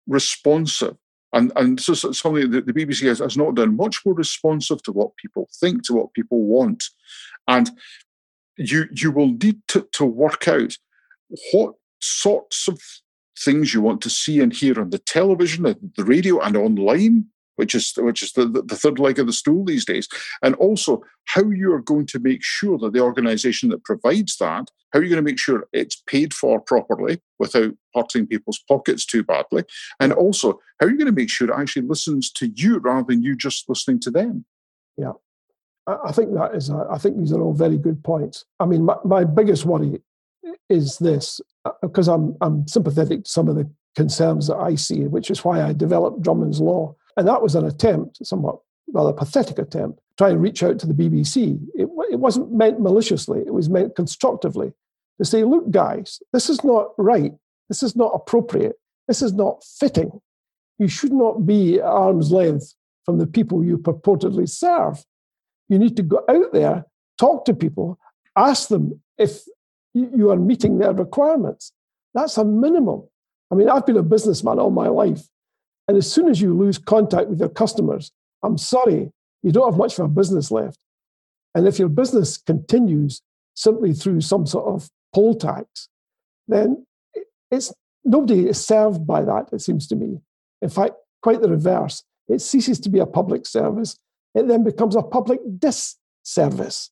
responsive. 0.07 0.97
And, 1.33 1.51
and 1.55 1.79
so 1.79 1.93
something 1.93 2.49
that 2.51 2.65
the 2.65 2.73
BBC 2.73 3.07
has, 3.07 3.19
has 3.19 3.37
not 3.37 3.55
done, 3.55 3.75
much 3.75 4.03
more 4.05 4.15
responsive 4.15 4.81
to 4.83 4.91
what 4.91 5.15
people 5.17 5.47
think, 5.59 5.83
to 5.83 5.93
what 5.93 6.13
people 6.13 6.43
want. 6.43 6.83
And 7.47 7.69
you 8.57 8.85
you 8.91 9.11
will 9.11 9.29
need 9.29 9.61
to, 9.69 9.87
to 9.93 10.05
work 10.05 10.47
out 10.47 10.77
what 11.51 11.75
sorts 12.01 12.67
of 12.67 12.81
things 13.37 13.73
you 13.73 13.81
want 13.81 14.01
to 14.01 14.09
see 14.09 14.41
and 14.41 14.53
hear 14.53 14.79
on 14.79 14.89
the 14.89 14.99
television, 14.99 15.63
the 15.95 16.03
radio, 16.03 16.39
and 16.41 16.57
online 16.57 17.25
which 17.59 17.75
is 17.75 17.93
which 17.97 18.23
is 18.23 18.31
the, 18.31 18.45
the 18.71 18.79
third 18.83 18.97
leg 18.99 19.19
of 19.19 19.27
the 19.27 19.39
stool 19.41 19.63
these 19.65 19.85
days, 19.85 20.07
and 20.41 20.55
also 20.55 21.01
how 21.25 21.43
you 21.61 21.71
are 21.73 21.81
going 21.81 22.07
to 22.07 22.19
make 22.19 22.41
sure 22.41 22.77
that 22.79 22.93
the 22.93 23.01
organisation 23.01 23.69
that 23.69 23.83
provides 23.83 24.37
that, 24.37 24.65
how 24.91 24.99
are 24.99 25.03
you 25.03 25.09
going 25.09 25.23
to 25.23 25.31
make 25.31 25.39
sure 25.39 25.67
it's 25.73 26.01
paid 26.07 26.33
for 26.33 26.59
properly 26.61 27.21
without 27.37 27.73
hurting 27.93 28.25
people's 28.25 28.63
pockets 28.67 29.05
too 29.05 29.23
badly, 29.23 29.63
and 29.99 30.13
also 30.13 30.53
how 30.79 30.87
are 30.87 30.89
you 30.89 30.97
going 30.97 31.13
to 31.13 31.21
make 31.21 31.29
sure 31.29 31.49
it 31.49 31.59
actually 31.61 31.85
listens 31.85 32.31
to 32.31 32.45
you 32.55 32.77
rather 32.79 33.05
than 33.09 33.21
you 33.21 33.35
just 33.35 33.69
listening 33.69 33.99
to 33.99 34.11
them. 34.11 34.45
Yeah. 34.97 35.13
I 35.87 36.11
think 36.11 36.33
that 36.35 36.53
is. 36.53 36.69
I 36.69 36.99
think 36.99 37.17
these 37.17 37.33
are 37.33 37.41
all 37.41 37.53
very 37.53 37.79
good 37.79 38.03
points. 38.03 38.45
I 38.59 38.65
mean, 38.65 38.85
my, 38.85 38.97
my 39.03 39.23
biggest 39.23 39.65
worry 39.65 39.99
is 40.69 40.99
this, 40.99 41.41
because 41.81 42.07
uh, 42.07 42.13
I'm 42.13 42.37
I'm 42.41 42.67
sympathetic 42.67 43.23
to 43.23 43.29
some 43.29 43.47
of 43.49 43.55
the 43.55 43.67
concerns 43.95 44.47
that 44.47 44.57
I 44.57 44.75
see, 44.75 45.05
which 45.15 45.31
is 45.31 45.43
why 45.43 45.63
I 45.63 45.73
developed 45.73 46.21
Drummond's 46.21 46.61
law. 46.61 46.95
And 47.19 47.27
that 47.27 47.41
was 47.41 47.53
an 47.53 47.65
attempt, 47.65 48.25
somewhat 48.25 48.59
rather 48.93 49.11
pathetic 49.11 49.59
attempt, 49.59 49.99
try 50.17 50.29
and 50.29 50.41
reach 50.41 50.63
out 50.63 50.79
to 50.79 50.87
the 50.87 50.93
BBC. 50.93 51.59
It, 51.75 51.89
it 52.09 52.15
wasn't 52.15 52.53
meant 52.53 52.79
maliciously, 52.79 53.41
it 53.41 53.53
was 53.53 53.69
meant 53.69 53.93
constructively 53.93 54.71
to 55.17 55.25
say, 55.25 55.43
look, 55.43 55.69
guys, 55.69 56.21
this 56.31 56.49
is 56.49 56.63
not 56.63 56.93
right. 56.97 57.33
This 57.67 57.83
is 57.83 57.93
not 57.93 58.13
appropriate. 58.15 58.77
This 59.09 59.21
is 59.21 59.33
not 59.33 59.65
fitting. 59.65 60.21
You 60.77 60.87
should 60.87 61.11
not 61.11 61.45
be 61.45 61.79
at 61.79 61.83
arm's 61.83 62.31
length 62.31 62.73
from 63.03 63.17
the 63.17 63.27
people 63.27 63.65
you 63.65 63.77
purportedly 63.77 64.47
serve. 64.47 65.03
You 65.67 65.77
need 65.77 65.97
to 65.97 66.03
go 66.03 66.23
out 66.29 66.53
there, 66.53 66.85
talk 67.17 67.43
to 67.45 67.53
people, 67.53 67.99
ask 68.37 68.69
them 68.69 69.01
if 69.17 69.43
you 69.93 70.31
are 70.31 70.37
meeting 70.37 70.77
their 70.77 70.93
requirements. 70.93 71.73
That's 72.13 72.37
a 72.37 72.45
minimum. 72.45 73.03
I 73.51 73.55
mean, 73.55 73.67
I've 73.67 73.85
been 73.85 73.97
a 73.97 74.03
businessman 74.03 74.57
all 74.57 74.71
my 74.71 74.87
life. 74.87 75.27
And 75.89 75.97
as 75.97 76.09
soon 76.09 76.29
as 76.29 76.39
you 76.39 76.55
lose 76.55 76.77
contact 76.77 77.29
with 77.29 77.39
your 77.39 77.49
customers, 77.49 78.11
I'm 78.43 78.59
sorry, 78.59 79.11
you 79.41 79.51
don't 79.51 79.71
have 79.71 79.79
much 79.79 79.97
of 79.97 80.05
a 80.05 80.07
business 80.07 80.51
left. 80.51 80.77
And 81.55 81.67
if 81.67 81.79
your 81.79 81.89
business 81.89 82.37
continues 82.37 83.23
simply 83.55 83.93
through 83.93 84.21
some 84.21 84.45
sort 84.45 84.67
of 84.67 84.87
poll 85.15 85.33
tax, 85.33 85.89
then 86.47 86.85
it's 87.49 87.73
nobody 88.05 88.47
is 88.47 88.63
served 88.63 89.07
by 89.07 89.23
that, 89.23 89.49
it 89.51 89.61
seems 89.61 89.87
to 89.87 89.95
me. 89.95 90.19
In 90.61 90.69
fact, 90.69 90.93
quite 91.23 91.41
the 91.41 91.49
reverse. 91.49 92.03
It 92.27 92.41
ceases 92.41 92.79
to 92.81 92.89
be 92.89 92.99
a 92.99 93.07
public 93.07 93.47
service. 93.47 93.97
It 94.35 94.47
then 94.47 94.63
becomes 94.63 94.95
a 94.95 95.01
public 95.01 95.39
disservice, 95.57 96.91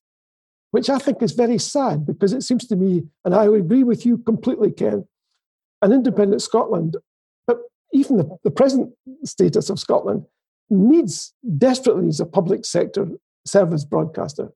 which 0.71 0.89
I 0.89 0.97
think 0.97 1.21
is 1.21 1.33
very 1.33 1.59
sad 1.59 2.03
because 2.03 2.33
it 2.33 2.41
seems 2.41 2.65
to 2.65 2.75
me, 2.75 3.03
and 3.23 3.35
I 3.35 3.47
would 3.47 3.61
agree 3.61 3.83
with 3.83 4.07
you 4.07 4.17
completely, 4.17 4.71
Ken, 4.71 5.07
an 5.83 5.91
independent 5.91 6.41
Scotland 6.41 6.97
even 7.93 8.17
the, 8.17 8.37
the 8.43 8.51
present 8.51 8.93
status 9.23 9.69
of 9.69 9.79
Scotland 9.79 10.25
needs 10.69 11.33
desperately 11.57 12.03
needs 12.03 12.19
a 12.19 12.25
public 12.25 12.65
sector 12.65 13.07
service 13.45 13.85
broadcaster, 13.85 14.49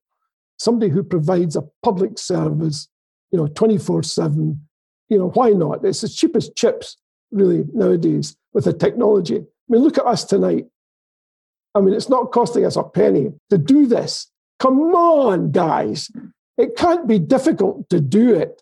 somebody 0.57 0.91
who 0.91 1.03
provides 1.03 1.55
a 1.55 1.63
public 1.83 2.19
service, 2.19 2.87
you 3.31 3.37
know, 3.37 3.47
24 3.47 4.03
7. 4.03 4.59
You 5.09 5.17
know, 5.17 5.29
why 5.29 5.49
not? 5.49 5.83
It's 5.83 6.03
as 6.03 6.15
cheap 6.15 6.35
as 6.35 6.49
chips, 6.55 6.97
really, 7.31 7.65
nowadays 7.73 8.35
with 8.53 8.65
the 8.65 8.73
technology. 8.73 9.37
I 9.37 9.43
mean, 9.67 9.81
look 9.81 9.97
at 9.97 10.05
us 10.05 10.23
tonight. 10.23 10.67
I 11.75 11.81
mean, 11.81 11.93
it's 11.93 12.09
not 12.09 12.31
costing 12.31 12.65
us 12.65 12.75
a 12.75 12.83
penny 12.83 13.31
to 13.49 13.57
do 13.57 13.87
this. 13.87 14.27
Come 14.59 14.79
on, 14.93 15.51
guys. 15.51 16.09
It 16.57 16.75
can't 16.75 17.07
be 17.07 17.19
difficult 17.19 17.89
to 17.89 17.99
do 17.99 18.35
it. 18.35 18.61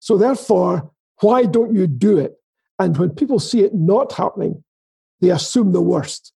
So, 0.00 0.16
therefore, 0.16 0.90
why 1.20 1.44
don't 1.44 1.74
you 1.74 1.86
do 1.86 2.18
it? 2.18 2.36
And 2.78 2.96
when 2.96 3.10
people 3.10 3.38
see 3.38 3.62
it 3.62 3.74
not 3.74 4.12
happening, 4.12 4.62
they 5.20 5.30
assume 5.30 5.72
the 5.72 5.80
worst. 5.80 6.32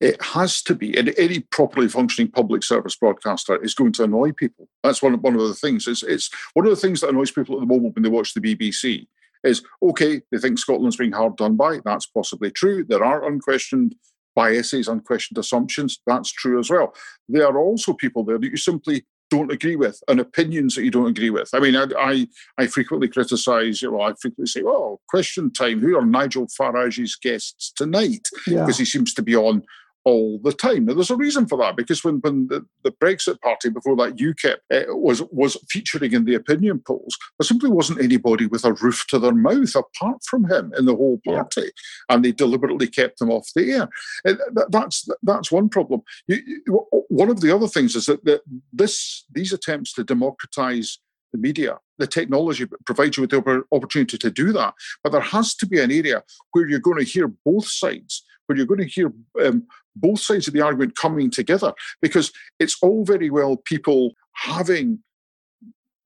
It 0.00 0.22
has 0.22 0.62
to 0.62 0.74
be. 0.74 0.96
And 0.96 1.12
any 1.18 1.40
properly 1.40 1.88
functioning 1.88 2.30
public 2.30 2.62
service 2.62 2.96
broadcaster 2.96 3.62
is 3.62 3.74
going 3.74 3.92
to 3.92 4.04
annoy 4.04 4.32
people. 4.32 4.68
That's 4.82 5.02
one, 5.02 5.20
one 5.20 5.34
of 5.34 5.46
the 5.46 5.54
things. 5.54 5.86
It's, 5.86 6.02
it's 6.02 6.30
one 6.54 6.66
of 6.66 6.70
the 6.70 6.80
things 6.80 7.00
that 7.00 7.10
annoys 7.10 7.30
people 7.30 7.56
at 7.56 7.60
the 7.60 7.66
moment 7.66 7.94
when 7.94 8.02
they 8.02 8.08
watch 8.08 8.32
the 8.32 8.40
BBC 8.40 9.06
is 9.44 9.62
okay, 9.82 10.20
they 10.30 10.38
think 10.38 10.58
Scotland's 10.58 10.96
being 10.96 11.12
hard 11.12 11.36
done 11.36 11.56
by. 11.56 11.80
That's 11.84 12.06
possibly 12.06 12.50
true. 12.50 12.84
There 12.84 13.04
are 13.04 13.26
unquestioned 13.26 13.94
biases, 14.34 14.88
unquestioned 14.88 15.38
assumptions. 15.38 16.00
That's 16.06 16.30
true 16.32 16.58
as 16.58 16.70
well. 16.70 16.94
There 17.28 17.46
are 17.46 17.58
also 17.58 17.92
people 17.92 18.24
there 18.24 18.38
that 18.38 18.50
you 18.50 18.56
simply 18.56 19.06
don't 19.30 19.52
agree 19.52 19.76
with 19.76 20.02
and 20.08 20.20
opinions 20.20 20.74
that 20.74 20.84
you 20.84 20.90
don't 20.90 21.06
agree 21.06 21.30
with. 21.30 21.50
I 21.54 21.60
mean, 21.60 21.76
I 21.76 21.86
I, 21.98 22.28
I 22.58 22.66
frequently 22.66 23.08
criticise. 23.08 23.82
Well, 23.82 24.02
I 24.02 24.12
frequently 24.20 24.46
say, 24.46 24.62
"Well, 24.62 25.00
question 25.08 25.52
time. 25.52 25.80
Who 25.80 25.96
are 25.96 26.04
Nigel 26.04 26.48
Farage's 26.56 27.16
guests 27.16 27.72
tonight?" 27.74 28.28
Because 28.44 28.78
yeah. 28.78 28.82
he 28.82 28.84
seems 28.84 29.14
to 29.14 29.22
be 29.22 29.36
on 29.36 29.62
all 30.04 30.40
the 30.42 30.52
time. 30.52 30.86
Now, 30.86 30.94
there's 30.94 31.10
a 31.10 31.16
reason 31.16 31.46
for 31.46 31.58
that 31.58 31.76
because 31.76 32.02
when, 32.02 32.16
when 32.16 32.48
the, 32.48 32.64
the 32.82 32.92
Brexit 32.92 33.40
Party, 33.40 33.68
before 33.68 33.96
that 33.96 34.16
UKIP, 34.16 34.56
uh, 34.72 34.96
was 34.96 35.22
was 35.30 35.56
featuring 35.68 36.12
in 36.12 36.24
the 36.24 36.34
opinion 36.34 36.80
polls, 36.86 37.16
there 37.38 37.46
simply 37.46 37.70
wasn't 37.70 38.00
anybody 38.00 38.46
with 38.46 38.64
a 38.64 38.72
roof 38.74 39.04
to 39.08 39.18
their 39.18 39.34
mouth 39.34 39.74
apart 39.74 40.22
from 40.24 40.50
him 40.50 40.72
in 40.76 40.86
the 40.86 40.96
whole 40.96 41.20
party, 41.24 41.62
yeah. 41.62 41.68
and 42.08 42.24
they 42.24 42.32
deliberately 42.32 42.86
kept 42.86 43.18
them 43.18 43.30
off 43.30 43.50
the 43.54 43.70
air. 43.72 43.88
Uh, 44.26 44.64
that's 44.70 45.08
that's 45.22 45.52
one 45.52 45.68
problem. 45.68 46.02
You, 46.26 46.38
you, 46.66 46.86
one 47.08 47.28
of 47.28 47.40
the 47.40 47.54
other 47.54 47.68
things 47.68 47.94
is 47.94 48.06
that, 48.06 48.24
that 48.24 48.40
this 48.72 49.24
these 49.32 49.52
attempts 49.52 49.92
to 49.94 50.04
democratise 50.04 50.98
the 51.32 51.38
media, 51.38 51.78
the 51.98 52.08
technology 52.08 52.66
provides 52.86 53.16
you 53.16 53.20
with 53.20 53.30
the 53.30 53.62
opportunity 53.70 54.18
to 54.18 54.30
do 54.30 54.52
that. 54.52 54.74
But 55.04 55.12
there 55.12 55.20
has 55.20 55.54
to 55.56 55.66
be 55.66 55.78
an 55.78 55.92
area 55.92 56.24
where 56.52 56.68
you're 56.68 56.80
going 56.80 56.98
to 56.98 57.04
hear 57.04 57.28
both 57.44 57.68
sides 57.68 58.24
where 58.50 58.56
you're 58.56 58.66
going 58.66 58.80
to 58.80 58.86
hear 58.86 59.12
um, 59.44 59.64
both 59.96 60.20
sides 60.20 60.46
of 60.48 60.54
the 60.54 60.60
argument 60.60 60.96
coming 60.96 61.30
together 61.30 61.72
because 62.00 62.32
it's 62.58 62.76
all 62.82 63.04
very 63.04 63.30
well 63.30 63.56
people 63.56 64.12
having 64.34 65.00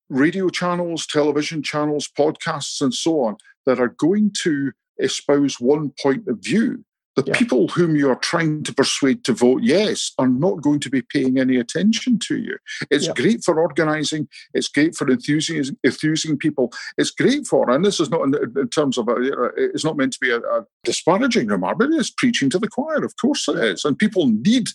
radio 0.09 0.49
channels, 0.49 1.07
television 1.07 1.63
channels, 1.63 2.09
podcasts, 2.19 2.81
and 2.81 2.95
so 2.95 3.21
on 3.21 3.37
that 3.67 3.81
are 3.81 3.95
going 3.99 4.31
to 4.43 4.73
espouse 5.01 5.59
one 5.59 5.93
point 6.01 6.27
of 6.29 6.39
view 6.41 6.85
the 7.17 7.25
yeah. 7.27 7.39
people 7.39 7.69
whom 7.69 7.97
you 7.97 8.11
are 8.11 8.17
trying 8.17 8.63
to 8.65 8.75
persuade 8.75 9.25
to 9.25 9.33
vote 9.33 9.63
yes 9.63 10.13
are 10.19 10.29
not 10.29 10.63
going 10.63 10.81
to 10.81 10.91
be 10.91 11.03
paying 11.03 11.39
any 11.39 11.57
attention 11.57 12.19
to 12.19 12.39
you. 12.39 12.57
It's 12.91 13.07
yeah. 13.07 13.13
great 13.15 13.45
for 13.45 13.61
organising. 13.61 14.29
It's 14.53 14.69
great 14.69 14.95
for 14.95 15.09
enthusing, 15.09 15.77
enthusing 15.85 16.37
people. 16.37 16.73
It's 16.99 17.11
great 17.11 17.47
for, 17.47 17.71
and 17.71 17.85
this 17.85 18.01
is 18.01 18.11
not 18.11 18.23
in, 18.23 18.35
in 18.57 18.69
terms 18.69 18.99
of, 18.99 19.09
a, 19.09 19.15
it's 19.57 19.85
not 19.85 19.97
meant 19.97 20.13
to 20.15 20.21
be 20.21 20.31
a, 20.31 20.39
a 20.39 20.65
disparaging 20.83 21.49
remark, 21.49 21.79
but 21.79 21.91
it 21.91 22.01
is 22.01 22.11
preaching 22.11 22.51
to 22.51 22.59
the 22.59 22.69
choir. 22.69 23.05
Of 23.05 23.17
course 23.17 23.49
it 23.49 23.59
is. 23.59 23.85
And 23.85 23.99
people 23.99 24.27
need 24.29 24.69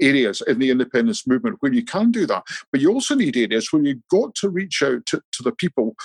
areas 0.00 0.42
in 0.46 0.58
the 0.58 0.70
independence 0.70 1.26
movement 1.26 1.56
where 1.60 1.72
you 1.72 1.84
can 1.84 2.10
do 2.10 2.26
that. 2.26 2.44
But 2.72 2.80
you 2.80 2.92
also 2.92 3.14
need 3.14 3.36
areas 3.36 3.72
where 3.72 3.82
you've 3.82 4.06
got 4.10 4.34
to 4.36 4.48
reach 4.48 4.82
out 4.82 5.06
to, 5.06 5.22
to 5.32 5.42
the 5.42 5.52
people 5.52 5.96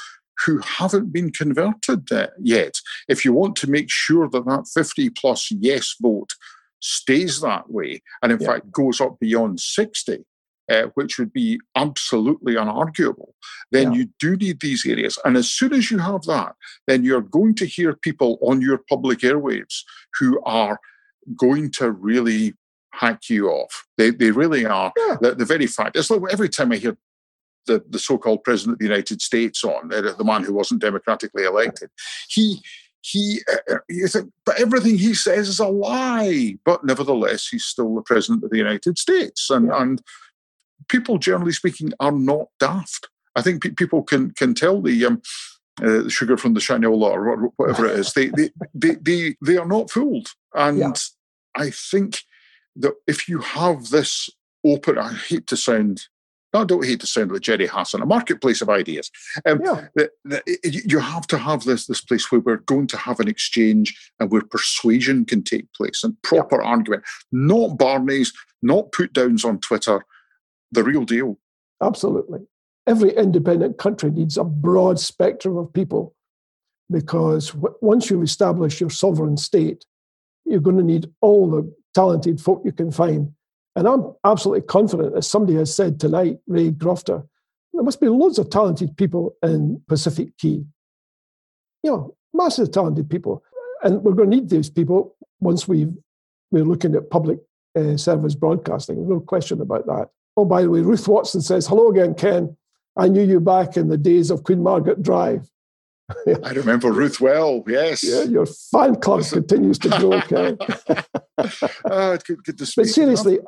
who 0.45 0.59
haven't 0.59 1.11
been 1.11 1.31
converted 1.31 2.11
uh, 2.11 2.27
yet. 2.39 2.75
If 3.07 3.25
you 3.25 3.33
want 3.33 3.55
to 3.57 3.69
make 3.69 3.89
sure 3.89 4.29
that 4.29 4.45
that 4.45 4.67
50 4.73 5.09
plus 5.11 5.51
yes 5.51 5.95
vote 6.01 6.31
stays 6.79 7.41
that 7.41 7.71
way, 7.71 8.01
and 8.21 8.31
in 8.31 8.39
yeah. 8.39 8.47
fact 8.47 8.71
goes 8.71 8.99
up 8.99 9.19
beyond 9.19 9.59
60, 9.59 10.25
uh, 10.69 10.83
which 10.95 11.19
would 11.19 11.33
be 11.33 11.59
absolutely 11.75 12.55
unarguable, 12.55 13.33
then 13.71 13.91
yeah. 13.91 13.99
you 13.99 14.09
do 14.19 14.35
need 14.35 14.61
these 14.61 14.85
areas. 14.85 15.19
And 15.25 15.37
as 15.37 15.49
soon 15.49 15.73
as 15.73 15.91
you 15.91 15.99
have 15.99 16.23
that, 16.23 16.55
then 16.87 17.03
you're 17.03 17.21
going 17.21 17.55
to 17.55 17.65
hear 17.65 17.93
people 17.93 18.39
on 18.41 18.61
your 18.61 18.79
public 18.89 19.19
airwaves 19.19 19.81
who 20.19 20.41
are 20.43 20.79
going 21.35 21.71
to 21.71 21.91
really 21.91 22.53
hack 22.93 23.29
you 23.29 23.49
off. 23.49 23.85
They, 23.97 24.11
they 24.11 24.31
really 24.31 24.65
are. 24.65 24.91
Yeah. 24.97 25.17
The, 25.21 25.35
the 25.35 25.45
very 25.45 25.67
fact, 25.67 25.95
it's 25.95 26.09
like 26.09 26.21
every 26.31 26.49
time 26.49 26.71
I 26.71 26.77
hear 26.77 26.97
the, 27.67 27.83
the 27.89 27.99
so-called 27.99 28.43
president 28.43 28.75
of 28.75 28.79
the 28.79 28.85
United 28.85 29.21
States 29.21 29.63
on, 29.63 29.89
the 29.89 30.23
man 30.23 30.43
who 30.43 30.53
wasn't 30.53 30.81
democratically 30.81 31.43
elected. 31.43 31.89
He 32.29 32.61
he, 33.03 33.41
uh, 33.51 33.75
uh, 33.75 33.77
you 33.89 34.07
think, 34.07 34.31
but 34.45 34.59
everything 34.59 34.97
he 34.97 35.13
says 35.15 35.49
is 35.49 35.59
a 35.59 35.67
lie. 35.67 36.57
But 36.63 36.83
nevertheless, 36.83 37.47
he's 37.47 37.65
still 37.65 37.95
the 37.95 38.03
president 38.03 38.43
of 38.43 38.51
the 38.51 38.57
United 38.57 38.97
States, 38.97 39.49
and 39.49 39.67
yeah. 39.67 39.81
and 39.81 40.01
people, 40.87 41.17
generally 41.17 41.51
speaking, 41.51 41.93
are 41.99 42.11
not 42.11 42.47
daft. 42.59 43.09
I 43.35 43.41
think 43.41 43.63
pe- 43.63 43.71
people 43.71 44.03
can 44.03 44.31
can 44.31 44.53
tell 44.53 44.81
the 44.81 45.05
um, 45.05 45.21
uh, 45.81 46.03
the 46.03 46.09
sugar 46.11 46.37
from 46.37 46.53
the 46.53 46.59
shinola 46.59 47.11
or 47.11 47.51
whatever 47.57 47.87
it 47.87 47.99
is. 47.99 48.13
They 48.13 48.27
they, 48.27 48.51
they 48.73 48.95
they 49.01 49.35
they 49.43 49.57
are 49.57 49.67
not 49.67 49.89
fooled, 49.89 50.33
and 50.53 50.77
yeah. 50.77 50.93
I 51.55 51.71
think 51.71 52.21
that 52.75 52.93
if 53.07 53.27
you 53.27 53.39
have 53.39 53.89
this 53.89 54.29
open, 54.63 54.97
I 54.97 55.13
hate 55.13 55.47
to 55.47 55.57
sound 55.57 56.03
I 56.53 56.65
don't 56.65 56.85
hate 56.85 56.99
to 56.99 57.07
sound 57.07 57.31
like 57.31 57.41
Gerry 57.41 57.67
Hassan, 57.67 58.01
a 58.01 58.05
marketplace 58.05 58.61
of 58.61 58.69
ideas. 58.69 59.09
Um, 59.45 59.61
yeah. 59.63 59.87
the, 59.95 60.11
the, 60.25 60.83
you 60.85 60.99
have 60.99 61.25
to 61.27 61.37
have 61.37 61.63
this 61.63 61.87
this 61.87 62.01
place 62.01 62.31
where 62.31 62.41
we're 62.41 62.57
going 62.57 62.87
to 62.87 62.97
have 62.97 63.19
an 63.19 63.27
exchange 63.27 63.97
and 64.19 64.29
where 64.31 64.41
persuasion 64.41 65.25
can 65.25 65.43
take 65.43 65.71
place 65.73 66.03
and 66.03 66.21
proper 66.23 66.61
yeah. 66.61 66.67
argument, 66.67 67.03
not 67.31 67.77
Barney's, 67.77 68.33
not 68.61 68.91
put 68.91 69.13
downs 69.13 69.45
on 69.45 69.59
Twitter, 69.59 70.05
the 70.71 70.83
real 70.83 71.05
deal. 71.05 71.37
Absolutely. 71.81 72.39
Every 72.87 73.15
independent 73.15 73.77
country 73.77 74.11
needs 74.11 74.37
a 74.37 74.43
broad 74.43 74.99
spectrum 74.99 75.57
of 75.57 75.71
people 75.71 76.15
because 76.89 77.51
w- 77.51 77.75
once 77.81 78.09
you've 78.09 78.23
established 78.23 78.81
your 78.81 78.89
sovereign 78.89 79.37
state, 79.37 79.85
you're 80.45 80.59
going 80.59 80.77
to 80.77 80.83
need 80.83 81.07
all 81.21 81.49
the 81.49 81.73
talented 81.93 82.41
folk 82.41 82.61
you 82.65 82.71
can 82.71 82.91
find 82.91 83.31
and 83.75 83.87
I'm 83.87 84.13
absolutely 84.25 84.61
confident, 84.63 85.15
as 85.15 85.27
somebody 85.27 85.57
has 85.57 85.73
said 85.75 85.99
tonight, 85.99 86.39
Ray 86.47 86.71
Grofter, 86.71 87.25
there 87.73 87.83
must 87.83 88.01
be 88.01 88.07
loads 88.09 88.37
of 88.37 88.49
talented 88.49 88.97
people 88.97 89.35
in 89.43 89.81
Pacific 89.87 90.37
Quay. 90.37 90.65
You 91.83 91.91
know, 91.91 92.15
massive 92.33 92.71
talented 92.71 93.09
people. 93.09 93.43
And 93.83 94.03
we're 94.03 94.13
going 94.13 94.29
to 94.29 94.35
need 94.35 94.49
these 94.49 94.69
people 94.69 95.15
once 95.39 95.67
we 95.67 95.87
we're 96.51 96.65
looking 96.65 96.95
at 96.95 97.09
public 97.09 97.39
uh, 97.77 97.95
service 97.95 98.35
broadcasting. 98.35 99.07
No 99.07 99.21
question 99.21 99.61
about 99.61 99.85
that. 99.87 100.09
Oh, 100.35 100.45
by 100.45 100.61
the 100.61 100.69
way, 100.69 100.81
Ruth 100.81 101.07
Watson 101.07 101.41
says, 101.41 101.65
Hello 101.65 101.89
again, 101.89 102.13
Ken. 102.13 102.55
I 102.97 103.07
knew 103.07 103.23
you 103.23 103.39
back 103.39 103.77
in 103.77 103.87
the 103.87 103.97
days 103.97 104.29
of 104.29 104.43
Queen 104.43 104.61
Margaret 104.61 105.01
Drive. 105.01 105.49
I 106.43 106.51
remember 106.51 106.91
Ruth 106.91 107.19
well, 107.19 107.63
yes. 107.67 108.03
Yeah, 108.03 108.23
your 108.23 108.45
fan 108.45 108.95
club 108.95 109.23
continues 109.23 109.79
to 109.79 109.89
grow, 109.89 110.21
Ken. 110.21 110.57
oh, 111.85 112.17
good, 112.25 112.43
good 112.43 112.57
But 112.57 112.87
seriously, 112.87 113.39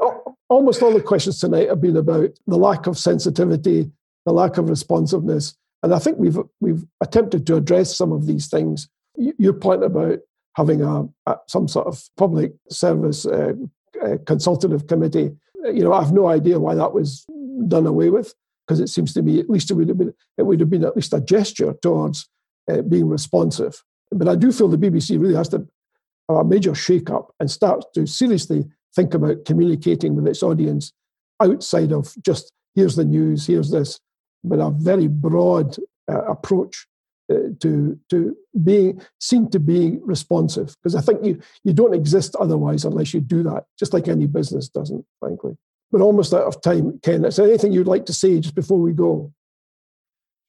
almost 0.49 0.81
all 0.81 0.93
the 0.93 1.01
questions 1.01 1.39
tonight 1.39 1.69
have 1.69 1.81
been 1.81 1.97
about 1.97 2.31
the 2.47 2.57
lack 2.57 2.87
of 2.87 2.97
sensitivity, 2.97 3.91
the 4.25 4.33
lack 4.33 4.57
of 4.57 4.69
responsiveness. 4.69 5.55
And 5.81 5.93
I 5.93 5.99
think 5.99 6.17
we've, 6.17 6.37
we've 6.61 6.85
attempted 7.01 7.45
to 7.47 7.55
address 7.55 7.95
some 7.95 8.11
of 8.11 8.25
these 8.25 8.47
things. 8.47 8.87
Your 9.17 9.53
point 9.53 9.83
about 9.83 10.19
having 10.55 10.81
a, 10.81 11.07
a 11.25 11.37
some 11.47 11.67
sort 11.67 11.87
of 11.87 12.01
public 12.17 12.53
service 12.69 13.25
uh, 13.25 13.53
uh, 14.03 14.17
consultative 14.25 14.87
committee, 14.87 15.31
you 15.65 15.83
know, 15.83 15.93
I 15.93 16.01
have 16.03 16.13
no 16.13 16.27
idea 16.27 16.59
why 16.59 16.75
that 16.75 16.93
was 16.93 17.25
done 17.67 17.85
away 17.85 18.09
with 18.09 18.33
because 18.65 18.79
it 18.79 18.87
seems 18.87 19.13
to 19.13 19.21
me 19.21 19.39
at 19.39 19.49
least 19.49 19.71
it 19.71 19.75
would 19.75 19.89
have 19.89 19.97
been 19.97 20.13
it 20.37 20.43
would 20.43 20.59
have 20.59 20.69
been 20.69 20.85
at 20.85 20.95
least 20.95 21.13
a 21.13 21.21
gesture 21.21 21.73
towards 21.81 22.29
uh, 22.71 22.81
being 22.81 23.07
responsive. 23.07 23.83
But 24.11 24.27
I 24.27 24.35
do 24.35 24.51
feel 24.51 24.67
the 24.67 24.77
BBC 24.77 25.19
really 25.19 25.35
has 25.35 25.49
to 25.49 25.67
have 26.29 26.37
a 26.37 26.43
major 26.43 26.75
shake-up 26.75 27.33
and 27.39 27.49
start 27.49 27.83
to 27.95 28.05
seriously 28.05 28.65
think 28.95 29.13
about 29.13 29.45
communicating 29.45 30.15
with 30.15 30.27
its 30.27 30.43
audience 30.43 30.93
outside 31.41 31.91
of 31.91 32.13
just 32.23 32.51
here's 32.75 32.95
the 32.95 33.05
news, 33.05 33.45
here's 33.45 33.71
this, 33.71 33.99
but 34.43 34.59
a 34.59 34.69
very 34.71 35.07
broad 35.07 35.75
uh, 36.11 36.23
approach 36.25 36.87
uh, 37.31 37.49
to 37.59 37.99
to 38.09 38.35
being 38.63 39.01
seen 39.19 39.49
to 39.49 39.59
be 39.59 39.97
responsive. 40.01 40.75
Because 40.81 40.95
I 40.95 41.01
think 41.01 41.23
you 41.23 41.39
you 41.63 41.73
don't 41.73 41.93
exist 41.93 42.35
otherwise 42.35 42.85
unless 42.85 43.13
you 43.13 43.21
do 43.21 43.43
that, 43.43 43.65
just 43.79 43.93
like 43.93 44.07
any 44.07 44.27
business 44.27 44.69
doesn't, 44.69 45.05
frankly. 45.19 45.57
We're 45.91 46.01
almost 46.01 46.33
out 46.33 46.43
of 46.43 46.61
time, 46.61 46.99
Ken. 47.03 47.23
Is 47.23 47.35
there 47.35 47.47
anything 47.47 47.71
you'd 47.71 47.87
like 47.87 48.05
to 48.07 48.13
say 48.13 48.39
just 48.39 48.55
before 48.55 48.79
we 48.79 48.93
go? 48.93 49.31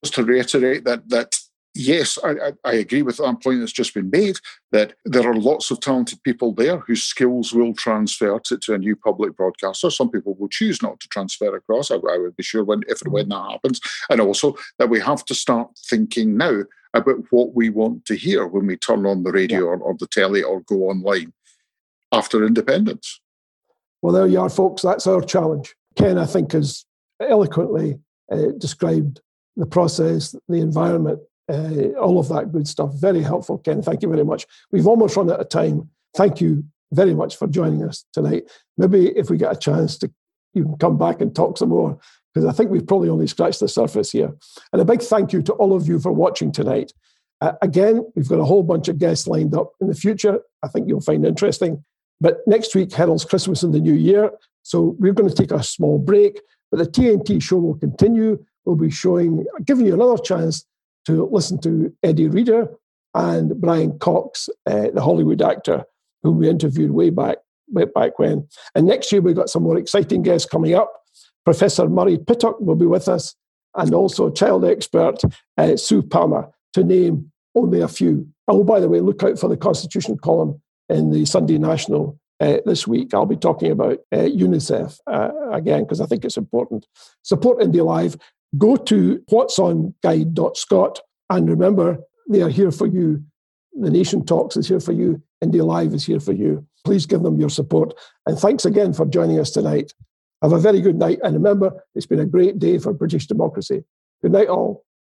Just 0.03 0.15
to 0.15 0.23
reiterate 0.23 0.83
that 0.85 1.07
that 1.09 1.35
yes, 1.75 2.17
I, 2.23 2.53
I, 2.63 2.73
agree 2.73 3.01
with 3.01 3.17
that 3.17 3.43
point 3.43 3.59
that's 3.59 3.71
just 3.71 3.93
been 3.93 4.09
made 4.09 4.37
that 4.71 4.93
there 5.03 5.29
are 5.29 5.35
lots 5.35 5.69
of 5.69 5.81
talented 5.81 6.23
people 6.23 6.53
there 6.53 6.79
whose 6.79 7.03
skills 7.03 7.53
will 7.53 7.73
transfer 7.73 8.39
to, 8.39 8.57
to 8.57 8.73
a 8.73 8.77
new 8.77 8.95
public 8.95 9.35
broadcaster. 9.35 9.91
Some 9.91 10.09
people 10.09 10.35
will 10.39 10.47
choose 10.47 10.81
not 10.81 10.99
to 11.01 11.07
transfer 11.09 11.53
across. 11.55 11.91
I, 11.91 11.95
I 11.95 12.17
would 12.17 12.35
be 12.37 12.43
sure 12.43 12.63
when 12.63 12.83
if 12.87 13.01
and 13.01 13.11
when 13.11 13.29
that 13.29 13.51
happens. 13.51 13.81
And 14.09 14.21
also 14.21 14.55
that 14.79 14.89
we 14.89 15.01
have 15.01 15.25
to 15.25 15.35
start 15.35 15.69
thinking 15.89 16.37
now 16.37 16.63
about 16.93 17.17
what 17.29 17.53
we 17.53 17.69
want 17.69 18.05
to 18.05 18.15
hear 18.15 18.47
when 18.47 18.65
we 18.67 18.77
turn 18.77 19.05
on 19.05 19.23
the 19.23 19.31
radio 19.31 19.59
yeah. 19.59 19.65
or, 19.65 19.77
or 19.77 19.95
the 19.99 20.07
telly 20.07 20.41
or 20.41 20.61
go 20.61 20.89
online 20.89 21.33
after 22.11 22.45
independence. 22.45 23.19
Well, 24.01 24.13
there 24.13 24.27
you 24.27 24.39
are, 24.39 24.49
folks. 24.49 24.81
That's 24.81 25.07
our 25.07 25.21
challenge. 25.21 25.75
Ken, 25.97 26.17
I 26.17 26.25
think, 26.25 26.53
has 26.53 26.85
eloquently 27.19 27.99
uh, 28.31 28.51
described 28.57 29.19
the 29.57 29.65
process, 29.65 30.35
the 30.47 30.61
environment 30.61 31.19
uh, 31.49 31.89
all 31.99 32.19
of 32.19 32.29
that 32.29 32.51
good 32.51 32.67
stuff. 32.67 32.93
Very 32.95 33.21
helpful, 33.21 33.57
Ken. 33.59 33.81
Thank 33.81 34.01
you 34.01 34.09
very 34.09 34.23
much. 34.23 34.45
We've 34.71 34.87
almost 34.87 35.15
run 35.15 35.31
out 35.31 35.39
of 35.39 35.49
time. 35.49 35.89
Thank 36.15 36.41
you 36.41 36.63
very 36.91 37.13
much 37.13 37.37
for 37.37 37.47
joining 37.47 37.83
us 37.83 38.05
tonight. 38.13 38.49
Maybe 38.77 39.09
if 39.09 39.29
we 39.29 39.37
get 39.37 39.51
a 39.51 39.59
chance 39.59 39.97
to, 39.99 40.11
you 40.53 40.63
can 40.63 40.77
come 40.77 40.97
back 40.97 41.21
and 41.21 41.35
talk 41.35 41.57
some 41.57 41.69
more 41.69 41.99
because 42.33 42.47
I 42.47 42.51
think 42.51 42.69
we've 42.69 42.85
probably 42.85 43.09
only 43.09 43.27
scratched 43.27 43.61
the 43.61 43.67
surface 43.67 44.11
here. 44.11 44.33
And 44.73 44.81
a 44.81 44.85
big 44.85 45.01
thank 45.01 45.31
you 45.31 45.41
to 45.43 45.53
all 45.53 45.73
of 45.73 45.87
you 45.87 45.99
for 45.99 46.11
watching 46.11 46.51
tonight. 46.51 46.91
Uh, 47.41 47.53
again, 47.61 48.05
we've 48.15 48.27
got 48.27 48.39
a 48.39 48.45
whole 48.45 48.63
bunch 48.63 48.87
of 48.87 48.97
guests 48.97 49.27
lined 49.27 49.53
up 49.53 49.73
in 49.79 49.87
the 49.87 49.95
future. 49.95 50.39
I 50.63 50.67
think 50.67 50.87
you'll 50.87 51.01
find 51.01 51.25
interesting. 51.25 51.83
But 52.19 52.39
next 52.47 52.75
week 52.75 52.93
heralds 52.93 53.25
Christmas 53.25 53.63
and 53.63 53.73
the 53.73 53.79
New 53.79 53.93
Year. 53.93 54.31
So 54.63 54.95
we're 54.99 55.13
going 55.13 55.29
to 55.29 55.35
take 55.35 55.51
a 55.51 55.63
small 55.63 55.99
break, 55.99 56.41
but 56.71 56.77
the 56.77 56.89
TNT 56.89 57.41
show 57.41 57.57
will 57.57 57.77
continue. 57.77 58.43
We'll 58.65 58.75
be 58.75 58.89
showing, 58.89 59.45
giving 59.63 59.85
you 59.85 59.93
another 59.93 60.17
chance 60.21 60.65
to 61.05 61.27
listen 61.31 61.59
to 61.61 61.93
Eddie 62.03 62.27
Reader 62.27 62.69
and 63.13 63.59
Brian 63.61 63.97
Cox, 63.99 64.49
uh, 64.65 64.89
the 64.93 65.01
Hollywood 65.01 65.41
actor 65.41 65.85
whom 66.25 66.39
we 66.39 66.49
interviewed 66.49 66.89
way 66.89 67.11
back, 67.11 67.37
way 67.69 67.85
back 67.85 68.17
when. 68.17 68.47
And 68.73 68.87
next 68.87 69.11
year 69.11 69.21
we've 69.21 69.35
got 69.35 69.49
some 69.49 69.61
more 69.61 69.77
exciting 69.77 70.23
guests 70.23 70.49
coming 70.49 70.73
up. 70.73 70.91
Professor 71.45 71.87
Murray 71.87 72.17
Pittock 72.17 72.59
will 72.59 72.75
be 72.75 72.87
with 72.87 73.07
us, 73.07 73.35
and 73.75 73.93
also 73.93 74.31
child 74.31 74.65
expert 74.65 75.21
uh, 75.57 75.77
Sue 75.77 76.01
Palmer, 76.01 76.49
to 76.73 76.83
name 76.83 77.31
only 77.53 77.79
a 77.79 77.87
few. 77.87 78.27
Oh, 78.47 78.63
by 78.63 78.79
the 78.79 78.89
way, 78.89 79.01
look 79.01 79.21
out 79.21 79.37
for 79.37 79.47
the 79.47 79.55
Constitution 79.55 80.17
column 80.17 80.59
in 80.89 81.11
the 81.11 81.25
Sunday 81.25 81.59
National 81.59 82.19
uh, 82.39 82.57
this 82.65 82.87
week. 82.87 83.13
I'll 83.13 83.27
be 83.27 83.37
talking 83.37 83.71
about 83.71 83.99
uh, 84.11 84.17
UNICEF 84.17 84.97
uh, 85.05 85.29
again 85.51 85.83
because 85.83 86.01
I 86.01 86.07
think 86.07 86.25
it's 86.25 86.37
important. 86.37 86.87
Support 87.21 87.59
Indie 87.59 87.85
Live. 87.85 88.17
Go 88.57 88.75
to 88.75 89.23
whatsonguide.scot 89.31 90.99
and 91.29 91.49
remember, 91.49 91.97
they 92.29 92.41
are 92.41 92.49
here 92.49 92.71
for 92.71 92.87
you. 92.87 93.23
The 93.73 93.89
Nation 93.89 94.25
Talks 94.25 94.55
is 94.55 94.67
here 94.67 94.79
for 94.79 94.93
you. 94.93 95.21
Indie 95.43 95.65
Live 95.65 95.93
is 95.93 96.05
here 96.05 96.19
for 96.19 96.33
you. 96.33 96.65
Please 96.85 97.05
give 97.05 97.23
them 97.23 97.39
your 97.39 97.49
support. 97.49 97.93
And 98.25 98.37
thanks 98.37 98.65
again 98.65 98.93
for 98.93 99.05
joining 99.05 99.39
us 99.39 99.51
tonight. 99.51 99.93
Have 100.41 100.53
a 100.53 100.59
very 100.59 100.81
good 100.81 100.97
night. 100.97 101.19
And 101.23 101.33
remember, 101.33 101.83
it's 101.95 102.05
been 102.05 102.19
a 102.19 102.25
great 102.25 102.59
day 102.59 102.77
for 102.77 102.93
British 102.93 103.27
democracy. 103.27 103.83
Good 104.21 104.31
night, 104.31 104.47
all. 104.47 104.85